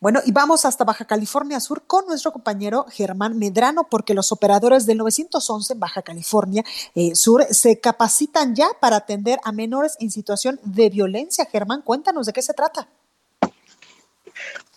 Bueno, 0.00 0.20
y 0.24 0.32
vamos 0.32 0.64
hasta 0.64 0.84
Baja 0.84 1.04
California 1.04 1.60
Sur 1.60 1.82
con 1.86 2.06
nuestro 2.06 2.32
compañero 2.32 2.86
Germán 2.90 3.38
Medrano, 3.38 3.84
porque 3.84 4.14
los 4.14 4.32
operadores 4.32 4.86
del 4.86 4.96
911 4.96 5.74
en 5.74 5.80
Baja 5.80 6.00
California 6.00 6.64
eh, 6.94 7.14
Sur 7.14 7.44
se 7.50 7.78
capacitan 7.78 8.54
ya 8.54 8.68
para 8.80 8.96
atender 8.96 9.38
a 9.44 9.52
menores 9.52 9.96
en 10.00 10.10
situación 10.10 10.58
de 10.64 10.88
violencia. 10.88 11.44
Germán, 11.44 11.82
cuéntanos 11.82 12.24
de 12.24 12.32
qué 12.32 12.40
se 12.40 12.54
trata. 12.54 12.88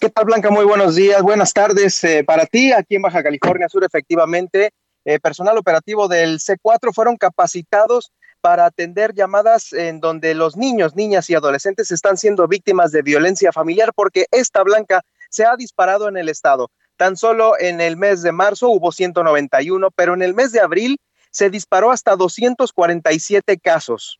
¿Qué 0.03 0.09
tal, 0.09 0.25
Blanca? 0.25 0.49
Muy 0.49 0.65
buenos 0.65 0.95
días, 0.95 1.21
buenas 1.21 1.53
tardes 1.53 2.03
eh, 2.03 2.25
para 2.25 2.45
ti. 2.45 2.73
Aquí 2.73 2.95
en 2.95 3.03
Baja 3.03 3.23
California 3.23 3.69
Sur, 3.69 3.85
efectivamente, 3.85 4.73
eh, 5.05 5.17
personal 5.17 5.57
operativo 5.57 6.09
del 6.09 6.39
C4 6.39 6.93
fueron 6.93 7.15
capacitados 7.15 8.11
para 8.41 8.65
atender 8.65 9.13
llamadas 9.13 9.71
en 9.71 10.01
donde 10.01 10.35
los 10.35 10.57
niños, 10.57 10.93
niñas 10.97 11.29
y 11.29 11.35
adolescentes 11.35 11.89
están 11.89 12.17
siendo 12.17 12.49
víctimas 12.49 12.91
de 12.91 13.01
violencia 13.01 13.53
familiar 13.53 13.93
porque 13.95 14.25
esta 14.31 14.61
blanca 14.63 15.03
se 15.29 15.45
ha 15.45 15.55
disparado 15.55 16.09
en 16.09 16.17
el 16.17 16.27
estado. 16.27 16.69
Tan 16.97 17.15
solo 17.15 17.57
en 17.57 17.79
el 17.79 17.95
mes 17.95 18.23
de 18.23 18.33
marzo 18.33 18.67
hubo 18.71 18.91
191, 18.91 19.89
pero 19.95 20.15
en 20.15 20.21
el 20.21 20.33
mes 20.33 20.51
de 20.51 20.59
abril 20.59 20.97
se 21.31 21.49
disparó 21.49 21.91
hasta 21.91 22.17
247 22.17 23.57
casos 23.57 24.19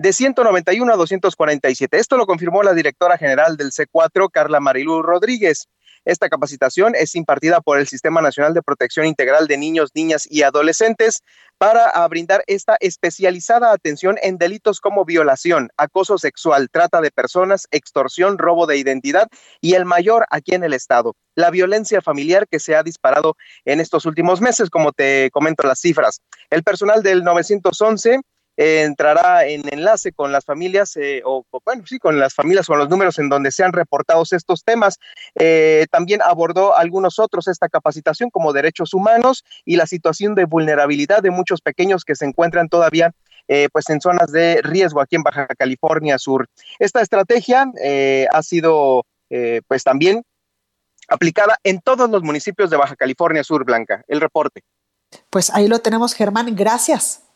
de 0.00 0.14
191 0.14 0.90
a 0.90 0.96
247. 0.96 1.98
Esto 1.98 2.16
lo 2.16 2.24
confirmó 2.24 2.62
la 2.62 2.72
directora 2.72 3.18
general 3.18 3.58
del 3.58 3.70
C4, 3.70 4.30
Carla 4.32 4.58
Marilú 4.58 5.02
Rodríguez. 5.02 5.68
Esta 6.06 6.30
capacitación 6.30 6.94
es 6.94 7.14
impartida 7.14 7.60
por 7.60 7.78
el 7.78 7.86
Sistema 7.86 8.22
Nacional 8.22 8.54
de 8.54 8.62
Protección 8.62 9.04
Integral 9.04 9.46
de 9.46 9.58
Niños, 9.58 9.90
Niñas 9.94 10.26
y 10.26 10.40
Adolescentes 10.42 11.20
para 11.58 12.08
brindar 12.08 12.42
esta 12.46 12.78
especializada 12.80 13.72
atención 13.72 14.16
en 14.22 14.38
delitos 14.38 14.80
como 14.80 15.04
violación, 15.04 15.68
acoso 15.76 16.16
sexual, 16.16 16.70
trata 16.70 17.02
de 17.02 17.10
personas, 17.10 17.68
extorsión, 17.70 18.38
robo 18.38 18.66
de 18.66 18.78
identidad 18.78 19.28
y 19.60 19.74
el 19.74 19.84
mayor 19.84 20.24
aquí 20.30 20.54
en 20.54 20.64
el 20.64 20.72
estado, 20.72 21.14
la 21.34 21.50
violencia 21.50 22.00
familiar 22.00 22.48
que 22.48 22.58
se 22.58 22.74
ha 22.74 22.82
disparado 22.82 23.36
en 23.66 23.80
estos 23.80 24.06
últimos 24.06 24.40
meses, 24.40 24.70
como 24.70 24.92
te 24.92 25.28
comento 25.30 25.66
las 25.66 25.80
cifras. 25.80 26.22
El 26.48 26.62
personal 26.62 27.02
del 27.02 27.22
911 27.22 28.22
entrará 28.56 29.46
en 29.46 29.62
enlace 29.72 30.12
con 30.12 30.32
las 30.32 30.44
familias, 30.44 30.96
eh, 30.96 31.22
o, 31.24 31.44
bueno, 31.64 31.82
sí, 31.86 31.98
con 31.98 32.18
las 32.18 32.34
familias, 32.34 32.66
con 32.66 32.78
los 32.78 32.88
números 32.88 33.18
en 33.18 33.28
donde 33.28 33.52
se 33.52 33.64
han 33.64 33.72
reportado 33.72 34.22
estos 34.30 34.64
temas. 34.64 34.98
Eh, 35.34 35.86
también 35.90 36.20
abordó 36.22 36.76
algunos 36.76 37.18
otros 37.18 37.48
esta 37.48 37.68
capacitación 37.68 38.30
como 38.30 38.52
derechos 38.52 38.92
humanos 38.92 39.44
y 39.64 39.76
la 39.76 39.86
situación 39.86 40.34
de 40.34 40.44
vulnerabilidad 40.44 41.22
de 41.22 41.30
muchos 41.30 41.60
pequeños 41.60 42.04
que 42.04 42.14
se 42.14 42.26
encuentran 42.26 42.68
todavía 42.68 43.12
eh, 43.48 43.68
pues 43.72 43.88
en 43.88 44.00
zonas 44.00 44.30
de 44.30 44.60
riesgo 44.62 45.00
aquí 45.00 45.16
en 45.16 45.22
Baja 45.22 45.46
California 45.58 46.18
Sur. 46.18 46.46
Esta 46.78 47.00
estrategia 47.00 47.66
ha 48.30 48.42
sido 48.42 49.04
pues 49.66 49.84
también 49.84 50.22
aplicada 51.08 51.58
en 51.64 51.80
todos 51.80 52.08
los 52.10 52.22
municipios 52.22 52.70
de 52.70 52.76
Baja 52.76 52.96
California 52.96 53.42
Sur, 53.42 53.64
Blanca. 53.64 54.04
El 54.06 54.20
reporte. 54.20 54.62
Pues 55.28 55.50
ahí 55.50 55.66
lo 55.66 55.80
tenemos, 55.80 56.14
Germán. 56.14 56.54
Gracias. 56.54 57.29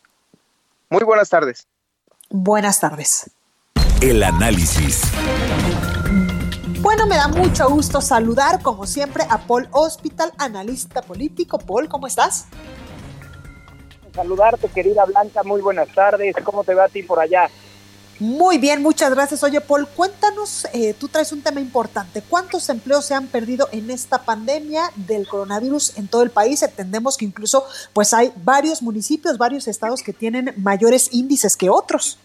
Muy 0.89 1.03
buenas 1.03 1.29
tardes. 1.29 1.67
Buenas 2.29 2.79
tardes. 2.79 3.31
El 4.01 4.23
análisis. 4.23 5.01
Bueno, 6.81 7.07
me 7.07 7.15
da 7.15 7.27
mucho 7.27 7.67
gusto 7.69 8.01
saludar, 8.01 8.61
como 8.61 8.85
siempre, 8.85 9.23
a 9.29 9.39
Paul 9.39 9.67
Hospital, 9.71 10.31
analista 10.37 11.01
político. 11.01 11.57
Paul, 11.57 11.89
¿cómo 11.89 12.05
estás? 12.05 12.47
Saludarte, 14.13 14.67
querida 14.69 15.03
Blanca, 15.05 15.43
muy 15.43 15.61
buenas 15.61 15.89
tardes. 15.89 16.35
¿Cómo 16.43 16.63
te 16.63 16.73
va 16.73 16.85
a 16.85 16.89
ti 16.89 17.03
por 17.03 17.19
allá? 17.19 17.49
Muy 18.19 18.59
bien, 18.59 18.81
muchas 18.81 19.13
gracias. 19.13 19.43
Oye, 19.43 19.59
Paul, 19.59 19.87
cuéntanos, 19.89 20.65
eh, 20.73 20.93
tú 20.97 21.09
traes 21.09 21.33
un 21.33 21.41
tema 21.41 21.59
importante. 21.59 22.21
¿Cuántos 22.21 22.69
empleos 22.69 23.05
se 23.05 23.13
han 23.13 23.27
perdido 23.27 23.67
en 23.73 23.91
esta 23.91 24.23
pandemia 24.23 24.89
del 24.95 25.27
coronavirus 25.27 25.97
en 25.97 26.07
todo 26.07 26.23
el 26.23 26.29
país? 26.29 26.63
Entendemos 26.63 27.17
que 27.17 27.25
incluso 27.25 27.65
pues 27.91 28.13
hay 28.13 28.31
varios 28.37 28.81
municipios, 28.81 29.37
varios 29.37 29.67
estados 29.67 30.01
que 30.01 30.13
tienen 30.13 30.53
mayores 30.55 31.13
índices 31.13 31.57
que 31.57 31.69
otros. 31.69 32.17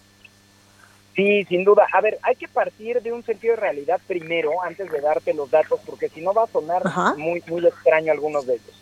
Sí, 1.16 1.44
sin 1.46 1.64
duda. 1.64 1.88
A 1.92 2.00
ver, 2.00 2.18
hay 2.22 2.36
que 2.36 2.46
partir 2.46 3.02
de 3.02 3.12
un 3.12 3.24
sentido 3.24 3.56
de 3.56 3.60
realidad 3.60 4.00
primero, 4.06 4.62
antes 4.62 4.90
de 4.92 5.00
darte 5.00 5.34
los 5.34 5.50
datos, 5.50 5.80
porque 5.84 6.08
si 6.08 6.20
no 6.20 6.32
va 6.32 6.44
a 6.44 6.46
sonar 6.46 6.82
muy, 7.16 7.42
muy 7.48 7.66
extraño 7.66 8.12
algunos 8.12 8.46
de 8.46 8.54
ellos. 8.54 8.80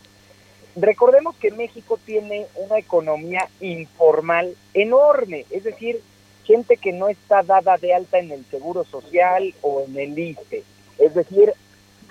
Recordemos 0.77 1.35
que 1.37 1.51
México 1.51 1.99
tiene 2.05 2.47
una 2.55 2.79
economía 2.79 3.49
informal 3.61 4.55
enorme, 4.75 5.47
es 5.51 5.65
decir, 5.65 6.03
gente 6.49 6.78
que 6.78 6.92
no 6.92 7.11
está 7.11 7.42
dada 7.42 7.76
de 7.76 7.92
alta 7.92 8.18
en 8.18 8.32
el 8.32 8.44
Seguro 8.46 8.82
Social 8.84 9.55
o 9.61 9.84
en 9.86 9.99
el 9.99 10.18
ISTE. 10.18 10.64
Es 10.99 11.14
decir, 11.14 11.53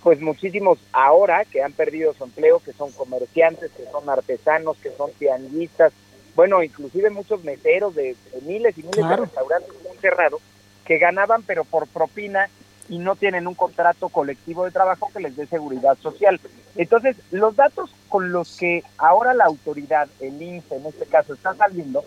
pues 0.03 0.21
muchísimos 0.21 0.77
ahora 0.93 1.43
que 1.43 1.63
han 1.63 1.73
perdido 1.73 2.13
su 2.13 2.23
empleo, 2.23 2.59
que 2.59 2.71
son 2.71 2.91
comerciantes, 2.91 3.71
que 3.71 3.85
son 3.91 4.07
artesanos, 4.07 4.77
que 4.77 4.91
son 4.91 5.11
tianguistas, 5.13 5.91
bueno, 6.35 6.61
inclusive 6.61 7.09
muchos 7.09 7.43
meseros 7.43 7.95
de, 7.95 8.15
miles 8.43 8.77
y 8.77 8.83
miles 8.83 9.09
de 9.09 9.15
restaurantes 9.15 9.73
muy 9.83 9.97
cerrados 9.97 10.39
que 10.85 10.99
ganaban 10.99 11.41
pero 11.41 11.63
por 11.63 11.88
propina 11.88 12.47
y 12.89 12.99
no 12.99 13.15
tienen 13.15 13.47
un 13.47 13.55
contrato 13.55 14.07
colectivo 14.07 14.63
de 14.63 14.71
trabajo 14.71 15.09
que 15.11 15.19
les 15.19 15.35
dé 15.35 15.47
seguridad 15.47 15.97
social. 15.97 16.39
Entonces, 16.75 17.17
los 17.31 17.55
datos 17.55 17.89
con 18.07 18.31
los 18.31 18.55
que 18.55 18.83
ahora 18.99 19.33
la 19.33 19.45
autoridad, 19.45 20.07
el 20.19 20.39
INSE 20.39 20.75
en 20.75 20.85
este 20.85 21.07
caso, 21.07 21.33
está 21.33 21.55
saliendo, 21.55 22.05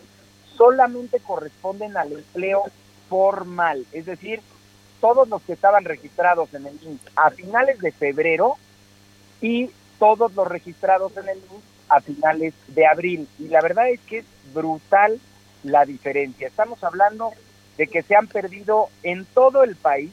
solamente 0.60 1.18
corresponden 1.20 1.96
al 1.96 2.12
empleo 2.12 2.64
formal, 3.08 3.86
es 3.92 4.04
decir, 4.04 4.42
todos 5.00 5.26
los 5.26 5.40
que 5.40 5.54
estaban 5.54 5.86
registrados 5.86 6.52
en 6.52 6.66
el 6.66 6.74
INSE 6.82 7.08
a 7.16 7.30
finales 7.30 7.78
de 7.78 7.92
febrero 7.92 8.58
y 9.40 9.70
todos 9.98 10.34
los 10.34 10.46
registrados 10.46 11.16
en 11.16 11.30
el 11.30 11.38
INSE 11.38 11.66
a 11.88 12.02
finales 12.02 12.52
de 12.68 12.86
abril. 12.86 13.26
Y 13.38 13.48
la 13.48 13.62
verdad 13.62 13.88
es 13.88 14.00
que 14.00 14.18
es 14.18 14.26
brutal 14.52 15.18
la 15.62 15.86
diferencia. 15.86 16.48
Estamos 16.48 16.84
hablando 16.84 17.32
de 17.78 17.86
que 17.86 18.02
se 18.02 18.14
han 18.14 18.26
perdido 18.26 18.90
en 19.02 19.24
todo 19.24 19.64
el 19.64 19.76
país 19.76 20.10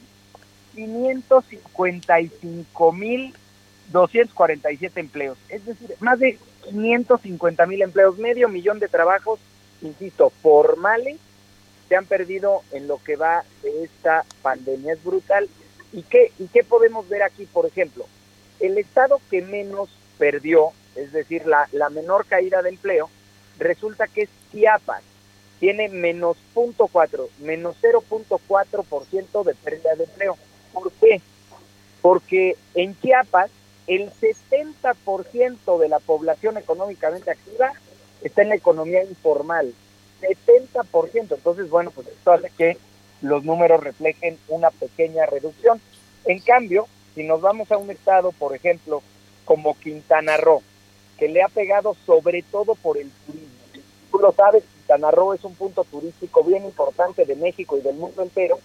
555 0.74 2.92
mil 2.92 3.34
247 3.92 4.98
empleos, 4.98 5.36
es 5.50 5.66
decir, 5.66 5.94
más 6.00 6.18
de 6.18 6.38
550 6.70 7.66
mil 7.66 7.82
empleos, 7.82 8.16
medio 8.16 8.48
millón 8.48 8.78
de 8.78 8.88
trabajos, 8.88 9.40
insisto, 9.82 10.30
formales, 10.30 11.18
se 11.88 11.96
han 11.96 12.06
perdido 12.06 12.62
en 12.72 12.86
lo 12.86 13.02
que 13.02 13.16
va 13.16 13.44
de 13.62 13.84
esta 13.84 14.24
pandemia. 14.42 14.92
Es 14.92 15.02
brutal. 15.02 15.48
¿Y 15.92 16.02
qué, 16.02 16.32
¿Y 16.38 16.48
qué 16.48 16.62
podemos 16.64 17.08
ver 17.08 17.22
aquí? 17.22 17.46
Por 17.46 17.66
ejemplo, 17.66 18.06
el 18.60 18.76
estado 18.76 19.20
que 19.30 19.40
menos 19.42 19.88
perdió 20.18 20.72
es 20.98 21.12
decir, 21.12 21.46
la, 21.46 21.68
la 21.72 21.90
menor 21.90 22.26
caída 22.26 22.60
de 22.62 22.70
empleo, 22.70 23.08
resulta 23.58 24.06
que 24.06 24.22
es 24.22 24.28
Chiapas. 24.50 25.02
Tiene 25.60 25.88
menos 25.88 26.36
0.4, 26.54 27.28
menos 27.40 27.76
0.4% 27.80 29.44
de 29.44 29.54
pérdida 29.54 29.94
de 29.96 30.04
empleo. 30.04 30.36
¿Por 30.72 30.92
qué? 30.92 31.20
Porque 32.02 32.56
en 32.74 32.98
Chiapas 33.00 33.50
el 33.86 34.12
70% 34.12 35.78
de 35.78 35.88
la 35.88 35.98
población 35.98 36.58
económicamente 36.58 37.30
activa 37.30 37.72
está 38.22 38.42
en 38.42 38.50
la 38.50 38.56
economía 38.56 39.02
informal. 39.04 39.72
70%. 40.20 41.34
Entonces, 41.34 41.70
bueno, 41.70 41.90
pues 41.90 42.08
esto 42.08 42.32
hace 42.32 42.50
que 42.50 42.76
los 43.22 43.44
números 43.44 43.82
reflejen 43.82 44.38
una 44.48 44.70
pequeña 44.70 45.26
reducción. 45.26 45.80
En 46.24 46.40
cambio, 46.40 46.86
si 47.14 47.24
nos 47.24 47.40
vamos 47.40 47.70
a 47.72 47.76
un 47.76 47.90
estado, 47.90 48.32
por 48.32 48.54
ejemplo, 48.54 49.02
como 49.44 49.78
Quintana 49.78 50.36
Roo, 50.36 50.62
que 51.18 51.28
le 51.28 51.42
ha 51.42 51.48
pegado 51.48 51.96
sobre 52.06 52.42
todo 52.42 52.74
por 52.74 52.98
el 52.98 53.10
turismo. 53.26 53.48
Tú 54.10 54.18
lo 54.18 54.32
sabes, 54.32 54.62
Quintana 54.74 55.10
Roo 55.10 55.34
es 55.34 55.44
un 55.44 55.54
punto 55.54 55.84
turístico 55.84 56.44
bien 56.44 56.64
importante 56.64 57.24
de 57.24 57.34
México 57.34 57.76
y 57.76 57.80
del 57.80 57.96
mundo 57.96 58.22
entero, 58.22 58.58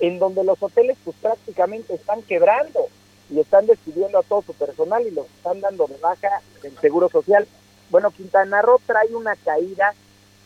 en 0.00 0.18
donde 0.18 0.44
los 0.44 0.62
hoteles 0.62 0.96
pues 1.04 1.16
prácticamente 1.20 1.94
están 1.94 2.22
quebrando 2.22 2.88
y 3.30 3.40
están 3.40 3.66
despidiendo 3.66 4.18
a 4.18 4.22
todo 4.22 4.42
su 4.42 4.52
personal 4.54 5.06
y 5.06 5.10
los 5.10 5.26
están 5.26 5.60
dando 5.60 5.86
de 5.86 5.96
baja 5.96 6.42
en 6.62 6.76
Seguro 6.80 7.08
Social. 7.08 7.46
Bueno, 7.90 8.10
Quintana 8.10 8.62
Roo 8.62 8.80
trae 8.86 9.14
una 9.14 9.36
caída 9.36 9.92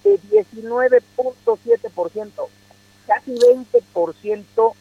de 0.05 0.21
19.7%, 0.21 2.31
casi 3.07 3.35
20% 3.35 4.75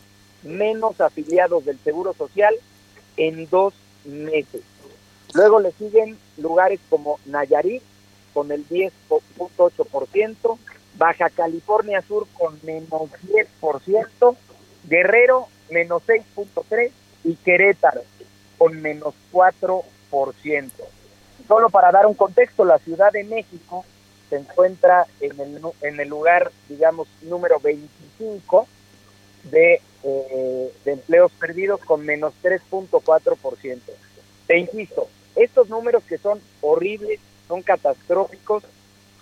menos 0.43 1.01
afiliados 1.01 1.65
del 1.65 1.79
Seguro 1.79 2.13
Social 2.13 2.53
en 3.17 3.49
dos 3.49 3.73
meses. 4.05 4.61
Luego 5.33 5.59
le 5.59 5.73
siguen 5.73 6.17
lugares 6.37 6.79
como 6.89 7.19
Nayarit 7.25 7.83
con 8.33 8.49
el 8.51 8.65
10.8%, 8.69 10.57
Baja 10.97 11.29
California 11.29 12.01
Sur 12.01 12.27
con 12.37 12.57
menos 12.63 13.09
10%, 13.27 14.35
Guerrero 14.87 15.47
menos 15.69 16.01
6.3% 16.07 16.91
y 17.23 17.35
Querétaro 17.35 18.01
con 18.57 18.81
menos 18.81 19.13
4%. 19.31 19.83
Solo 21.47 21.69
para 21.69 21.91
dar 21.91 22.05
un 22.05 22.13
contexto, 22.13 22.65
la 22.65 22.79
Ciudad 22.79 23.11
de 23.11 23.23
México 23.23 23.85
se 24.29 24.37
encuentra 24.37 25.07
en 25.21 25.39
el, 25.39 25.61
en 25.81 25.99
el 25.99 26.09
lugar, 26.09 26.51
digamos, 26.67 27.07
número 27.21 27.59
25 27.59 28.67
de, 29.43 29.81
eh, 30.03 30.73
de 30.83 30.91
empleos 30.91 31.31
perdidos 31.33 31.79
con 31.79 32.05
menos 32.05 32.33
3.4%. 32.43 33.79
Te 34.47 34.57
insisto, 34.57 35.07
estos 35.35 35.69
números 35.69 36.03
que 36.03 36.17
son 36.17 36.41
horribles, 36.61 37.19
son 37.47 37.61
catastróficos, 37.61 38.63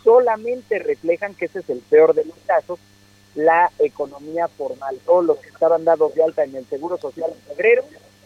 solamente 0.04 0.80
reflejan 0.80 1.36
que 1.36 1.46
ese 1.46 1.60
es 1.60 1.70
el 1.70 1.80
peor 1.80 2.16
de 2.16 2.26
los 2.26 2.38
casos, 2.48 2.80
la 3.36 3.72
economía 3.80 4.48
formal, 4.48 4.98
todos 5.06 5.26
los 5.26 5.38
que 5.40 5.50
estaban 5.50 5.84
dados 5.84 6.16
de 6.16 6.24
alta 6.24 6.44
en 6.44 6.56
el 6.56 6.66
Seguro 6.66 6.98
Social 6.98 7.32
en 7.32 7.56
febrero 7.56 7.84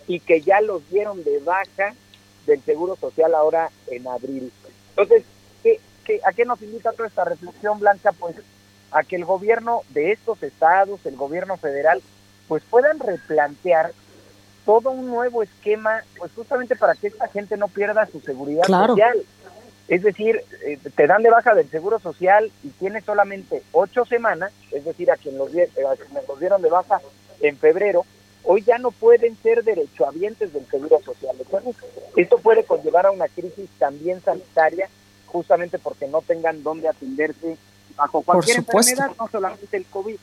y 0.08 0.20
que 0.20 0.41
ya 0.41 0.62
los 0.62 0.88
dieron 0.89 1.24
de 1.24 1.39
baja 1.39 1.95
del 2.50 2.62
Seguro 2.64 2.95
Social 2.95 3.34
ahora 3.34 3.70
en 3.88 4.08
abril. 4.08 4.52
Entonces, 4.89 5.24
¿qué, 5.64 5.80
a 6.26 6.34
qué 6.34 6.43
nos 6.43 6.62
invita 6.62 6.91
toda 6.91 7.08
esta 7.08 7.24
reflexión, 7.24 7.80
Blanca? 7.80 8.12
Pues 8.12 8.36
a 8.91 9.04
que 9.04 9.16
el 9.16 9.26
gobierno 9.26 9.84
de 9.89 10.12
estos 10.12 10.41
estados, 10.41 11.06
el 11.06 11.16
gobierno 11.16 11.58
federal, 11.58 12.02
pues 12.47 12.64
puedan 12.70 13.00
replantear 13.00 13.91
todo 14.66 14.89
un 14.91 15.08
nuevo 15.08 15.43
esquema, 15.43 16.04
pues 16.18 16.32
justamente 16.34 16.76
para 16.76 16.95
que 16.95 17.08
esta 17.08 17.28
gente 17.28 17.56
no 17.56 17.68
pierda 17.68 18.08
su 18.08 18.20
seguridad 18.20 18.64
social. 18.64 19.24
Es 19.88 20.04
decir, 20.04 20.43
eh, 20.66 20.78
te 20.95 21.08
dan 21.08 21.24
de 21.24 21.32
baja 21.32 21.56
del 21.56 21.70
seguro 21.70 22.00
social 22.00 22.52
y 22.64 22.70
tienes 22.70 23.04
solamente 23.06 23.64
ocho 23.72 24.06
semanas, 24.06 24.52
es 24.72 24.86
decir, 24.86 25.10
a 25.10 25.18
quien 25.18 25.38
los, 25.38 25.54
eh, 25.56 25.70
los 26.28 26.39
dieron 26.39 26.62
de 26.62 26.70
baja 26.70 27.02
en 27.41 27.58
febrero, 27.58 28.06
hoy 28.44 28.64
ya 28.64 28.78
no 28.78 28.92
pueden 28.92 29.38
ser 29.42 29.64
derechohabientes 29.64 30.54
del 30.54 30.66
seguro 30.68 31.00
social. 31.04 31.36
Entonces, 31.40 31.76
esto 32.16 32.38
puede 32.38 32.64
conllevar 32.64 33.06
a 33.06 33.12
una 33.12 33.28
crisis 33.28 33.70
también 33.78 34.22
sanitaria, 34.22 34.90
justamente 35.28 35.80
porque 35.80 36.08
no 36.08 36.22
tengan 36.22 36.64
dónde 36.64 36.88
atenderse 36.88 37.58
bajo 37.96 38.22
cualquier 38.22 38.58
enfermedad, 38.58 39.12
no 39.20 39.28
solamente 39.28 39.78
el 39.78 39.86
COVID. 39.86 40.18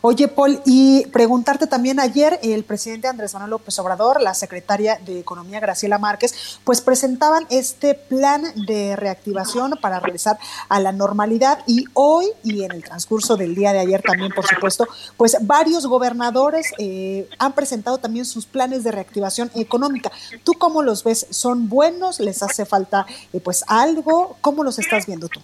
Oye, 0.00 0.28
Paul, 0.28 0.60
y 0.64 1.06
preguntarte 1.06 1.66
también 1.66 2.00
ayer, 2.00 2.38
el 2.42 2.64
presidente 2.64 3.08
Andrés 3.08 3.34
Manuel 3.34 3.50
López 3.50 3.78
Obrador, 3.78 4.20
la 4.20 4.34
secretaria 4.34 4.98
de 5.04 5.20
Economía 5.20 5.60
Graciela 5.60 5.98
Márquez, 5.98 6.58
pues 6.64 6.80
presentaban 6.80 7.46
este 7.50 7.94
plan 7.94 8.42
de 8.66 8.96
reactivación 8.96 9.78
para 9.80 10.00
regresar 10.00 10.38
a 10.68 10.80
la 10.80 10.92
normalidad 10.92 11.60
y 11.66 11.84
hoy 11.94 12.26
y 12.42 12.64
en 12.64 12.72
el 12.72 12.84
transcurso 12.84 13.36
del 13.36 13.54
día 13.54 13.72
de 13.72 13.80
ayer 13.80 14.02
también, 14.02 14.32
por 14.32 14.46
supuesto, 14.46 14.86
pues 15.16 15.36
varios 15.42 15.86
gobernadores 15.86 16.72
eh, 16.78 17.28
han 17.38 17.52
presentado 17.52 17.98
también 17.98 18.24
sus 18.24 18.46
planes 18.46 18.84
de 18.84 18.92
reactivación 18.92 19.50
económica. 19.54 20.10
¿Tú 20.44 20.52
cómo 20.54 20.82
los 20.82 21.04
ves? 21.04 21.26
¿Son 21.30 21.68
buenos? 21.68 22.20
¿Les 22.20 22.42
hace 22.42 22.64
falta 22.64 23.06
eh, 23.32 23.40
pues 23.40 23.64
algo? 23.66 24.36
¿Cómo 24.40 24.64
los 24.64 24.78
estás 24.78 25.06
viendo 25.06 25.28
tú? 25.28 25.40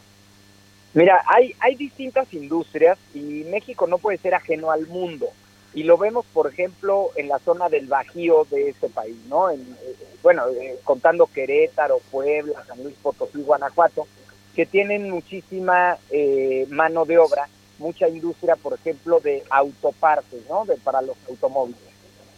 Mira, 0.95 1.23
hay, 1.27 1.55
hay 1.61 1.75
distintas 1.75 2.33
industrias 2.33 2.99
y 3.15 3.45
México 3.51 3.87
no 3.87 3.99
puede 3.99 4.19
ser 4.19 4.35
ajeno 4.35 4.71
al 4.71 4.87
mundo. 4.87 5.29
Y 5.75 5.83
lo 5.83 5.99
vemos, 5.99 6.25
por 6.33 6.51
ejemplo, 6.51 7.11
en 7.15 7.29
la 7.29 7.39
zona 7.39 7.69
del 7.69 7.87
Bajío 7.87 8.47
de 8.51 8.71
este 8.71 8.89
país, 8.89 9.17
¿no? 9.29 9.51
En, 9.51 9.61
eh, 9.61 9.95
bueno, 10.23 10.49
eh, 10.49 10.79
contando 10.83 11.27
Querétaro, 11.27 12.01
Puebla, 12.11 12.65
San 12.67 12.83
Luis 12.83 12.97
Potosí, 13.03 13.43
Guanajuato, 13.43 14.07
que 14.57 14.67
tienen 14.67 15.11
muchísima 15.11 15.99
eh, 16.11 16.67
mano 16.71 17.05
de 17.05 17.19
obra, 17.19 17.49
mucha 17.79 18.09
industria, 18.09 18.57
por 18.57 18.75
ejemplo, 18.75 19.21
de 19.21 19.45
autopartes, 19.51 20.41
¿no? 20.49 20.65
De, 20.65 20.77
para 20.79 21.03
los 21.03 21.17
automóviles. 21.29 21.81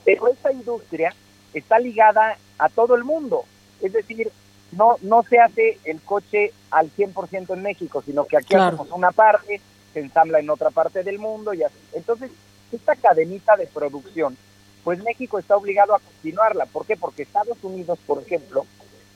Pero 0.04 0.28
esa 0.28 0.52
industria 0.52 1.14
está 1.54 1.78
ligada 1.78 2.36
a 2.58 2.68
todo 2.68 2.94
el 2.96 3.04
mundo. 3.04 3.44
Es 3.80 3.92
decir, 3.92 4.30
no, 4.72 4.96
no 5.02 5.22
se 5.22 5.40
hace 5.40 5.78
el 5.84 6.00
coche 6.00 6.52
al 6.70 6.90
100% 6.90 7.54
en 7.54 7.62
México, 7.62 8.02
sino 8.04 8.24
que 8.24 8.36
aquí 8.36 8.54
hacemos 8.54 8.90
una 8.92 9.10
parte, 9.10 9.60
se 9.92 10.00
ensambla 10.00 10.38
en 10.38 10.50
otra 10.50 10.70
parte 10.70 11.02
del 11.02 11.18
mundo 11.18 11.52
y 11.54 11.62
así. 11.62 11.76
Entonces, 11.92 12.30
esta 12.72 12.94
cadenita 12.94 13.56
de 13.56 13.66
producción, 13.66 14.36
pues 14.84 15.02
México 15.02 15.38
está 15.38 15.56
obligado 15.56 15.94
a 15.94 15.98
continuarla. 15.98 16.66
¿Por 16.66 16.86
qué? 16.86 16.96
Porque 16.96 17.22
Estados 17.22 17.58
Unidos, 17.62 17.98
por 18.06 18.22
ejemplo, 18.22 18.64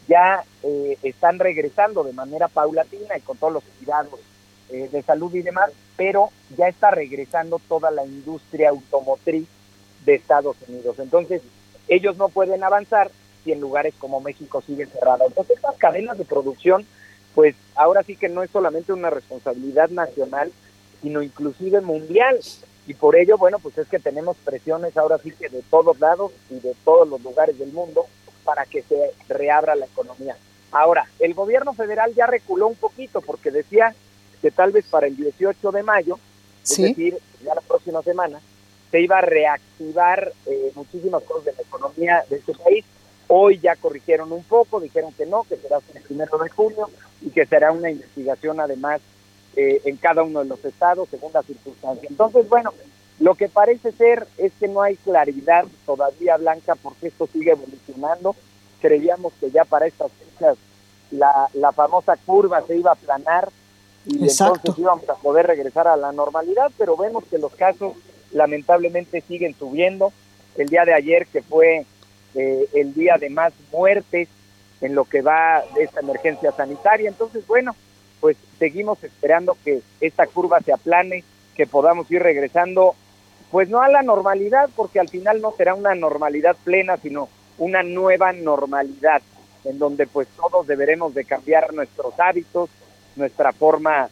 ya 0.09 0.45
eh, 0.63 0.99
están 1.03 1.39
regresando 1.39 2.05
de 2.05 2.13
manera 2.13 2.49
paulatina 2.49 3.17
y 3.17 3.21
con 3.21 3.37
todos 3.37 3.55
los 3.55 3.65
cuidados 3.79 4.21
eh, 4.71 4.89
de 4.91 5.03
salud 5.03 5.33
y 5.35 5.43
demás, 5.43 5.71
pero 5.97 6.31
ya 6.57 6.69
está 6.69 6.91
regresando 6.91 7.61
toda 7.69 7.91
la 7.91 8.05
industria 8.05 8.71
automotriz 8.71 9.47
de 10.05 10.15
Estados 10.15 10.57
Unidos. 10.69 10.99
Entonces, 10.99 11.43
ellos 11.89 12.17
no 12.17 12.29
pueden 12.29 12.65
avanzar 12.65 13.11
y 13.45 13.53
en 13.53 13.61
lugares 13.61 13.95
como 13.99 14.21
México 14.21 14.63
sigue 14.67 14.87
cerrada. 14.87 15.25
Entonces, 15.27 15.57
estas 15.57 15.77
cadenas 15.77 16.19
de 16.19 16.25
producción, 16.25 16.87
pues 17.35 17.55
ahora 17.75 18.03
sí 18.03 18.17
que 18.17 18.29
no 18.29 18.43
es 18.43 18.51
solamente 18.51 18.93
una 18.93 19.11
responsabilidad 19.11 19.91
nacional, 19.91 20.53
sino 21.03 21.23
inclusive 21.23 21.81
mundial. 21.81 22.41
Y 22.87 22.95
por 22.95 23.17
ello, 23.17 23.39
bueno, 23.39 23.59
pues 23.59 23.79
es 23.79 23.89
que 23.89 23.99
tenemos 23.99 24.37
presiones 24.45 24.97
ahora 24.97 25.19
sí 25.19 25.31
que 25.33 25.49
de 25.49 25.63
todos 25.63 26.01
lados 26.01 26.33
y 26.51 26.61
de 26.61 26.75
todos 26.85 27.09
los 27.09 27.23
lugares 27.23 27.59
del 27.59 27.73
mundo 27.73 28.07
para 28.45 28.67
que 28.67 28.83
se 28.83 29.13
reabra 29.29 29.75
la 29.75 29.87
economía. 29.87 30.37
Ahora, 30.71 31.07
el 31.19 31.35
gobierno 31.35 31.73
federal 31.73 32.15
ya 32.15 32.27
reculó 32.27 32.67
un 32.67 32.75
poquito 32.75 33.21
porque 33.21 33.51
decía 33.51 33.95
que 34.43 34.51
tal 34.51 34.73
vez 34.73 34.85
para 34.87 35.07
el 35.07 35.17
18 35.17 35.73
de 35.73 35.83
mayo, 35.83 36.19
es 36.63 36.77
decir, 36.77 37.19
ya 37.43 37.55
la 37.55 37.61
próxima 37.61 38.03
semana, 38.03 38.41
se 38.91 39.01
iba 39.01 39.19
a 39.19 39.23
reactivar 39.23 40.33
eh, 40.47 40.73
muchísimas 40.75 41.23
cosas 41.23 41.47
de 41.47 41.53
la 41.53 41.63
economía 41.63 42.25
de 42.29 42.37
este 42.37 42.53
país. 42.55 42.85
Hoy 43.29 43.59
ya 43.59 43.77
corrigieron 43.77 44.33
un 44.33 44.43
poco, 44.45 44.81
dijeron 44.81 45.12
que 45.12 45.27
no, 45.27 45.45
que 45.45 45.57
será 45.57 45.79
hasta 45.79 45.99
el 45.99 46.05
primero 46.05 46.39
de 46.39 46.49
junio 46.51 46.91
y 47.22 47.31
que 47.31 47.47
será 47.47 47.72
una 47.72 47.91
investigación 47.91 48.61
además 48.61 49.01
eh, 49.57 49.81
en 49.85 49.97
cada 49.97 50.22
uno 50.22 50.41
de 50.41 50.47
los 50.47 50.64
estados 50.64 51.09
según 51.11 51.33
las 51.33 51.47
circunstancias. 51.47 52.11
Entonces, 52.11 52.49
bueno, 52.49 52.72
lo 53.20 53.35
que 53.35 53.49
parece 53.49 53.93
ser 53.93 54.27
es 54.39 54.53
que 54.59 54.68
no 54.68 54.83
hay 54.83 54.97
claridad 54.97 55.64
todavía, 55.87 56.37
Blanca, 56.37 56.75
porque 56.75 57.09
esto 57.09 57.29
sigue 57.33 57.53
evolucionando. 57.53 58.35
Creíamos 58.81 59.33
que 59.41 59.51
ya 59.51 59.64
para 59.64 59.87
estas 59.87 60.11
fechas 60.12 60.57
la, 61.11 61.49
la 61.55 61.72
famosa 61.72 62.16
curva 62.16 62.62
se 62.66 62.77
iba 62.77 62.91
a 62.91 62.95
aplanar 62.95 63.51
y 64.07 64.29
entonces 64.29 64.79
íbamos 64.79 65.09
a 65.09 65.14
poder 65.14 65.47
regresar 65.47 65.89
a 65.89 65.97
la 65.97 66.12
normalidad, 66.12 66.70
pero 66.77 66.97
vemos 66.97 67.25
que 67.25 67.39
los 67.39 67.55
casos 67.55 67.95
lamentablemente 68.33 69.22
siguen 69.22 69.55
subiendo. 69.59 70.12
El 70.57 70.68
día 70.68 70.85
de 70.85 70.95
ayer, 70.95 71.27
que 71.27 71.43
fue 71.43 71.87
eh, 72.35 72.66
el 72.74 72.95
día 72.95 73.16
de 73.18 73.30
más 73.30 73.53
muertes 73.72 74.28
en 74.80 74.95
lo 74.95 75.05
que 75.05 75.22
va 75.22 75.62
de 75.74 75.85
esta 75.85 76.01
emergencia 76.01 76.53
sanitaria. 76.53 77.09
Entonces, 77.09 77.47
bueno, 77.47 77.74
pues 78.20 78.37
seguimos 78.59 79.03
esperando 79.05 79.57
que 79.64 79.80
esta 80.01 80.26
curva 80.26 80.61
se 80.61 80.72
aplane, 80.72 81.24
que 81.55 81.66
podamos 81.66 82.11
ir 82.11 82.22
regresando, 82.22 82.95
pues 83.51 83.68
no 83.68 83.80
a 83.82 83.89
la 83.89 84.03
normalidad, 84.03 84.68
porque 84.74 85.01
al 85.01 85.09
final 85.09 85.41
no 85.41 85.53
será 85.57 85.74
una 85.74 85.95
normalidad 85.95 86.57
plena, 86.64 86.97
sino 86.97 87.28
una 87.59 87.82
nueva 87.82 88.32
normalidad, 88.32 89.22
en 89.64 89.78
donde 89.78 90.07
pues 90.07 90.26
todos 90.37 90.66
deberemos 90.66 91.14
de 91.14 91.24
cambiar 91.24 91.72
nuestros 91.72 92.18
hábitos, 92.18 92.68
nuestra 93.16 93.53
forma 93.53 94.09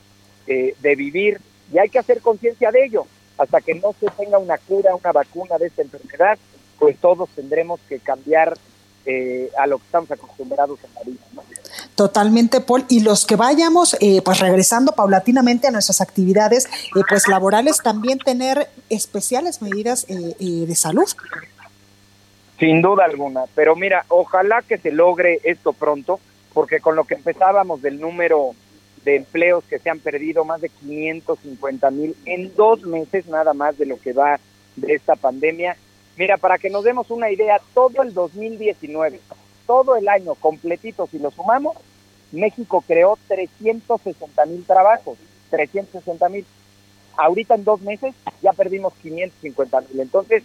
eh, 0.46 0.74
de 0.80 0.94
vivir, 0.94 1.40
y 1.72 1.78
hay 1.78 1.88
que 1.88 1.98
hacer 1.98 2.20
conciencia 2.20 2.70
de 2.70 2.84
ello 2.84 3.06
hasta 3.38 3.60
que 3.60 3.74
no 3.74 3.94
se 3.98 4.06
tenga 4.10 4.38
una 4.38 4.58
cura, 4.58 4.94
una 4.94 5.12
vacuna 5.12 5.58
de 5.58 5.66
esta 5.66 5.82
enfermedad, 5.82 6.38
pues 6.78 6.96
todos 6.98 7.28
tendremos 7.30 7.80
que 7.88 7.98
cambiar 7.98 8.56
eh, 9.04 9.50
a 9.58 9.66
lo 9.66 9.78
que 9.78 9.84
estamos 9.84 10.10
acostumbrados 10.10 10.78
en 10.84 10.94
la 10.94 11.00
vida. 11.02 11.20
Totalmente, 11.96 12.60
Paul. 12.60 12.84
Y 12.88 13.00
los 13.00 13.26
que 13.26 13.36
vayamos, 13.36 13.96
eh, 14.00 14.22
pues 14.22 14.38
regresando 14.38 14.92
paulatinamente 14.92 15.66
a 15.66 15.70
nuestras 15.70 16.00
actividades, 16.00 16.66
eh, 16.66 17.02
pues 17.08 17.26
laborales, 17.28 17.78
también 17.78 18.18
tener 18.18 18.68
especiales 18.90 19.60
medidas 19.60 20.06
de 20.06 20.74
salud. 20.74 21.10
Sin 22.58 22.80
duda 22.80 23.04
alguna. 23.04 23.44
Pero 23.54 23.74
mira, 23.74 24.04
ojalá 24.08 24.62
que 24.62 24.78
se 24.78 24.92
logre 24.92 25.40
esto 25.42 25.72
pronto, 25.72 26.20
porque 26.52 26.80
con 26.80 26.94
lo 26.94 27.04
que 27.04 27.14
empezábamos 27.14 27.82
del 27.82 28.00
número 28.00 28.54
de 29.04 29.16
empleos 29.16 29.64
que 29.64 29.78
se 29.78 29.90
han 29.90 29.98
perdido, 29.98 30.44
más 30.44 30.60
de 30.60 30.68
550 30.68 31.90
mil 31.90 32.14
en 32.24 32.54
dos 32.54 32.82
meses 32.82 33.26
nada 33.26 33.52
más 33.52 33.76
de 33.78 33.86
lo 33.86 33.98
que 34.00 34.12
va 34.12 34.38
de 34.76 34.94
esta 34.94 35.16
pandemia. 35.16 35.76
Mira, 36.16 36.36
para 36.36 36.58
que 36.58 36.70
nos 36.70 36.84
demos 36.84 37.10
una 37.10 37.30
idea, 37.30 37.60
todo 37.74 38.02
el 38.02 38.12
2019, 38.12 39.20
todo 39.66 39.96
el 39.96 40.08
año 40.08 40.34
completito, 40.34 41.06
si 41.06 41.18
lo 41.18 41.30
sumamos, 41.30 41.76
México 42.32 42.82
creó 42.86 43.18
360 43.28 44.46
mil 44.46 44.64
trabajos, 44.64 45.18
360 45.50 46.28
mil. 46.28 46.46
Ahorita 47.16 47.54
en 47.54 47.64
dos 47.64 47.80
meses 47.82 48.14
ya 48.42 48.52
perdimos 48.52 48.94
550 49.02 49.80
mil. 49.82 50.00
Entonces, 50.00 50.42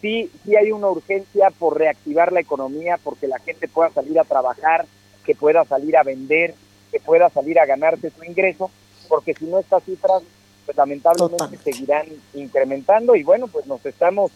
sí, 0.00 0.30
sí 0.44 0.56
hay 0.56 0.72
una 0.72 0.88
urgencia 0.88 1.50
por 1.50 1.78
reactivar 1.78 2.32
la 2.32 2.40
economía, 2.40 2.98
porque 3.02 3.28
la 3.28 3.38
gente 3.38 3.68
pueda 3.68 3.90
salir 3.90 4.18
a 4.18 4.24
trabajar, 4.24 4.86
que 5.24 5.34
pueda 5.34 5.64
salir 5.64 5.96
a 5.96 6.02
vender, 6.02 6.54
que 6.90 7.00
pueda 7.00 7.28
salir 7.30 7.58
a 7.58 7.66
ganarse 7.66 8.10
su 8.10 8.24
ingreso, 8.24 8.70
porque 9.08 9.34
si 9.34 9.46
no 9.46 9.58
estas 9.58 9.84
cifras 9.84 10.22
pues 10.64 10.76
lamentablemente 10.76 11.56
seguirán 11.64 12.06
incrementando 12.34 13.16
y 13.16 13.22
bueno, 13.22 13.48
pues 13.48 13.66
nos 13.66 13.84
estamos 13.86 14.30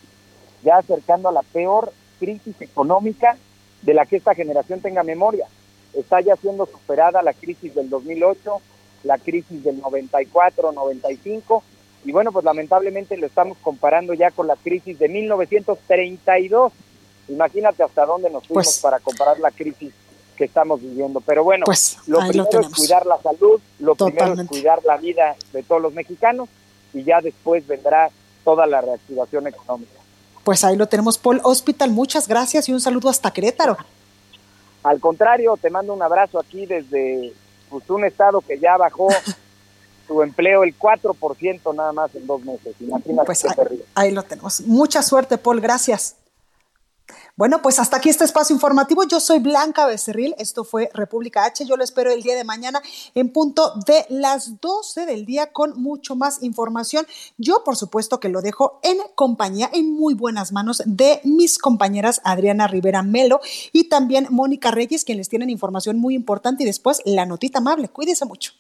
ya 0.62 0.78
acercando 0.78 1.28
a 1.28 1.32
la 1.32 1.42
peor 1.42 1.92
crisis 2.18 2.60
económica 2.60 3.36
de 3.82 3.94
la 3.94 4.06
que 4.06 4.16
esta 4.16 4.34
generación 4.34 4.80
tenga 4.80 5.02
memoria. 5.02 5.46
Está 5.94 6.20
ya 6.20 6.36
siendo 6.36 6.66
superada 6.66 7.22
la 7.22 7.34
crisis 7.34 7.74
del 7.74 7.90
2008, 7.90 8.60
la 9.04 9.18
crisis 9.18 9.62
del 9.64 9.80
94, 9.80 10.72
95 10.72 11.62
y 12.04 12.12
bueno, 12.12 12.32
pues 12.32 12.44
lamentablemente 12.44 13.16
lo 13.16 13.26
estamos 13.26 13.56
comparando 13.62 14.12
ya 14.14 14.30
con 14.30 14.46
la 14.46 14.56
crisis 14.56 14.98
de 14.98 15.08
1932. 15.08 16.72
Imagínate 17.28 17.82
hasta 17.82 18.04
dónde 18.04 18.30
nos 18.30 18.46
fuimos 18.46 18.66
pues 18.66 18.80
para 18.80 18.98
comparar 18.98 19.38
la 19.38 19.50
crisis 19.50 19.92
que 20.36 20.44
estamos 20.44 20.80
viviendo. 20.80 21.20
Pero 21.20 21.44
bueno, 21.44 21.64
pues, 21.64 21.98
lo 22.06 22.18
primero 22.26 22.60
es 22.60 22.68
cuidar 22.68 23.06
la 23.06 23.20
salud, 23.20 23.60
lo 23.78 23.94
primero 23.94 24.34
es 24.34 24.48
cuidar 24.48 24.80
la 24.84 24.96
vida 24.96 25.36
de 25.52 25.62
todos 25.62 25.80
los 25.80 25.94
mexicanos 25.94 26.48
y 26.92 27.04
ya 27.04 27.20
después 27.20 27.66
vendrá 27.66 28.10
toda 28.44 28.66
la 28.66 28.80
reactivación 28.80 29.46
económica. 29.46 30.01
Pues 30.45 30.64
ahí 30.64 30.76
lo 30.76 30.88
tenemos, 30.88 31.18
Paul 31.18 31.40
Hospital. 31.45 31.90
Muchas 31.90 32.26
gracias 32.26 32.68
y 32.68 32.72
un 32.72 32.80
saludo 32.80 33.09
hasta 33.09 33.30
Querétaro. 33.32 33.76
Al 34.82 34.99
contrario, 34.99 35.57
te 35.57 35.70
mando 35.70 35.95
un 35.95 36.03
abrazo 36.03 36.40
aquí 36.40 36.66
desde 36.66 37.32
pues, 37.70 37.88
un 37.88 38.05
estado 38.05 38.40
que 38.40 38.59
ya 38.59 38.76
bajó 38.76 39.09
su 40.09 40.22
empleo 40.22 40.64
el 40.64 40.76
4% 40.76 41.74
nada 41.74 41.93
más 41.93 42.14
en 42.14 42.26
dos 42.26 42.43
meses. 42.45 42.74
Imagínate 42.80 43.26
pues 43.26 43.45
ahí 43.95 44.11
lo 44.11 44.22
tenemos. 44.24 44.61
Mucha 44.62 45.03
suerte, 45.03 45.38
Paul. 45.38 45.61
Gracias. 45.61 46.16
Bueno, 47.34 47.62
pues 47.62 47.78
hasta 47.78 47.96
aquí 47.96 48.10
este 48.10 48.24
espacio 48.24 48.54
informativo. 48.54 49.04
Yo 49.04 49.18
soy 49.18 49.38
Blanca 49.38 49.86
Becerril. 49.86 50.34
Esto 50.36 50.64
fue 50.64 50.90
República 50.92 51.46
H. 51.46 51.64
Yo 51.64 51.78
lo 51.78 51.84
espero 51.84 52.12
el 52.12 52.22
día 52.22 52.36
de 52.36 52.44
mañana 52.44 52.82
en 53.14 53.32
punto 53.32 53.72
de 53.86 54.04
las 54.10 54.60
12 54.60 55.06
del 55.06 55.24
día 55.24 55.50
con 55.50 55.80
mucho 55.80 56.14
más 56.14 56.42
información. 56.42 57.06
Yo, 57.38 57.64
por 57.64 57.76
supuesto, 57.76 58.20
que 58.20 58.28
lo 58.28 58.42
dejo 58.42 58.80
en 58.82 58.98
compañía, 59.14 59.70
en 59.72 59.94
muy 59.94 60.12
buenas 60.12 60.52
manos 60.52 60.82
de 60.84 61.22
mis 61.24 61.56
compañeras 61.56 62.20
Adriana 62.22 62.66
Rivera 62.66 63.02
Melo 63.02 63.40
y 63.72 63.88
también 63.88 64.26
Mónica 64.28 64.70
Reyes, 64.70 65.04
quienes 65.04 65.30
tienen 65.30 65.48
información 65.48 65.98
muy 65.98 66.14
importante 66.14 66.64
y 66.64 66.66
después 66.66 67.00
la 67.06 67.24
notita 67.24 67.60
amable. 67.60 67.88
Cuídese 67.88 68.26
mucho. 68.26 68.52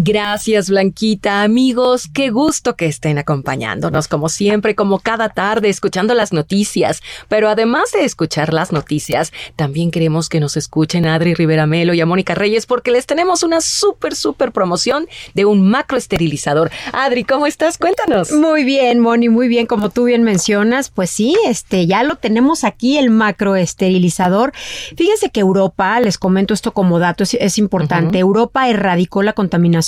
Gracias, 0.00 0.70
Blanquita. 0.70 1.42
Amigos, 1.42 2.08
qué 2.14 2.30
gusto 2.30 2.76
que 2.76 2.86
estén 2.86 3.18
acompañándonos, 3.18 4.06
como 4.06 4.28
siempre, 4.28 4.76
como 4.76 5.00
cada 5.00 5.28
tarde, 5.28 5.70
escuchando 5.70 6.14
las 6.14 6.32
noticias. 6.32 7.02
Pero 7.26 7.48
además 7.48 7.90
de 7.90 8.04
escuchar 8.04 8.54
las 8.54 8.70
noticias, 8.70 9.32
también 9.56 9.90
queremos 9.90 10.28
que 10.28 10.38
nos 10.38 10.56
escuchen 10.56 11.04
a 11.04 11.16
Adri 11.16 11.34
Rivera 11.34 11.66
Melo 11.66 11.94
y 11.94 12.00
a 12.00 12.06
Mónica 12.06 12.36
Reyes 12.36 12.64
porque 12.64 12.92
les 12.92 13.06
tenemos 13.06 13.42
una 13.42 13.60
súper, 13.60 14.14
súper 14.14 14.52
promoción 14.52 15.08
de 15.34 15.46
un 15.46 15.68
macroesterilizador. 15.68 16.70
Adri, 16.92 17.24
¿cómo 17.24 17.48
estás? 17.48 17.76
Cuéntanos. 17.76 18.30
Muy 18.30 18.62
bien, 18.62 19.00
Moni, 19.00 19.28
muy 19.28 19.48
bien. 19.48 19.66
Como 19.66 19.90
tú 19.90 20.04
bien 20.04 20.22
mencionas, 20.22 20.90
pues 20.90 21.10
sí, 21.10 21.36
este, 21.44 21.88
ya 21.88 22.04
lo 22.04 22.14
tenemos 22.14 22.62
aquí, 22.62 22.98
el 22.98 23.10
macroesterilizador. 23.10 24.52
Fíjense 24.96 25.30
que 25.30 25.40
Europa, 25.40 25.98
les 25.98 26.18
comento 26.18 26.54
esto 26.54 26.72
como 26.72 27.00
dato, 27.00 27.24
es, 27.24 27.58
importante, 27.58 28.20
Europa 28.20 28.68
erradicó 28.68 29.24
la 29.24 29.32
contaminación 29.32 29.87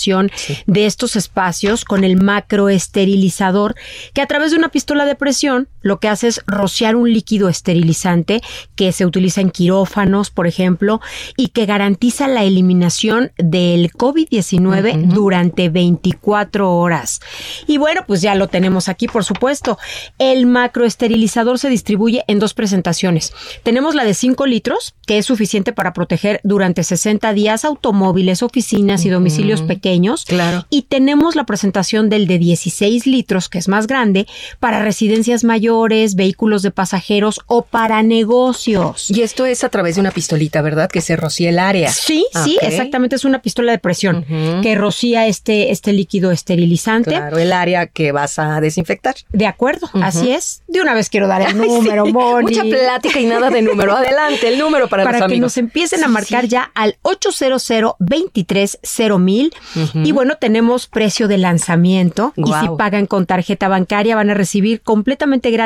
de 0.67 0.87
estos 0.87 1.17
espacios 1.17 1.85
con 1.85 2.05
el 2.05 2.21
macroesterilizador, 2.21 3.75
que 4.15 4.23
a 4.23 4.27
través 4.27 4.51
de 4.51 4.57
una 4.57 4.71
pistola 4.71 5.05
de 5.05 5.15
presión 5.15 5.69
lo 5.83 6.01
que 6.01 6.09
hace 6.09 6.29
es 6.29 6.43
rociar 6.47 6.97
un 6.97 7.13
líquido 7.13 7.49
esterilizante 7.49 8.41
que 8.77 8.93
se 8.93 9.07
utiliza 9.07 9.41
en 9.41 9.51
quirófanos, 9.51 10.31
por 10.31 10.47
ejemplo, 10.47 11.01
y 11.37 11.49
que 11.49 11.67
garantiza 11.67 12.29
la 12.29 12.45
eliminación 12.45 13.33
del 13.37 13.91
COVID-19 13.93 15.07
durante 15.07 15.69
24 15.69 16.73
horas. 16.73 17.21
Y 17.67 17.79
bueno, 17.79 18.05
pues 18.07 18.21
ya 18.21 18.35
lo 18.35 18.49
tenemos 18.49 18.89
aquí, 18.89 19.07
por 19.07 19.25
supuesto. 19.25 19.79
El 20.19 20.47
macroesterilizador 20.47 21.59
se 21.59 21.69
distribuye 21.69 22.25
en 22.27 22.39
dos 22.39 22.55
presentaciones. 22.55 23.33
Tenemos 23.63 23.95
la 23.95 24.05
de 24.05 24.15
5 24.15 24.47
litros, 24.47 24.95
que 25.07 25.19
es 25.19 25.27
suficiente 25.27 25.73
para 25.73 25.93
proteger 25.93 26.41
durante 26.45 26.83
60 26.83 27.33
días 27.33 27.65
automóviles, 27.65 28.43
oficinas 28.43 29.05
y 29.05 29.11
domicilios 29.11 29.63
pequeños. 29.63 30.25
Claro. 30.25 30.67
Y 30.71 30.83
tenemos 30.83 31.37
la 31.37 31.45
presentación 31.45 32.09
del 32.09 32.27
de 32.27 32.39
16 32.39 33.07
litros, 33.07 33.49
que 33.49 33.59
es 33.59 33.69
más 33.69 33.87
grande, 33.87 34.27
para 34.59 34.83
residencias 34.83 35.45
mayores, 35.45 35.70
vehículos 36.15 36.63
de 36.63 36.71
pasajeros 36.71 37.41
o 37.47 37.63
para 37.63 38.03
negocios. 38.03 39.11
Y 39.11 39.23
esto 39.23 39.47
es 39.47 39.65
a 39.65 39.69
través 39.69 39.95
de 39.95 40.01
una 40.01 40.11
pistolita, 40.11 40.63
¿verdad? 40.63 40.91
Que 40.91 41.01
se 41.01 41.17
rocía 41.17 41.51
el 41.51 41.59
área. 41.59 41.91
Sí, 41.91 42.27
sí, 42.45 42.59
exactamente. 42.61 43.17
Es 43.17 43.25
una 43.25 43.43
pistola 43.43 43.73
de 43.73 43.79
presión 43.79 44.25
que 44.63 44.75
rocía 44.75 45.27
este, 45.27 45.71
este 45.71 45.93
líquido 45.93 46.31
esterilizante. 46.31 47.11
Claro, 47.11 47.39
el 47.39 47.53
área 47.53 47.87
que 47.87 48.13
vas 48.13 48.39
a 48.39 48.61
desinfectar. 48.61 49.15
De 49.33 49.47
acuerdo, 49.47 49.89
así 49.95 50.31
es. 50.31 50.63
De 50.69 50.81
una 50.81 50.95
vez 50.95 51.09
quiero 51.09 51.27
dar 51.27 51.43
el 51.43 51.57
número, 51.57 52.07
sí. 52.07 52.13
Moni. 52.13 52.55
Mucha 52.55 52.63
plática 52.63 53.21
y 53.21 53.27
nada 53.27 53.51
de 53.51 53.63
número. 53.63 53.97
Adelante, 53.97 54.49
el 54.49 54.59
número 54.59 54.89
para, 54.89 55.05
para 55.05 55.21
los 55.21 55.29
que 55.29 55.39
nos 55.39 55.57
empiecen 55.57 56.05
a 56.05 56.09
marcar 56.09 56.43
sí. 56.43 56.49
ya 56.51 56.71
al 56.75 56.97
800 57.03 57.61
230 57.99 59.19
mil 59.19 59.53
y 59.95 60.13
bueno 60.13 60.37
tenemos 60.37 60.87
precio 60.87 61.29
de 61.29 61.39
lanzamiento 61.39 62.33
y 62.37 62.45
si 62.45 62.69
pagan 62.77 63.07
con 63.07 63.27
tarjeta 63.27 63.69
bancaria 63.69 64.17
van 64.17 64.31
a 64.31 64.35
recibir 64.35 64.81
completamente 64.81 65.51
gratis 65.51 65.60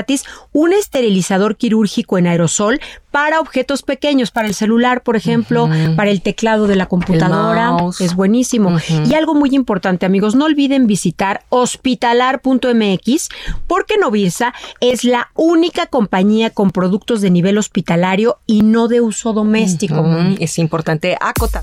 un 0.53 0.73
esterilizador 0.73 1.57
quirúrgico 1.57 2.19
en 2.19 2.27
aerosol 2.27 2.81
para 3.11 3.39
objetos 3.39 3.83
pequeños 3.83 4.33
para 4.33 4.49
el 4.49 4.55
celular 4.55 5.03
por 5.03 5.15
ejemplo 5.15 5.69
para 5.97 6.11
el 6.11 6.21
teclado 6.21 6.67
de 6.67 6.75
la 6.75 6.87
computadora 6.87 7.77
es 8.01 8.15
buenísimo. 8.17 8.77
Y 9.07 9.15
algo 9.15 9.35
muy 9.35 9.55
importante 9.55 10.07
amigos 10.07 10.35
no 10.35 10.47
olviden 10.47 10.87
visitar 10.87 11.45
hospitalar.mx 11.51 13.29
porque 13.67 13.99
Novirsa 13.99 14.53
es 14.81 15.05
la 15.05 15.31
única 15.35 15.87
compañía 15.87 16.51
con 16.51 16.71
productos 16.71 17.21
de 17.21 17.31
nivel 17.31 17.59
hospitalario 17.59 18.39
y 18.47 18.63
no 18.63 18.89
de 18.89 19.01
uso 19.01 19.33
doméstico. 19.33 20.05
Es 20.39 20.59
importante 20.59 21.17
acotar. 21.21 21.63